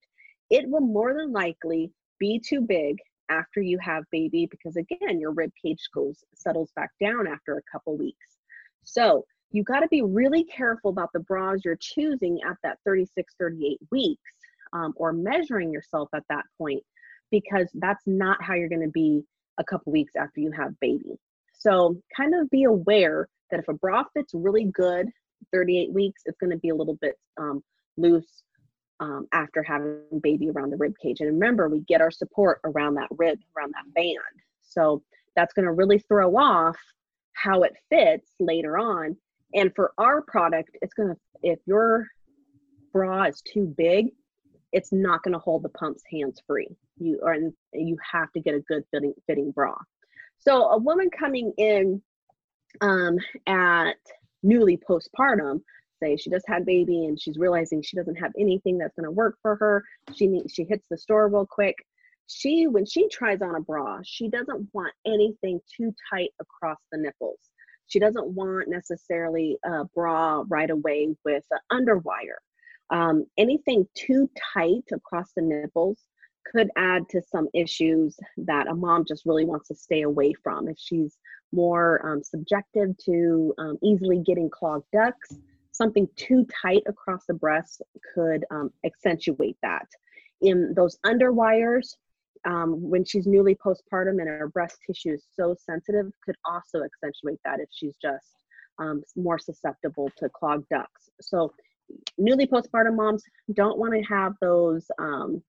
it 0.49 0.63
will 0.69 0.87
more 0.99 1.13
than 1.17 1.31
likely 1.43 1.91
be 2.19 2.39
too 2.39 2.61
big 2.61 2.97
after 3.29 3.61
you 3.61 3.77
have 3.79 4.03
baby 4.11 4.47
because 4.49 4.75
again 4.75 5.19
your 5.19 5.31
rib 5.31 5.51
cage 5.63 5.81
goes 5.93 6.23
settles 6.35 6.71
back 6.75 6.91
down 6.99 7.27
after 7.27 7.57
a 7.57 7.71
couple 7.71 7.97
weeks. 7.97 8.37
So 8.83 9.25
you 9.51 9.63
got 9.63 9.79
to 9.79 9.87
be 9.87 10.01
really 10.01 10.43
careful 10.43 10.91
about 10.91 11.11
the 11.13 11.19
bras 11.21 11.61
you're 11.63 11.77
choosing 11.79 12.39
at 12.47 12.57
that 12.63 12.77
36 12.85 13.33
38 13.39 13.79
weeks 13.91 14.31
um, 14.73 14.93
or 14.95 15.13
measuring 15.13 15.71
yourself 15.71 16.09
at 16.13 16.23
that 16.29 16.45
point 16.57 16.83
because 17.31 17.69
that's 17.75 18.05
not 18.05 18.41
how 18.41 18.53
you're 18.53 18.69
going 18.69 18.81
to 18.81 18.89
be 18.89 19.23
a 19.57 19.63
couple 19.63 19.91
weeks 19.91 20.15
after 20.15 20.39
you 20.39 20.51
have 20.51 20.79
baby. 20.79 21.17
So 21.53 21.97
kind 22.15 22.35
of 22.35 22.49
be 22.49 22.65
aware 22.65 23.27
that 23.49 23.59
if 23.59 23.67
a 23.67 23.73
bra 23.73 24.03
fits 24.13 24.33
really 24.33 24.65
good 24.65 25.09
38 25.51 25.91
weeks 25.91 26.23
it's 26.25 26.37
going 26.37 26.51
to 26.51 26.57
be 26.57 26.69
a 26.69 26.75
little 26.75 26.97
bit 27.01 27.15
um, 27.37 27.63
loose 27.97 28.43
um, 28.99 29.27
after 29.33 29.61
having 29.61 29.99
baby 30.21 30.49
around 30.49 30.69
the 30.69 30.77
rib 30.77 30.93
cage 31.01 31.19
and 31.19 31.29
remember 31.29 31.67
we 31.67 31.79
get 31.81 32.01
our 32.01 32.11
support 32.11 32.59
around 32.63 32.95
that 32.95 33.09
rib 33.17 33.37
around 33.57 33.73
that 33.73 33.93
band 33.93 34.17
so 34.63 35.01
that's 35.35 35.53
going 35.53 35.65
to 35.65 35.73
really 35.73 35.99
throw 35.99 36.35
off 36.37 36.77
how 37.33 37.63
it 37.63 37.73
fits 37.89 38.31
later 38.39 38.77
on 38.77 39.15
and 39.55 39.73
for 39.73 39.93
our 39.97 40.21
product, 40.21 40.77
it's 40.81 40.93
gonna 40.93 41.15
if 41.41 41.59
your 41.65 42.07
bra 42.91 43.23
is 43.23 43.41
too 43.41 43.73
big, 43.77 44.07
it's 44.71 44.91
not 44.91 45.23
gonna 45.23 45.39
hold 45.39 45.63
the 45.63 45.69
pumps 45.69 46.03
hands 46.11 46.41
free. 46.45 46.67
You 46.97 47.21
are 47.25 47.37
you 47.73 47.97
have 48.11 48.31
to 48.33 48.41
get 48.41 48.53
a 48.53 48.59
good 48.59 48.83
fitting 48.91 49.13
fitting 49.27 49.51
bra. 49.51 49.75
So 50.37 50.69
a 50.69 50.77
woman 50.77 51.09
coming 51.09 51.53
in 51.57 52.01
um, 52.81 53.17
at 53.47 53.95
newly 54.43 54.77
postpartum, 54.77 55.61
say 56.01 56.17
she 56.17 56.29
just 56.29 56.47
had 56.47 56.65
baby 56.65 57.05
and 57.05 57.19
she's 57.19 57.37
realizing 57.37 57.81
she 57.81 57.97
doesn't 57.97 58.15
have 58.15 58.31
anything 58.39 58.77
that's 58.77 58.95
gonna 58.95 59.11
work 59.11 59.37
for 59.41 59.55
her. 59.57 59.83
She 60.15 60.27
needs 60.27 60.53
she 60.53 60.63
hits 60.63 60.85
the 60.89 60.97
store 60.97 61.27
real 61.27 61.45
quick. 61.45 61.75
She 62.27 62.67
when 62.67 62.85
she 62.85 63.07
tries 63.09 63.41
on 63.41 63.55
a 63.55 63.61
bra, 63.61 63.99
she 64.03 64.29
doesn't 64.29 64.69
want 64.73 64.93
anything 65.05 65.59
too 65.75 65.93
tight 66.11 66.31
across 66.39 66.79
the 66.91 66.97
nipples 66.97 67.39
she 67.87 67.99
doesn't 67.99 68.27
want 68.27 68.67
necessarily 68.67 69.57
a 69.63 69.85
bra 69.85 70.43
right 70.47 70.69
away 70.69 71.15
with 71.23 71.43
an 71.51 71.59
underwire. 71.71 72.39
Um, 72.89 73.25
anything 73.37 73.87
too 73.95 74.29
tight 74.53 74.83
across 74.91 75.31
the 75.35 75.41
nipples 75.41 75.99
could 76.51 76.69
add 76.77 77.09
to 77.09 77.21
some 77.21 77.47
issues 77.53 78.17
that 78.37 78.67
a 78.67 78.75
mom 78.75 79.05
just 79.07 79.25
really 79.25 79.45
wants 79.45 79.67
to 79.69 79.75
stay 79.75 80.03
away 80.03 80.33
from. 80.33 80.67
If 80.67 80.77
she's 80.77 81.17
more 81.51 82.05
um, 82.07 82.23
subjective 82.23 82.95
to 83.05 83.53
um, 83.57 83.77
easily 83.81 84.19
getting 84.19 84.49
clogged 84.49 84.85
ducts, 84.93 85.37
something 85.75 86.07
too 86.15 86.45
tight 86.61 86.83
across 86.87 87.25
the 87.27 87.33
breast 87.33 87.81
could 88.13 88.45
um, 88.51 88.71
accentuate 88.85 89.57
that. 89.61 89.87
In 90.41 90.73
those 90.75 90.97
underwires, 91.05 91.95
um, 92.45 92.89
when 92.89 93.03
she's 93.03 93.25
newly 93.25 93.55
postpartum 93.55 94.19
and 94.19 94.27
her 94.27 94.47
breast 94.47 94.77
tissue 94.85 95.13
is 95.13 95.25
so 95.33 95.55
sensitive, 95.57 96.11
could 96.23 96.35
also 96.45 96.83
accentuate 96.83 97.39
that 97.43 97.59
if 97.59 97.69
she's 97.71 97.95
just 98.01 98.27
um, 98.79 99.03
more 99.15 99.39
susceptible 99.39 100.11
to 100.17 100.29
clogged 100.29 100.69
ducts. 100.69 101.09
So, 101.21 101.53
newly 102.17 102.47
postpartum 102.47 102.95
moms 102.95 103.23
don't 103.53 103.77
want 103.77 103.93
to 103.93 104.01
have 104.01 104.33
those 104.41 104.85
um, 104.99 105.41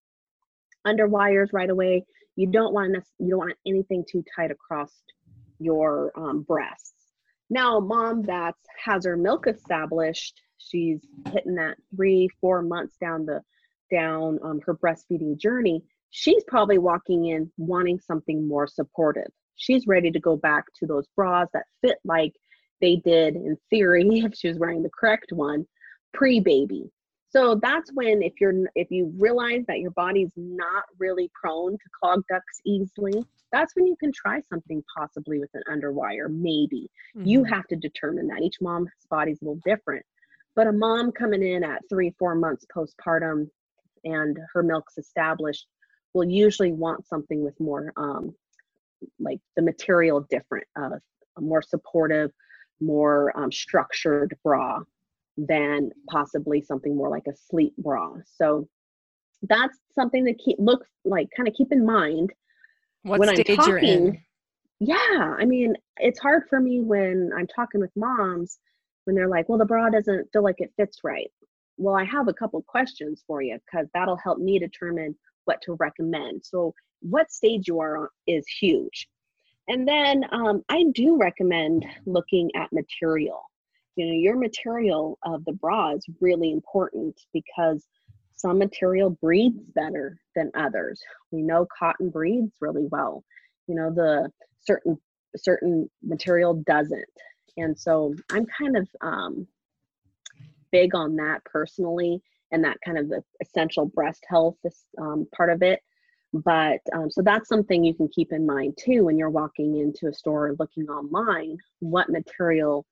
underwires 0.87 1.49
right 1.53 1.71
away. 1.71 2.05
You 2.37 2.47
don't 2.47 2.73
want 2.73 2.97
you 3.19 3.31
don't 3.31 3.39
want 3.39 3.57
anything 3.67 4.05
too 4.11 4.25
tight 4.35 4.51
across 4.51 4.93
your 5.59 6.13
um, 6.17 6.43
breasts. 6.43 6.96
Now, 7.49 7.81
mom 7.81 8.23
that 8.23 8.55
has 8.85 9.05
her 9.05 9.17
milk 9.17 9.47
established, 9.47 10.41
she's 10.59 11.01
hitting 11.33 11.55
that 11.57 11.77
three, 11.95 12.29
four 12.41 12.63
months 12.63 12.97
down 13.01 13.27
the 13.27 13.43
down 13.91 14.39
um, 14.43 14.61
her 14.67 14.75
breastfeeding 14.75 15.39
journey. 15.39 15.83
She's 16.11 16.43
probably 16.49 16.79
walking 16.79 17.27
in 17.27 17.53
wanting 17.57 18.01
something 18.01 18.47
more 18.47 18.67
supportive. 18.67 19.31
She's 19.57 19.87
ready 19.87 20.11
to 20.11 20.21
go 20.21 20.37
back 20.37 20.65
to 20.79 20.87
those 20.87 21.07
bras 21.15 21.49
that 21.53 21.67
fit 21.83 21.99
like 22.05 22.33
they 22.81 22.97
did 22.97 23.37
in 23.37 23.57
theory 23.71 24.09
if 24.25 24.35
she 24.35 24.49
was 24.49 24.59
wearing 24.59 24.83
the 24.83 24.91
correct 24.91 25.33
one 25.33 25.67
pre-baby. 26.13 26.91
So 27.29 27.59
that's 27.61 27.91
when 27.93 28.23
if 28.23 28.35
you're 28.41 28.55
if 28.75 28.91
you 28.91 29.13
realize 29.19 29.65
that 29.67 29.81
your 29.81 29.91
body's 29.91 30.31
not 30.37 30.85
really 30.99 31.31
prone 31.35 31.73
to 31.73 31.91
clog 32.01 32.23
ducts 32.29 32.61
easily, 32.65 33.25
that's 33.53 33.75
when 33.75 33.87
you 33.87 33.97
can 33.97 34.13
try 34.13 34.41
something 34.49 34.83
possibly 34.97 35.39
with 35.39 35.51
an 35.55 35.63
underwire, 35.71 36.29
maybe. 36.31 36.89
Mm-hmm. 37.17 37.27
You 37.27 37.45
have 37.45 37.67
to 37.69 37.77
determine 37.77 38.29
that. 38.29 38.43
Each 38.43 38.61
mom's 38.61 38.91
body's 39.11 39.41
a 39.43 39.45
little 39.45 39.61
different. 39.65 40.05
But 40.55 40.69
a 40.69 40.73
mom 40.73 41.13
coming 41.13 41.43
in 41.43 41.63
at 41.65 41.83
three, 41.89 42.15
four 42.19 42.35
months 42.35 42.65
postpartum 42.75 43.51
and 44.05 44.39
her 44.55 44.63
milk's 44.63 44.97
established 44.97 45.67
will 46.15 46.25
usually 46.25 46.73
want 46.73 47.07
something 47.07 47.45
with 47.45 47.59
more 47.61 47.93
um, 47.97 48.35
like 49.19 49.39
the 49.57 49.63
material 49.63 50.27
different, 50.31 50.67
uh, 50.77 50.97
more 51.39 51.61
supportive, 51.61 52.31
more 52.81 53.37
um, 53.39 53.53
structured 53.53 54.35
bra 54.43 54.81
than 55.37 55.91
possibly 56.09 56.63
something 56.63 56.97
more 56.97 57.09
like 57.09 57.27
a 57.29 57.37
sleep 57.51 57.75
bra. 57.79 58.15
So 58.37 58.69
that's 59.43 59.79
something 59.95 60.25
to 60.25 60.35
keep 60.35 60.57
look 60.59 60.85
like 61.05 61.29
kind 61.37 61.49
of 61.49 61.55
keep 61.55 61.73
in 61.73 61.85
mind 61.85 62.33
what 63.03 63.21
when 63.21 63.29
stage 63.35 63.51
I'm 63.51 63.57
talking, 63.57 63.71
you're 63.71 63.79
in. 63.79 64.23
Yeah, 64.81 65.37
I 65.39 65.45
mean, 65.45 65.75
it's 65.99 66.19
hard 66.19 66.45
for 66.49 66.61
me 66.61 66.81
when 66.81 67.31
I'm 67.37 67.47
talking 67.47 67.81
with 67.81 67.91
moms 67.97 68.59
when 69.05 69.15
they're 69.15 69.29
like, 69.29 69.49
"Well, 69.49 69.59
the 69.59 69.65
bra 69.65 69.89
doesn't 69.91 70.33
feel 70.33 70.43
like 70.43 70.61
it 70.61 70.73
fits 70.77 70.99
right." 71.05 71.31
Well, 71.79 71.95
I 71.95 72.05
have 72.05 72.29
a 72.29 72.33
couple 72.33 72.61
questions 72.63 73.23
for 73.27 73.43
you 73.43 73.59
because 73.67 73.87
that'll 73.95 74.17
help 74.17 74.39
me 74.39 74.59
determine 74.59 75.15
what 75.45 75.61
to 75.63 75.75
recommend. 75.75 76.45
So, 76.45 76.75
what 77.01 77.31
stage 77.31 77.69
you 77.69 77.81
are 77.81 77.97
on 77.97 78.09
is 78.27 78.47
huge. 78.49 79.09
And 79.69 79.87
then 79.87 80.25
um, 80.31 80.65
I 80.69 80.85
do 80.95 81.17
recommend 81.17 81.85
looking 82.07 82.51
at 82.55 82.73
material 82.73 83.43
you 83.97 84.07
know 84.07 84.13
your 84.13 84.37
material 84.37 85.19
of 85.25 85.45
the 85.45 85.53
bra 85.53 85.93
is 85.93 86.07
really 86.21 86.53
important 86.53 87.19
because 87.33 87.87
some 88.37 88.59
material 88.59 89.11
breathes 89.11 89.65
better 89.75 90.19
than 90.35 90.51
others. 90.55 91.01
We 91.33 91.43
know 91.43 91.67
cotton 91.79 92.11
breathes 92.11 92.53
really 92.61 92.87
well. 92.91 93.25
You 93.67 93.75
know 93.75 93.91
the 93.91 94.31
certain 94.61 94.99
certain 95.37 95.91
material 96.03 96.63
doesn't. 96.67 97.05
And 97.59 97.79
so 97.79 98.15
i'm 98.31 98.47
kind 98.59 98.77
of 98.77 98.89
um, 99.01 99.47
big 100.71 100.95
on 100.95 101.17
that 101.17 101.43
personally 101.45 102.23
and 102.53 102.63
that 102.65 102.79
kind 102.85 102.99
of 102.99 103.09
the 103.09 103.23
essential 103.41 103.87
breast 103.87 104.25
health 104.29 104.57
um, 105.01 105.27
part 105.35 105.51
of 105.51 105.63
it. 105.63 105.81
But 106.33 106.81
um, 106.95 107.11
so 107.11 107.23
that's 107.23 107.49
something 107.49 107.83
you 107.83 107.95
can 107.95 108.09
keep 108.09 108.33
in 108.33 108.47
mind 108.47 108.79
too 108.79 109.05
when 109.05 109.17
you're 109.17 109.31
walking 109.31 109.79
into 109.79 110.09
a 110.09 110.15
store 110.15 110.49
or 110.49 110.57
looking 110.59 110.89
online 110.89 111.57
what 111.81 112.11
material 112.11 112.85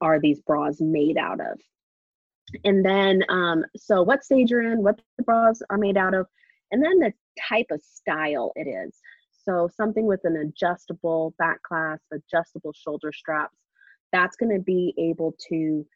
are 0.00 0.20
these 0.20 0.40
bras 0.40 0.80
made 0.80 1.16
out 1.16 1.40
of? 1.40 1.58
And 2.64 2.84
then, 2.84 3.22
um, 3.28 3.64
so 3.76 4.02
what 4.02 4.24
stage 4.24 4.50
you're 4.50 4.72
in, 4.72 4.82
what 4.82 5.00
the 5.16 5.24
bras 5.24 5.62
are 5.70 5.78
made 5.78 5.96
out 5.96 6.14
of, 6.14 6.26
and 6.72 6.82
then 6.82 6.98
the 6.98 7.12
type 7.48 7.66
of 7.70 7.82
style 7.82 8.52
it 8.56 8.68
is. 8.68 8.98
So 9.44 9.68
something 9.74 10.06
with 10.06 10.20
an 10.24 10.36
adjustable 10.36 11.34
back 11.38 11.62
clasp, 11.62 12.02
adjustable 12.12 12.72
shoulder 12.72 13.12
straps, 13.12 13.56
that's 14.12 14.36
going 14.36 14.54
to 14.54 14.62
be 14.62 14.94
able 14.98 15.34
to, 15.48 15.86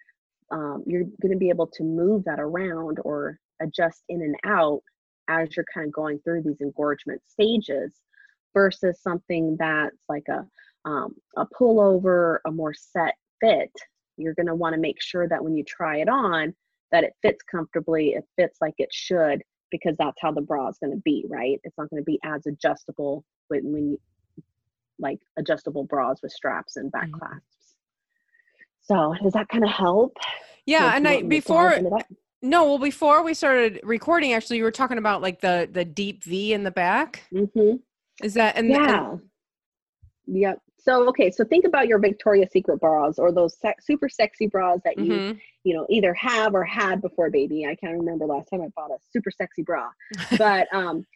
um, 0.51 0.85
you're 0.87 1.05
going 1.23 1.33
to 1.33 1.37
be 1.37 1.49
able 1.49 1.67
to 1.67 1.83
move 1.83 2.25
that 2.25 2.41
around 2.41 2.99
or 3.05 3.39
adjust 3.61 4.03
in 4.09 4.23
and 4.23 4.37
out 4.45 4.81
as 5.29 5.57
you're 5.57 5.67
kind 5.73 5.87
of 5.87 5.93
going 5.93 6.19
through 6.21 6.43
these 6.43 6.61
engorgement 6.61 7.21
stages 7.27 7.93
versus 8.53 9.01
something 9.03 9.57
that's 9.59 9.97
like 10.09 10.27
a 10.29 10.47
um, 10.87 11.15
a 11.37 11.47
pullover, 11.47 12.39
a 12.47 12.51
more 12.51 12.75
set 12.75 13.15
fit 13.41 13.73
you're 14.17 14.35
going 14.35 14.47
to 14.47 14.55
want 14.55 14.75
to 14.75 14.81
make 14.81 15.01
sure 15.01 15.29
that 15.29 15.43
when 15.43 15.57
you 15.57 15.65
try 15.65 15.99
it 15.99 16.09
on 16.09 16.55
that 16.93 17.05
it 17.05 17.13
fits 17.23 17.43
comfortably 17.43 18.11
it 18.11 18.25
fits 18.37 18.59
like 18.61 18.75
it 18.79 18.93
should 18.93 19.43
because 19.71 19.97
that's 19.99 20.21
how 20.21 20.31
the 20.31 20.41
bra 20.41 20.69
is 20.69 20.79
going 20.79 20.93
to 20.93 21.03
be 21.05 21.25
right? 21.29 21.61
It's 21.65 21.77
not 21.77 21.91
going 21.91 22.01
to 22.01 22.05
be 22.05 22.21
as 22.25 22.47
adjustable 22.47 23.25
when, 23.49 23.73
when 23.73 23.91
you 23.91 24.01
like 24.99 25.19
adjustable 25.37 25.85
bras 25.85 26.21
with 26.23 26.33
straps 26.33 26.77
and 26.77 26.93
back 26.93 27.09
mm-hmm. 27.09 27.19
clasps. 27.19 27.75
So 28.83 29.15
does 29.23 29.33
that 29.33 29.49
kind 29.49 29.65
of 29.65 29.71
help? 29.71 30.17
Yeah 30.67 30.97
and 30.97 31.07
i 31.07 31.23
before 31.23 31.79
no 32.41 32.65
well 32.65 32.79
before 32.79 33.23
we 33.23 33.35
started 33.35 33.81
recording 33.83 34.33
actually 34.33 34.57
you 34.57 34.63
were 34.63 34.71
talking 34.71 34.97
about 34.97 35.21
like 35.21 35.41
the 35.41 35.69
the 35.71 35.85
deep 35.85 36.25
v 36.25 36.53
in 36.53 36.63
the 36.63 36.71
back. 36.71 37.25
Mm-hmm. 37.33 37.77
is 38.23 38.35
that 38.35 38.57
and 38.57 38.71
yeah. 38.71 39.11
And, 39.11 39.21
yep 40.27 40.61
so 40.85 41.09
okay, 41.09 41.31
so 41.31 41.45
think 41.45 41.65
about 41.65 41.89
your 41.89 41.99
Victoria's 41.99 42.51
Secret 42.53 42.79
bras 42.79 43.19
or 43.19 43.33
those 43.33 43.57
super 43.81 44.09
sexy 44.09 44.47
bras 44.47 44.81
that 44.85 44.99
you 44.99 45.13
mm-hmm. 45.13 45.39
you 45.65 45.75
know 45.75 45.87
either 45.89 46.13
have 46.15 46.55
or 46.55 46.63
had 46.63 47.01
before 47.01 47.31
baby. 47.31 47.65
I 47.67 47.75
can't 47.75 47.99
remember 47.99 48.27
last 48.27 48.51
time 48.51 48.61
I 48.61 48.69
bought 48.77 48.91
a 48.91 48.99
super 49.11 49.31
sexy 49.31 49.63
bra, 49.63 49.89
but 50.39 50.69
um, 50.75 51.07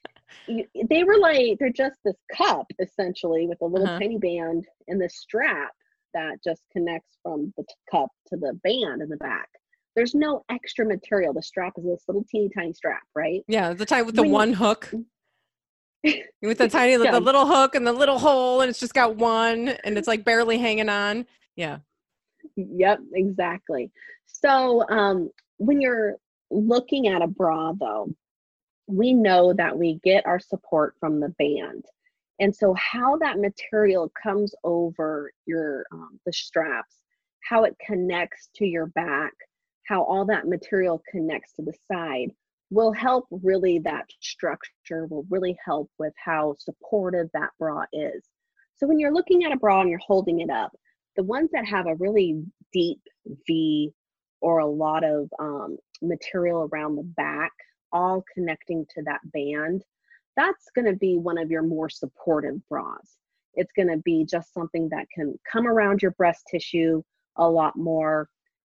you, 0.46 0.64
they 0.88 1.04
were 1.04 1.18
like 1.18 1.58
they're 1.58 1.70
just 1.70 1.98
this 2.02 2.16
cup 2.34 2.66
essentially 2.78 3.46
with 3.46 3.60
a 3.60 3.66
little 3.66 3.86
uh-huh. 3.86 3.98
tiny 3.98 4.18
band 4.18 4.66
and 4.88 5.00
the 5.00 5.08
strap 5.08 5.72
that 6.14 6.42
just 6.42 6.62
connects 6.72 7.18
from 7.22 7.52
the 7.58 7.62
t- 7.62 7.74
cup 7.90 8.08
to 8.28 8.36
the 8.36 8.58
band 8.64 9.02
in 9.02 9.10
the 9.10 9.18
back. 9.18 9.48
There's 9.94 10.14
no 10.14 10.44
extra 10.50 10.86
material. 10.86 11.34
The 11.34 11.42
strap 11.42 11.74
is 11.76 11.84
this 11.84 12.04
little 12.08 12.24
teeny 12.30 12.48
tiny 12.56 12.72
strap, 12.72 13.02
right? 13.14 13.42
Yeah, 13.48 13.74
the 13.74 13.84
type 13.84 14.06
with 14.06 14.14
the 14.14 14.22
when 14.22 14.30
one 14.30 14.52
hook 14.54 14.94
with 16.42 16.58
the 16.58 16.68
tiny 16.68 16.92
yeah. 16.92 17.10
the 17.10 17.20
little 17.20 17.46
hook 17.46 17.74
and 17.74 17.86
the 17.86 17.92
little 17.92 18.18
hole 18.18 18.60
and 18.60 18.70
it's 18.70 18.80
just 18.80 18.94
got 18.94 19.16
one 19.16 19.68
and 19.68 19.98
it's 19.98 20.08
like 20.08 20.24
barely 20.24 20.58
hanging 20.58 20.88
on. 20.88 21.26
Yeah. 21.56 21.78
Yep 22.56 23.00
exactly. 23.14 23.90
So 24.26 24.88
um 24.88 25.30
when 25.56 25.80
you're 25.80 26.16
looking 26.50 27.08
at 27.08 27.22
a 27.22 27.26
bra 27.26 27.72
though 27.72 28.08
we 28.86 29.12
know 29.12 29.52
that 29.52 29.76
we 29.76 30.00
get 30.02 30.26
our 30.26 30.40
support 30.40 30.94
from 30.98 31.20
the 31.20 31.28
band. 31.30 31.84
And 32.40 32.54
so 32.54 32.74
how 32.74 33.18
that 33.18 33.38
material 33.38 34.10
comes 34.22 34.54
over 34.64 35.30
your 35.44 35.84
um, 35.92 36.20
the 36.24 36.32
straps 36.32 36.96
how 37.48 37.64
it 37.64 37.76
connects 37.84 38.50
to 38.56 38.66
your 38.66 38.86
back 38.86 39.32
how 39.86 40.02
all 40.02 40.26
that 40.26 40.46
material 40.46 41.02
connects 41.10 41.54
to 41.54 41.62
the 41.62 41.72
side 41.90 42.30
will 42.70 42.92
help 42.92 43.26
really 43.30 43.78
that 43.78 44.06
structure 44.20 45.06
will 45.06 45.26
really 45.30 45.56
help 45.64 45.90
with 45.98 46.12
how 46.22 46.54
supportive 46.58 47.28
that 47.32 47.50
bra 47.58 47.84
is. 47.92 48.24
So 48.76 48.86
when 48.86 48.98
you're 48.98 49.14
looking 49.14 49.44
at 49.44 49.52
a 49.52 49.56
bra 49.56 49.80
and 49.80 49.90
you're 49.90 49.98
holding 50.06 50.40
it 50.40 50.50
up 50.50 50.72
the 51.16 51.24
ones 51.24 51.50
that 51.52 51.66
have 51.66 51.88
a 51.88 51.96
really 51.96 52.44
deep 52.72 53.00
v 53.46 53.90
or 54.40 54.60
a 54.60 54.66
lot 54.66 55.02
of 55.02 55.28
um, 55.40 55.76
material 56.00 56.68
around 56.72 56.94
the 56.94 57.02
back 57.02 57.50
all 57.90 58.22
connecting 58.34 58.86
to 58.94 59.02
that 59.02 59.20
band 59.32 59.82
that's 60.38 60.70
going 60.72 60.86
to 60.86 60.96
be 60.96 61.16
one 61.16 61.36
of 61.36 61.50
your 61.50 61.62
more 61.62 61.90
supportive 61.90 62.56
bras. 62.68 63.16
It's 63.54 63.72
going 63.72 63.88
to 63.88 63.96
be 63.96 64.24
just 64.24 64.54
something 64.54 64.88
that 64.90 65.06
can 65.12 65.36
come 65.50 65.66
around 65.66 66.00
your 66.00 66.12
breast 66.12 66.44
tissue 66.48 67.02
a 67.36 67.48
lot 67.48 67.76
more 67.76 68.28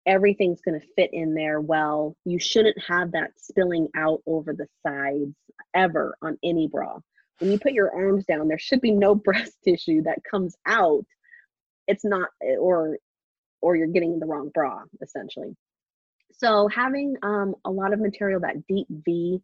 everything's 0.06 0.62
going 0.62 0.80
to 0.80 0.88
fit 0.95 1.12
in 1.14 1.34
there 1.34 1.62
well. 1.62 2.16
You 2.26 2.39
shouldn't 2.39 2.78
have 2.88 3.12
that 3.14 3.32
spilling 3.38 3.88
out 3.95 4.22
over 4.26 4.54
the 4.54 4.68
sides 4.86 5.36
ever 5.74 6.16
on 6.22 6.38
any 6.43 6.68
bra. 6.68 6.99
When 7.39 7.51
you 7.51 7.60
put 7.60 7.74
your 7.74 7.93
arms 7.93 8.26
down, 8.26 8.47
there 8.47 8.60
should 8.60 8.82
be 8.82 8.91
no 8.91 9.16
breast 9.24 9.58
tissue 9.64 10.04
that 10.04 10.24
comes 10.30 10.56
out. 10.66 11.06
It's 11.88 12.06
not 12.06 12.30
or 12.60 12.97
or 13.62 13.76
you're 13.76 13.88
getting 13.88 14.20
the 14.20 14.26
wrong 14.26 14.51
bra 14.54 14.84
essentially. 15.01 15.56
So 16.34 16.68
having 16.68 17.16
um, 17.22 17.56
a 17.64 17.72
lot 17.72 17.93
of 17.93 17.99
material, 17.99 18.41
that 18.41 18.66
deep 18.68 18.88
V, 18.89 19.41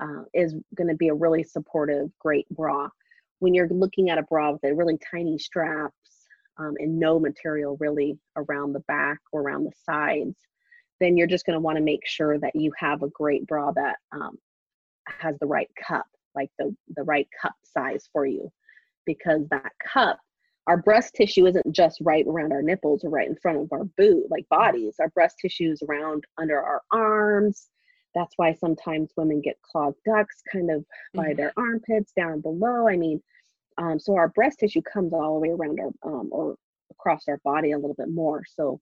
uh, 0.00 0.24
is 0.34 0.54
going 0.74 0.88
to 0.88 0.96
be 0.96 1.08
a 1.08 1.14
really 1.14 1.42
supportive, 1.42 2.10
great 2.18 2.48
bra. 2.50 2.88
When 3.38 3.54
you're 3.54 3.68
looking 3.68 4.10
at 4.10 4.18
a 4.18 4.22
bra 4.22 4.52
with 4.52 4.64
a 4.64 4.74
really 4.74 4.98
tiny 5.10 5.38
straps 5.38 6.21
um, 6.58 6.74
and 6.78 6.98
no 6.98 7.18
material 7.18 7.76
really 7.80 8.18
around 8.36 8.72
the 8.72 8.80
back 8.80 9.18
or 9.32 9.42
around 9.42 9.64
the 9.64 9.72
sides, 9.84 10.36
then 11.00 11.16
you're 11.16 11.26
just 11.26 11.46
going 11.46 11.56
to 11.56 11.60
want 11.60 11.76
to 11.76 11.82
make 11.82 12.06
sure 12.06 12.38
that 12.38 12.54
you 12.54 12.72
have 12.78 13.02
a 13.02 13.08
great 13.08 13.46
bra 13.46 13.72
that 13.72 13.96
um, 14.12 14.36
has 15.08 15.36
the 15.40 15.46
right 15.46 15.70
cup, 15.86 16.06
like 16.34 16.50
the, 16.58 16.74
the 16.96 17.02
right 17.02 17.28
cup 17.40 17.54
size 17.64 18.08
for 18.12 18.26
you. 18.26 18.50
Because 19.04 19.48
that 19.50 19.72
cup, 19.92 20.20
our 20.68 20.76
breast 20.76 21.14
tissue 21.14 21.46
isn't 21.46 21.74
just 21.74 21.98
right 22.02 22.24
around 22.28 22.52
our 22.52 22.62
nipples 22.62 23.02
or 23.02 23.10
right 23.10 23.28
in 23.28 23.34
front 23.34 23.58
of 23.58 23.68
our 23.72 23.84
boot, 23.96 24.26
like 24.30 24.48
bodies. 24.48 24.96
Our 25.00 25.08
breast 25.08 25.36
tissue 25.42 25.72
is 25.72 25.82
around 25.82 26.24
under 26.38 26.62
our 26.62 26.82
arms. 26.92 27.68
That's 28.14 28.34
why 28.36 28.52
sometimes 28.52 29.10
women 29.16 29.40
get 29.40 29.60
clogged 29.62 29.98
ducts 30.06 30.42
kind 30.52 30.70
of 30.70 30.84
by 31.14 31.30
Mhm. 31.32 31.36
their 31.36 31.52
armpits 31.56 32.12
down 32.12 32.40
below. 32.42 32.86
I 32.86 32.96
mean, 32.96 33.20
um, 33.78 33.98
so 33.98 34.16
our 34.16 34.28
breast 34.28 34.58
tissue 34.60 34.82
comes 34.82 35.12
all 35.12 35.34
the 35.34 35.40
way 35.40 35.50
around 35.50 35.80
our 35.80 36.10
um, 36.10 36.28
or 36.32 36.56
across 36.90 37.24
our 37.28 37.38
body 37.44 37.72
a 37.72 37.78
little 37.78 37.96
bit 37.96 38.10
more. 38.10 38.42
So 38.48 38.80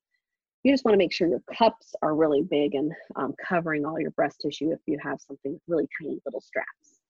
you 0.62 0.72
just 0.72 0.84
want 0.84 0.95
to 0.95 0.99
make 0.99 1.12
sure 1.12 1.28
your 1.28 1.43
cups 1.57 1.95
are 2.03 2.14
really 2.14 2.43
big 2.43 2.74
and 2.74 2.93
um, 3.16 3.34
covering 3.43 3.86
all 3.86 3.99
your 3.99 4.11
breast 4.11 4.41
tissue 4.43 4.72
if 4.72 4.80
you 4.86 4.99
have 5.03 5.18
something 5.26 5.53
with 5.53 5.62
really 5.68 5.88
tiny 6.01 6.18
little 6.26 6.41
straps. 6.41 7.01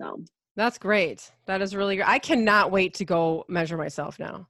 So 0.00 0.22
That's 0.56 0.78
great. 0.78 1.30
That 1.46 1.62
is 1.62 1.74
really 1.74 1.96
great. 1.96 2.08
I 2.08 2.18
cannot 2.18 2.70
wait 2.70 2.94
to 2.94 3.04
go 3.04 3.44
measure 3.48 3.76
myself 3.76 4.18
now. 4.18 4.48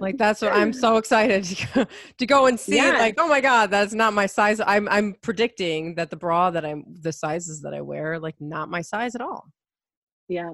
Like 0.00 0.18
that's 0.18 0.42
what 0.42 0.52
I'm 0.52 0.72
so 0.72 0.96
excited 0.96 1.44
to 1.44 1.66
go, 1.74 1.86
to 2.18 2.26
go 2.26 2.46
and 2.46 2.58
see. 2.58 2.76
Yeah. 2.76 2.98
Like, 2.98 3.14
oh 3.18 3.28
my 3.28 3.40
god, 3.40 3.70
that's 3.70 3.94
not 3.94 4.12
my 4.12 4.26
size. 4.26 4.60
I'm 4.60 4.88
I'm 4.88 5.14
predicting 5.22 5.94
that 5.94 6.10
the 6.10 6.16
bra 6.16 6.50
that 6.50 6.64
I'm 6.64 6.84
the 7.00 7.12
sizes 7.12 7.62
that 7.62 7.72
I 7.72 7.80
wear 7.80 8.18
like 8.18 8.34
not 8.40 8.70
my 8.70 8.82
size 8.82 9.14
at 9.14 9.20
all. 9.20 9.46
Yeah. 10.28 10.50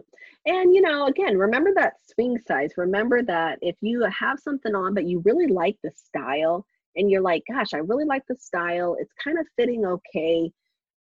And, 0.47 0.75
you 0.75 0.81
know, 0.81 1.07
again, 1.07 1.37
remember 1.37 1.73
that 1.75 1.95
swing 2.13 2.39
size. 2.47 2.73
Remember 2.77 3.23
that 3.23 3.59
if 3.63 3.77
you 3.81 4.03
have 4.05 4.39
something 4.41 4.75
on, 4.75 4.95
but 4.95 5.05
you 5.07 5.21
really 5.25 5.47
like 5.47 5.77
the 5.83 5.91
style 5.95 6.67
and 6.97 7.11
you're 7.11 7.23
like, 7.23 7.43
gosh, 7.49 7.75
I 7.75 7.79
really 7.79 8.05
like 8.05 8.25
the 8.29 8.37
style, 8.37 8.97
it's 8.99 9.13
kind 9.23 9.39
of 9.39 9.47
fitting 9.57 9.87
okay. 9.87 10.51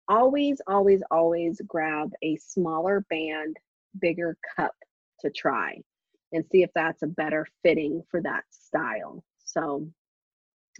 Always, 0.08 0.60
always, 0.66 1.02
always 1.10 1.60
grab 1.66 2.10
a 2.22 2.36
smaller 2.36 3.04
band, 3.10 3.56
bigger 4.00 4.36
cup 4.56 4.74
to 5.20 5.30
try 5.30 5.78
and 6.32 6.44
see 6.50 6.62
if 6.62 6.70
that's 6.74 7.02
a 7.02 7.06
better 7.06 7.46
fitting 7.62 8.02
for 8.10 8.22
that 8.22 8.44
style. 8.50 9.22
So, 9.44 9.86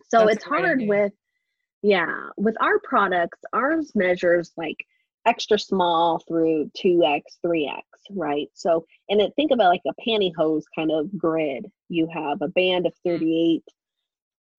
so 0.09 0.21
That's 0.21 0.37
it's 0.37 0.45
hard 0.45 0.83
with, 0.83 1.13
yeah, 1.83 2.29
with 2.37 2.57
our 2.61 2.79
products, 2.81 3.39
ours 3.53 3.93
measures 3.95 4.53
like 4.57 4.79
extra 5.27 5.59
small 5.59 6.19
through 6.27 6.71
2x 6.77 7.23
3x 7.45 7.83
right? 8.11 8.49
So 8.55 8.85
and 9.09 9.21
it, 9.21 9.33
think 9.37 9.51
about 9.51 9.69
like 9.69 9.83
a 9.87 10.09
pantyhose 10.09 10.65
kind 10.75 10.91
of 10.91 11.17
grid. 11.17 11.71
You 11.89 12.09
have 12.13 12.43
a 12.43 12.49
band 12.49 12.87
of 12.87 12.95
38 13.05 13.63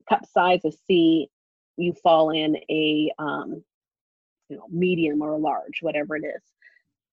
cup 0.10 0.26
size 0.26 0.60
of 0.66 0.76
c 0.86 1.30
you 1.78 1.94
fall 2.04 2.30
in 2.30 2.58
a 2.70 3.12
um, 3.18 3.64
you 4.50 4.58
know 4.58 4.68
medium 4.70 5.22
or 5.22 5.32
a 5.32 5.38
large 5.38 5.80
whatever 5.82 6.16
it 6.16 6.26
is. 6.26 6.42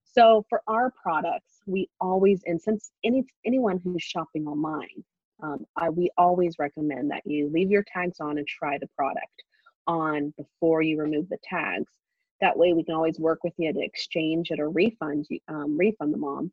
So 0.04 0.44
for 0.48 0.62
our 0.66 0.92
products 1.02 1.60
we 1.66 1.88
always 2.00 2.42
and 2.46 2.60
since 2.60 2.90
any 3.04 3.24
anyone 3.44 3.80
who's 3.82 4.02
shopping 4.02 4.46
online 4.46 5.04
um, 5.42 5.64
I, 5.76 5.88
we 5.88 6.10
always 6.18 6.56
recommend 6.58 7.10
that 7.10 7.22
you 7.24 7.48
leave 7.48 7.70
your 7.70 7.84
tags 7.90 8.20
on 8.20 8.36
and 8.36 8.46
try 8.46 8.76
the 8.76 8.88
product 8.94 9.42
on 9.86 10.34
before 10.36 10.82
you 10.82 11.00
remove 11.00 11.28
the 11.30 11.38
tags 11.42 11.92
that 12.40 12.56
way 12.56 12.72
we 12.72 12.84
can 12.84 12.94
always 12.94 13.18
work 13.18 13.40
with 13.44 13.54
you 13.58 13.72
to 13.72 13.80
exchange 13.80 14.50
it 14.50 14.60
or 14.60 14.70
refund 14.70 15.26
you 15.28 15.38
um, 15.48 15.76
refund 15.76 16.12
the 16.12 16.18
mom 16.18 16.52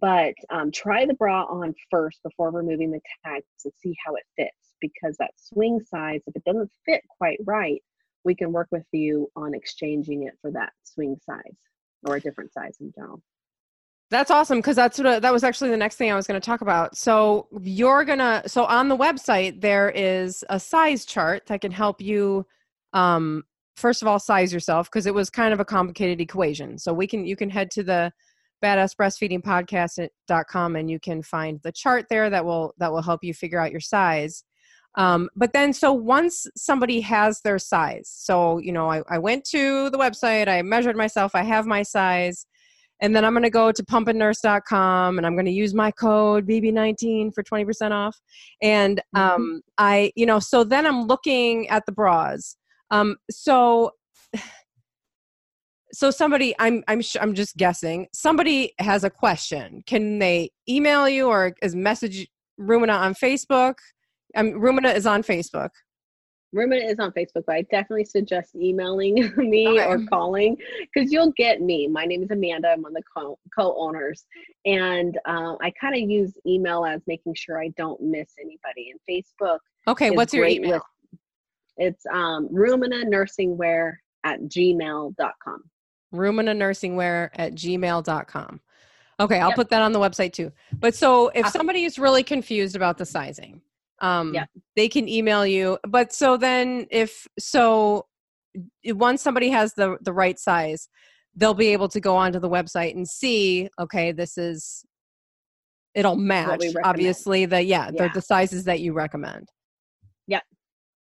but 0.00 0.34
um, 0.50 0.70
try 0.70 1.04
the 1.04 1.14
bra 1.14 1.44
on 1.44 1.74
first 1.90 2.22
before 2.22 2.50
removing 2.50 2.90
the 2.90 3.00
tags 3.24 3.44
and 3.64 3.72
see 3.76 3.94
how 4.04 4.14
it 4.14 4.24
fits 4.36 4.74
because 4.80 5.16
that 5.18 5.32
swing 5.36 5.80
size 5.84 6.20
if 6.26 6.36
it 6.36 6.44
doesn't 6.44 6.70
fit 6.86 7.02
quite 7.18 7.38
right 7.44 7.82
we 8.24 8.34
can 8.34 8.52
work 8.52 8.68
with 8.70 8.84
you 8.92 9.30
on 9.36 9.54
exchanging 9.54 10.24
it 10.24 10.34
for 10.40 10.50
that 10.50 10.72
swing 10.84 11.16
size 11.24 11.56
or 12.06 12.16
a 12.16 12.20
different 12.20 12.52
size 12.52 12.76
in 12.80 12.92
general 12.94 13.22
That's 14.10 14.30
awesome 14.30 14.58
because 14.58 14.76
that's 14.76 14.98
what 14.98 15.06
uh, 15.06 15.20
that 15.20 15.32
was 15.32 15.44
actually 15.44 15.70
the 15.70 15.76
next 15.76 15.96
thing 15.96 16.10
I 16.10 16.16
was 16.16 16.26
going 16.26 16.40
to 16.40 16.44
talk 16.44 16.60
about. 16.60 16.96
So 16.96 17.48
you're 17.60 18.04
gonna 18.04 18.42
so 18.46 18.64
on 18.64 18.88
the 18.88 18.96
website 18.96 19.60
there 19.60 19.90
is 19.90 20.44
a 20.48 20.58
size 20.58 21.04
chart 21.04 21.46
that 21.46 21.60
can 21.60 21.72
help 21.72 22.00
you 22.00 22.46
um 22.92 23.44
first 23.80 24.02
of 24.02 24.08
all 24.08 24.18
size 24.18 24.52
yourself 24.52 24.88
because 24.88 25.06
it 25.06 25.14
was 25.14 25.30
kind 25.30 25.52
of 25.52 25.60
a 25.60 25.64
complicated 25.64 26.20
equation. 26.20 26.78
So 26.78 26.92
we 26.92 27.06
can 27.06 27.24
you 27.24 27.36
can 27.36 27.50
head 27.50 27.70
to 27.72 27.82
the 27.82 28.12
badass 28.62 28.94
breastfeeding 28.94 29.42
podcast.com 29.42 30.76
and 30.76 30.90
you 30.90 31.00
can 31.00 31.22
find 31.22 31.60
the 31.62 31.72
chart 31.72 32.06
there 32.10 32.30
that 32.30 32.44
will 32.44 32.74
that 32.78 32.92
will 32.92 33.02
help 33.02 33.24
you 33.24 33.34
figure 33.34 33.58
out 33.58 33.70
your 33.70 33.80
size. 33.80 34.44
Um, 34.96 35.28
but 35.36 35.52
then 35.52 35.72
so 35.72 35.92
once 35.92 36.46
somebody 36.56 37.00
has 37.00 37.40
their 37.42 37.58
size, 37.58 38.10
so 38.12 38.58
you 38.58 38.72
know 38.72 38.90
I, 38.90 39.02
I 39.08 39.18
went 39.18 39.44
to 39.46 39.90
the 39.90 39.98
website, 39.98 40.48
I 40.48 40.62
measured 40.62 40.96
myself, 40.96 41.32
I 41.34 41.42
have 41.42 41.66
my 41.66 41.82
size 41.82 42.46
and 43.00 43.16
then 43.16 43.24
I'm 43.24 43.32
going 43.32 43.42
to 43.42 43.50
go 43.50 43.72
to 43.72 43.82
pumpandnurse.com 43.82 45.16
and 45.16 45.26
I'm 45.26 45.34
going 45.34 45.46
to 45.46 45.52
use 45.52 45.74
my 45.74 45.90
code 45.90 46.46
BB19 46.46 47.32
for 47.34 47.42
20% 47.42 47.92
off. 47.92 48.16
And 48.60 49.00
um, 49.14 49.62
I, 49.78 50.12
you 50.16 50.26
know, 50.26 50.38
so 50.38 50.64
then 50.64 50.86
I'm 50.86 51.06
looking 51.06 51.68
at 51.68 51.86
the 51.86 51.92
bras. 51.92 52.56
Um, 52.90 53.16
so, 53.30 53.92
so 55.92 56.10
somebody, 56.10 56.54
I'm, 56.58 56.82
I'm, 56.88 57.00
sh- 57.02 57.16
I'm 57.20 57.34
just 57.34 57.56
guessing. 57.56 58.06
Somebody 58.12 58.72
has 58.78 59.04
a 59.04 59.10
question. 59.10 59.82
Can 59.86 60.18
they 60.18 60.50
email 60.68 61.08
you 61.08 61.26
or 61.28 61.54
is 61.62 61.74
message 61.74 62.28
Rumina 62.60 62.98
on 62.98 63.14
Facebook? 63.14 63.74
Um, 64.36 64.52
Rumina 64.52 64.94
is 64.94 65.06
on 65.06 65.22
Facebook. 65.22 65.70
Rumina 66.54 66.84
is 66.90 66.98
on 66.98 67.12
Facebook, 67.12 67.44
but 67.46 67.54
I 67.54 67.62
definitely 67.70 68.04
suggest 68.04 68.56
emailing 68.56 69.14
me 69.36 69.68
Okay. 69.68 69.84
or 69.86 70.04
calling 70.06 70.56
because 70.92 71.12
you'll 71.12 71.32
get 71.36 71.60
me. 71.60 71.86
My 71.86 72.04
name 72.04 72.24
is 72.24 72.30
Amanda. 72.32 72.70
I'm 72.70 72.82
one 72.82 72.90
of 72.90 72.96
the 72.96 73.02
co- 73.16 73.38
co-owners, 73.56 74.24
and 74.64 75.16
uh, 75.28 75.54
I 75.62 75.72
kind 75.80 75.94
of 75.94 76.10
use 76.10 76.32
email 76.44 76.84
as 76.84 77.02
making 77.06 77.34
sure 77.36 77.62
I 77.62 77.68
don't 77.76 78.00
miss 78.00 78.32
anybody. 78.40 78.90
And 78.90 78.98
Facebook, 79.08 79.58
Okay, 79.86 80.08
is 80.08 80.16
what's 80.16 80.34
your 80.34 80.46
email? 80.46 80.82
It's 81.80 82.04
um, 82.12 82.48
Rumina 82.52 83.04
Nursingwear 83.04 83.94
at 84.22 84.40
gmail.com. 84.42 85.62
Rumina 86.14 86.56
nursingwear 86.56 87.30
at 87.34 87.54
gmail.com. 87.54 88.60
Okay, 89.20 89.38
I'll 89.38 89.48
Yep. 89.50 89.56
put 89.56 89.68
that 89.70 89.82
on 89.82 89.92
the 89.92 89.98
website 89.98 90.32
too. 90.32 90.50
But 90.78 90.94
so 90.94 91.28
if 91.28 91.48
somebody 91.48 91.84
is 91.84 91.98
really 91.98 92.22
confused 92.22 92.74
about 92.76 92.98
the 92.98 93.06
sizing, 93.06 93.60
um, 94.00 94.34
Yep. 94.34 94.48
they 94.76 94.88
can 94.88 95.08
email 95.08 95.46
you. 95.46 95.78
But 95.86 96.12
so 96.12 96.36
then 96.36 96.86
if 96.90 97.26
so 97.38 98.06
once 98.86 99.22
somebody 99.22 99.50
has 99.50 99.74
the 99.74 99.98
the 100.00 100.12
right 100.12 100.38
size, 100.38 100.88
they'll 101.36 101.54
be 101.54 101.68
able 101.68 101.88
to 101.88 102.00
go 102.00 102.16
onto 102.16 102.40
the 102.40 102.48
website 102.48 102.94
and 102.96 103.06
see, 103.08 103.68
okay, 103.78 104.10
this 104.12 104.36
is 104.36 104.84
it'll 105.94 106.16
match 106.16 106.62
obviously 106.84 107.46
the 107.46 107.62
yeah, 107.62 107.90
the 107.90 107.96
Yeah. 108.04 108.12
the 108.12 108.22
sizes 108.22 108.64
that 108.64 108.80
you 108.80 108.92
recommend. 108.94 109.48
Yep. 110.26 110.42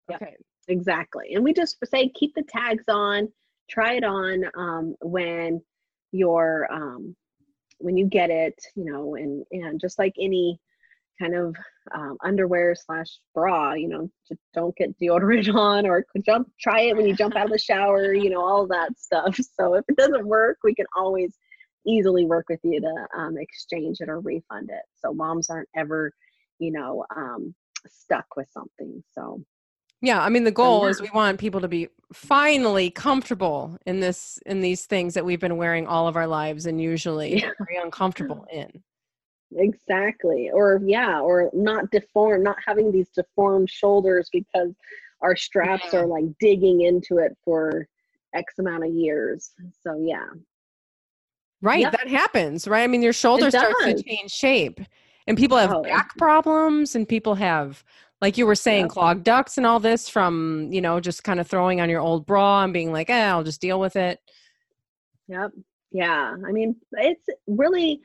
Yep. 0.09 0.21
Okay. 0.21 0.35
Exactly. 0.69 1.33
And 1.33 1.43
we 1.43 1.53
just 1.53 1.77
say 1.85 2.09
keep 2.09 2.35
the 2.35 2.43
tags 2.43 2.85
on, 2.87 3.27
try 3.69 3.93
it 3.95 4.03
on 4.03 4.45
um, 4.55 4.95
when 5.01 5.61
you're 6.11 6.67
um, 6.71 7.15
when 7.79 7.97
you 7.97 8.05
get 8.05 8.29
it, 8.29 8.55
you 8.75 8.85
know, 8.85 9.15
and 9.15 9.43
and 9.51 9.81
just 9.81 9.99
like 9.99 10.13
any 10.19 10.59
kind 11.19 11.35
of 11.35 11.55
um, 11.93 12.17
underwear 12.23 12.75
slash 12.75 13.07
bra, 13.33 13.73
you 13.73 13.89
know, 13.89 14.09
just 14.27 14.39
don't 14.53 14.75
get 14.77 14.97
deodorant 14.99 15.53
on 15.55 15.87
or 15.87 16.05
jump 16.25 16.49
try 16.61 16.81
it 16.81 16.95
when 16.95 17.07
you 17.07 17.15
jump 17.15 17.35
out 17.35 17.45
of 17.45 17.51
the 17.51 17.57
shower, 17.57 18.13
you 18.13 18.29
know, 18.29 18.41
all 18.41 18.67
that 18.67 18.97
stuff. 18.97 19.37
So 19.59 19.73
if 19.75 19.85
it 19.89 19.97
doesn't 19.97 20.27
work, 20.27 20.59
we 20.63 20.75
can 20.75 20.85
always 20.95 21.35
easily 21.87 22.25
work 22.25 22.45
with 22.49 22.59
you 22.63 22.79
to 22.81 23.07
um, 23.17 23.37
exchange 23.39 24.01
it 24.01 24.09
or 24.09 24.19
refund 24.19 24.69
it. 24.71 24.83
So 24.95 25.13
moms 25.13 25.49
aren't 25.49 25.69
ever, 25.75 26.13
you 26.59 26.71
know, 26.71 27.05
um, 27.15 27.55
stuck 27.87 28.25
with 28.37 28.47
something. 28.51 29.03
So 29.13 29.43
Yeah, 30.01 30.21
I 30.21 30.29
mean 30.29 30.45
the 30.45 30.51
goal 30.51 30.85
is 30.85 31.01
we 31.01 31.09
want 31.13 31.39
people 31.39 31.59
to 31.61 31.67
be 31.67 31.89
finally 32.13 32.89
comfortable 32.89 33.77
in 33.85 33.99
this 33.99 34.39
in 34.45 34.61
these 34.61 34.85
things 34.85 35.13
that 35.13 35.25
we've 35.25 35.39
been 35.41 35.57
wearing 35.57 35.87
all 35.87 36.07
of 36.07 36.15
our 36.15 36.27
lives 36.27 36.65
and 36.65 36.81
usually 36.81 37.41
Yeah. 37.41 37.51
very 37.59 37.77
uncomfortable 37.83 38.45
in. 38.51 38.81
Exactly. 39.57 40.51
Or 40.53 40.79
yeah, 40.85 41.19
or 41.19 41.49
not 41.53 41.89
deformed, 41.91 42.43
not 42.43 42.57
having 42.65 42.91
these 42.91 43.09
deformed 43.09 43.69
shoulders 43.69 44.29
because 44.31 44.73
our 45.21 45.35
straps 45.35 45.91
Yeah. 45.91 45.99
are 46.01 46.05
like 46.07 46.25
digging 46.39 46.81
into 46.81 47.17
it 47.17 47.35
for 47.43 47.87
X 48.33 48.59
amount 48.59 48.85
of 48.85 48.91
years. 48.91 49.51
So 49.81 49.99
yeah. 50.01 50.27
Right, 51.61 51.79
Yep. 51.81 51.91
that 51.91 52.07
happens, 52.07 52.67
right? 52.69 52.83
I 52.83 52.87
mean 52.87 53.01
your 53.01 53.11
shoulder 53.11 53.49
starts 53.51 53.83
to 53.83 54.01
change 54.01 54.31
shape. 54.31 54.79
And 55.27 55.37
people 55.37 55.57
have 55.57 55.73
Oh. 55.73 55.81
back 55.83 56.17
problems 56.17 56.95
and 56.95 57.07
people 57.07 57.35
have 57.35 57.83
like 58.21 58.37
you 58.37 58.45
were 58.45 58.55
saying 58.55 58.85
Yep. 58.85 58.89
clogged 58.89 59.23
ducts 59.23 59.57
and 59.57 59.65
all 59.65 59.79
this 59.79 60.09
from, 60.09 60.69
you 60.71 60.81
know, 60.81 60.99
just 60.99 61.23
kind 61.23 61.39
of 61.39 61.47
throwing 61.47 61.79
on 61.81 61.89
your 61.89 62.01
old 62.01 62.25
bra 62.25 62.63
and 62.63 62.73
being 62.73 62.91
like, 62.91 63.09
"Eh, 63.09 63.29
I'll 63.29 63.43
just 63.43 63.61
deal 63.61 63.79
with 63.79 63.95
it." 63.95 64.19
Yep. 65.27 65.51
Yeah. 65.91 66.35
I 66.45 66.51
mean, 66.51 66.75
it's 66.93 67.25
really 67.47 68.01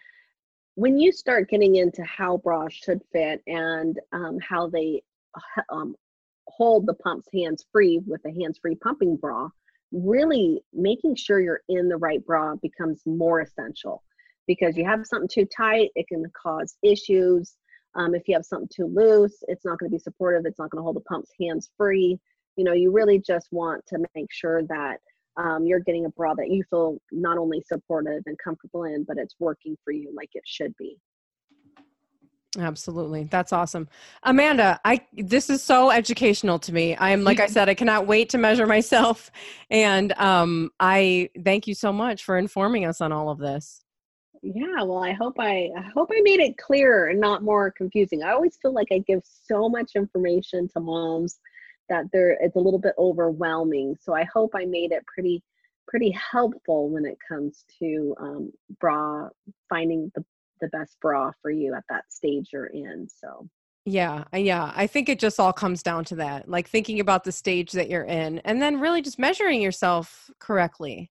when 0.76 0.98
you 0.98 1.12
start 1.12 1.48
getting 1.50 1.76
into 1.76 2.02
how 2.04 2.38
bras 2.38 2.72
should 2.72 3.00
fit 3.12 3.42
and 3.46 3.98
um, 4.12 4.38
how 4.40 4.68
they 4.68 5.02
um, 5.70 5.94
hold 6.48 6.86
the 6.86 6.94
pumps 6.94 7.28
hands 7.32 7.64
free 7.72 8.00
with 8.06 8.20
a 8.26 8.32
hands 8.32 8.58
free 8.60 8.74
pumping 8.76 9.16
bra, 9.16 9.48
really 9.92 10.62
making 10.72 11.14
sure 11.14 11.40
you're 11.40 11.62
in 11.68 11.88
the 11.88 11.96
right 11.96 12.24
bra 12.26 12.54
becomes 12.56 13.02
more 13.06 13.40
essential 13.40 14.02
because 14.46 14.76
you 14.76 14.84
have 14.84 15.06
something 15.06 15.28
too 15.28 15.46
tight, 15.46 15.90
it 15.94 16.06
can 16.08 16.24
cause 16.40 16.76
issues. 16.82 17.56
Um, 17.96 18.14
if 18.14 18.22
you 18.26 18.34
have 18.34 18.44
something 18.44 18.68
too 18.74 18.86
loose, 18.86 19.36
it's 19.48 19.64
not 19.64 19.78
going 19.78 19.90
to 19.90 19.94
be 19.94 20.00
supportive, 20.00 20.46
it's 20.46 20.58
not 20.58 20.70
going 20.70 20.80
to 20.80 20.82
hold 20.82 20.96
the 20.96 21.00
pumps 21.00 21.30
hands 21.40 21.70
free. 21.76 22.18
You 22.56 22.64
know, 22.64 22.72
you 22.72 22.92
really 22.92 23.20
just 23.20 23.48
want 23.50 23.84
to 23.88 23.98
make 24.14 24.28
sure 24.30 24.62
that 24.64 24.98
um, 25.36 25.66
you're 25.66 25.80
getting 25.80 26.06
a 26.06 26.10
bra 26.10 26.34
that 26.34 26.50
you 26.50 26.62
feel 26.70 26.98
not 27.10 27.38
only 27.38 27.60
supportive 27.60 28.22
and 28.26 28.38
comfortable 28.42 28.84
in, 28.84 29.04
but 29.04 29.18
it's 29.18 29.34
working 29.38 29.76
for 29.84 29.92
you 29.92 30.12
like 30.14 30.30
it 30.34 30.44
should 30.46 30.74
be. 30.76 30.98
Absolutely. 32.58 33.24
That's 33.24 33.52
awesome. 33.52 33.88
Amanda, 34.22 34.80
I 34.84 35.00
this 35.12 35.50
is 35.50 35.62
so 35.62 35.90
educational 35.90 36.58
to 36.60 36.72
me. 36.72 36.96
I'm 36.96 37.24
like 37.24 37.40
I 37.40 37.46
said, 37.46 37.68
I 37.68 37.74
cannot 37.74 38.06
wait 38.06 38.28
to 38.30 38.38
measure 38.38 38.66
myself. 38.66 39.30
And 39.70 40.12
um 40.18 40.70
I 40.78 41.30
thank 41.44 41.66
you 41.66 41.74
so 41.74 41.92
much 41.92 42.24
for 42.24 42.38
informing 42.38 42.84
us 42.84 43.00
on 43.00 43.10
all 43.12 43.28
of 43.28 43.38
this. 43.38 43.83
Yeah, 44.46 44.82
well, 44.82 45.02
I 45.02 45.12
hope 45.12 45.36
I, 45.38 45.70
I 45.74 45.80
hope 45.94 46.10
I 46.12 46.20
made 46.20 46.38
it 46.38 46.58
clearer 46.58 47.06
and 47.08 47.18
not 47.18 47.42
more 47.42 47.70
confusing. 47.70 48.22
I 48.22 48.32
always 48.32 48.58
feel 48.60 48.74
like 48.74 48.88
I 48.92 48.98
give 48.98 49.22
so 49.24 49.70
much 49.70 49.92
information 49.96 50.68
to 50.68 50.80
moms 50.80 51.38
that 51.88 52.04
there 52.12 52.32
it's 52.40 52.56
a 52.56 52.60
little 52.60 52.78
bit 52.78 52.94
overwhelming. 52.98 53.96
So 54.00 54.14
I 54.14 54.24
hope 54.24 54.50
I 54.54 54.66
made 54.66 54.92
it 54.92 55.04
pretty 55.06 55.42
pretty 55.88 56.10
helpful 56.10 56.90
when 56.90 57.06
it 57.06 57.16
comes 57.26 57.64
to 57.78 58.14
um, 58.20 58.52
bra 58.80 59.28
finding 59.70 60.12
the 60.14 60.24
the 60.60 60.68
best 60.68 60.98
bra 61.00 61.32
for 61.40 61.50
you 61.50 61.74
at 61.74 61.84
that 61.88 62.04
stage 62.12 62.50
you're 62.52 62.66
in. 62.66 63.08
So 63.08 63.48
Yeah, 63.86 64.24
yeah. 64.34 64.72
I 64.74 64.86
think 64.86 65.08
it 65.08 65.18
just 65.18 65.40
all 65.40 65.52
comes 65.54 65.82
down 65.82 66.04
to 66.06 66.16
that. 66.16 66.48
Like 66.50 66.68
thinking 66.68 67.00
about 67.00 67.24
the 67.24 67.32
stage 67.32 67.72
that 67.72 67.88
you're 67.90 68.04
in 68.04 68.40
and 68.40 68.60
then 68.62 68.80
really 68.80 69.02
just 69.02 69.18
measuring 69.18 69.62
yourself 69.62 70.30
correctly. 70.38 71.10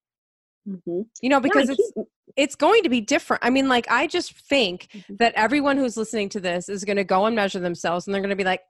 mhm. 0.67 1.05
You 1.21 1.29
know, 1.29 1.39
because 1.39 1.69
Yeah, 1.69 1.73
it's 1.73 1.91
keep- 1.95 2.07
it's 2.35 2.55
going 2.55 2.83
to 2.83 2.89
be 2.89 3.01
different. 3.01 3.43
I 3.45 3.49
mean, 3.49 3.67
like 3.69 3.89
I 3.91 4.07
just 4.07 4.33
think 4.33 4.87
Mhm. 4.93 5.17
that 5.19 5.33
everyone 5.35 5.77
who's 5.77 5.97
listening 5.97 6.29
to 6.29 6.39
this 6.39 6.69
is 6.69 6.83
going 6.83 6.97
to 6.97 7.03
go 7.03 7.25
and 7.25 7.35
measure 7.35 7.59
themselves 7.59 8.07
and 8.07 8.13
they're 8.13 8.21
going 8.21 8.29
to 8.29 8.35
be 8.35 8.43
like, 8.43 8.61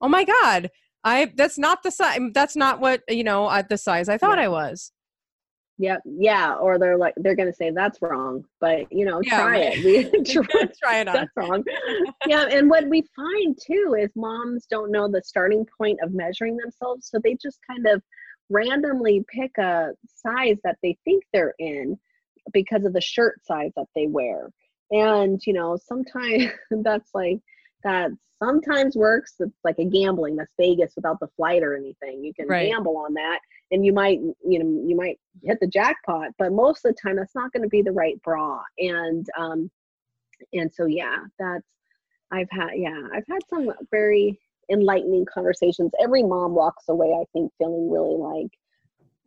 "Oh 0.00 0.08
my 0.08 0.24
god, 0.24 0.70
I 1.04 1.32
that's 1.36 1.58
not 1.58 1.82
the 1.82 1.90
size 1.90 2.18
that's 2.34 2.56
not 2.56 2.80
what, 2.80 3.02
you 3.08 3.24
know, 3.24 3.46
I, 3.46 3.62
the 3.62 3.78
size 3.78 4.08
I 4.08 4.18
thought 4.18 4.38
Yeah. 4.38 4.44
I 4.44 4.48
was." 4.48 4.92
Yep. 5.78 6.02
Yeah. 6.04 6.54
Or 6.56 6.78
they're 6.78 6.98
like 6.98 7.14
they're 7.16 7.34
gonna 7.34 7.54
say 7.54 7.70
that's 7.70 8.02
wrong, 8.02 8.44
but 8.60 8.90
you 8.92 9.06
know, 9.06 9.20
Yeah, 9.22 9.36
try 9.38 9.50
right. 9.52 9.72
it. 9.76 10.24
Try, 10.30 10.68
Try 10.82 10.98
it 11.00 11.08
on. 11.08 11.14
that's 11.14 11.30
wrong. 11.36 11.64
yeah. 12.26 12.46
And 12.50 12.68
what 12.68 12.86
we 12.88 13.02
find 13.16 13.56
too 13.58 13.96
is 13.98 14.10
moms 14.14 14.66
don't 14.66 14.90
know 14.92 15.08
the 15.08 15.22
starting 15.22 15.64
point 15.78 15.98
of 16.02 16.12
measuring 16.12 16.56
themselves, 16.58 17.08
so 17.08 17.18
they 17.22 17.34
just 17.40 17.60
kind 17.66 17.86
of 17.86 18.02
randomly 18.50 19.24
pick 19.32 19.56
a 19.58 19.92
size 20.14 20.58
that 20.64 20.76
they 20.82 20.98
think 21.04 21.22
they're 21.32 21.54
in 21.60 21.98
because 22.52 22.84
of 22.84 22.92
the 22.92 23.00
shirt 23.00 23.44
size 23.44 23.72
that 23.76 23.86
they 23.94 24.06
wear. 24.06 24.50
And 24.90 25.40
you 25.46 25.52
know, 25.52 25.76
sometimes 25.76 26.50
that's 26.82 27.10
like 27.14 27.38
that 27.84 28.10
sometimes 28.42 28.96
works. 28.96 29.34
It's 29.40 29.58
like 29.64 29.78
a 29.78 29.84
gambling. 29.84 30.36
That's 30.36 30.52
Vegas 30.58 30.92
without 30.96 31.20
the 31.20 31.28
flight 31.36 31.62
or 31.62 31.76
anything. 31.76 32.24
You 32.24 32.32
can 32.34 32.46
Right. 32.48 32.70
gamble 32.70 32.96
on 32.96 33.14
that 33.14 33.40
and 33.70 33.84
you 33.84 33.92
might 33.92 34.18
you 34.44 34.58
know 34.58 34.82
you 34.86 34.96
might 34.96 35.18
hit 35.42 35.58
the 35.60 35.66
jackpot 35.66 36.28
but 36.38 36.52
most 36.52 36.84
of 36.84 36.92
the 36.94 37.00
time 37.00 37.16
that's 37.16 37.34
not 37.34 37.52
going 37.52 37.62
to 37.62 37.68
be 37.68 37.82
the 37.82 37.92
right 37.92 38.20
bra 38.22 38.60
and 38.78 39.26
um 39.38 39.70
and 40.52 40.72
so 40.72 40.86
yeah 40.86 41.18
that's 41.38 41.66
i've 42.32 42.50
had 42.50 42.70
yeah 42.76 43.00
i've 43.14 43.26
had 43.28 43.40
some 43.48 43.70
very 43.90 44.38
enlightening 44.70 45.24
conversations 45.32 45.90
every 46.02 46.22
mom 46.22 46.54
walks 46.54 46.84
away 46.88 47.08
i 47.20 47.24
think 47.32 47.50
feeling 47.58 47.90
really 47.90 48.16
like 48.16 48.50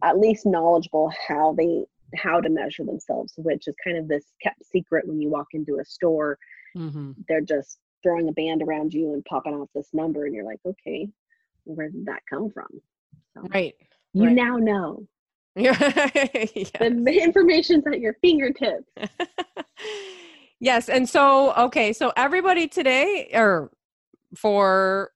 at 0.03 0.19
least 0.19 0.45
knowledgeable 0.45 1.11
how 1.27 1.53
they 1.57 1.83
how 2.15 2.39
to 2.41 2.49
measure 2.49 2.83
themselves 2.83 3.33
which 3.37 3.67
is 3.67 3.75
kind 3.83 3.97
of 3.97 4.07
this 4.07 4.25
kept 4.41 4.63
secret 4.65 5.07
when 5.07 5.19
you 5.21 5.29
walk 5.29 5.47
into 5.53 5.79
a 5.79 5.85
store 5.85 6.37
Mm-hmm. 6.77 7.11
they're 7.27 7.39
just 7.41 7.77
throwing 8.01 8.27
a 8.29 8.31
band 8.31 8.63
around 8.63 8.93
you 8.95 9.13
and 9.13 9.23
popping 9.25 9.53
off 9.53 9.69
this 9.75 9.89
number 9.93 10.25
and 10.25 10.33
you're 10.33 10.43
like 10.43 10.59
okay 10.65 11.07
where 11.65 11.89
did 11.89 12.05
that 12.07 12.21
come 12.29 12.49
from 12.49 12.67
so 13.35 13.41
Right. 13.53 13.75
you 14.13 14.25
right. 14.25 14.35
now 14.35 14.57
know 14.57 15.07
Yeah. 15.55 15.73
the 15.77 17.19
information's 17.23 17.85
at 17.85 17.99
your 17.99 18.15
fingertips. 18.21 18.91
yes 20.59 20.89
and 20.89 21.07
so 21.07 21.53
okay 21.53 21.93
so 21.93 22.11
everybody 22.17 22.67
today 22.67 23.29
or 23.35 23.69
for 24.35 25.11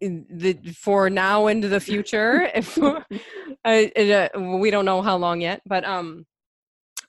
the 0.00 0.58
for 0.76 1.10
now 1.10 1.46
into 1.46 1.68
the 1.68 1.80
future 1.80 2.50
if 2.54 2.78
uh, 2.78 3.00
uh, 3.64 4.28
we 4.58 4.70
don't 4.70 4.84
know 4.84 5.02
how 5.02 5.16
long 5.16 5.40
yet 5.40 5.60
but 5.66 5.84
um 5.84 6.24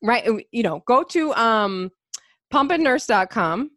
right 0.01 0.27
uh, 0.27 0.37
you 0.51 0.63
know 0.63 0.81
go 0.85 1.03
to 1.03 1.33
um 1.35 1.89
pumpandnurse.com 2.53 3.69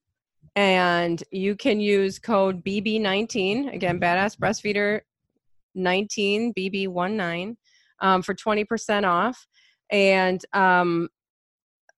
and 0.57 1.23
you 1.31 1.57
can 1.57 1.81
use 1.81 2.19
code 2.19 2.65
bb19 2.65 3.73
again 3.75 4.01
badass 4.01 4.37
breastfeeder 4.37 5.01
19 5.75 6.53
bb19 6.55 7.57
um, 8.01 8.21
for 8.21 8.35
20% 8.35 9.05
off 9.07 9.47
and 9.91 10.45
um, 10.55 11.09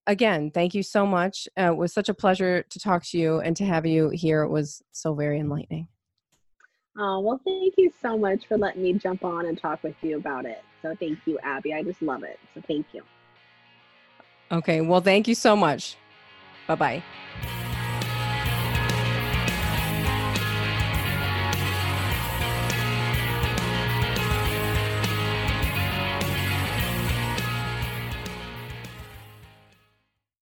again, 0.07 0.51
thank 0.51 0.75
you 0.75 0.83
so 0.83 1.07
much. 1.07 1.49
Uh, 1.59 1.73
it 1.73 1.77
was 1.77 1.93
such 1.93 2.09
a 2.09 2.15
pleasure 2.15 2.65
to 2.71 2.79
talk 2.79 3.05
to 3.05 3.19
you 3.19 3.41
and 3.41 3.57
to 3.57 3.65
have 3.65 3.87
you 3.87 4.11
here. 4.11 4.43
It 4.43 4.51
was 4.51 4.83
so 4.93 5.15
very 5.15 5.39
enlightening. 5.39 5.89
Oh, 6.97 7.21
well, 7.21 7.41
thank 7.45 7.75
you 7.77 7.93
so 8.01 8.17
much 8.17 8.47
for 8.47 8.57
letting 8.57 8.83
me 8.83 8.93
jump 8.93 9.25
on 9.25 9.47
and 9.47 9.59
talk 9.59 9.83
with 9.83 9.97
you 10.03 10.17
about 10.17 10.47
it. 10.47 10.63
So 10.81 10.95
thank 10.95 11.19
you, 11.27 11.39
Abby. 11.43 11.75
I 11.75 11.83
just 11.83 12.03
love 12.03 12.23
it. 12.23 12.39
So 12.55 12.63
thank 12.67 12.87
you. 12.93 13.03
Okay, 14.53 14.81
well, 14.81 15.01
thank 15.01 15.27
you 15.27 15.35
so 15.35 15.57
much. 15.57 15.97
Bye 16.69 16.75
bye. 16.77 17.03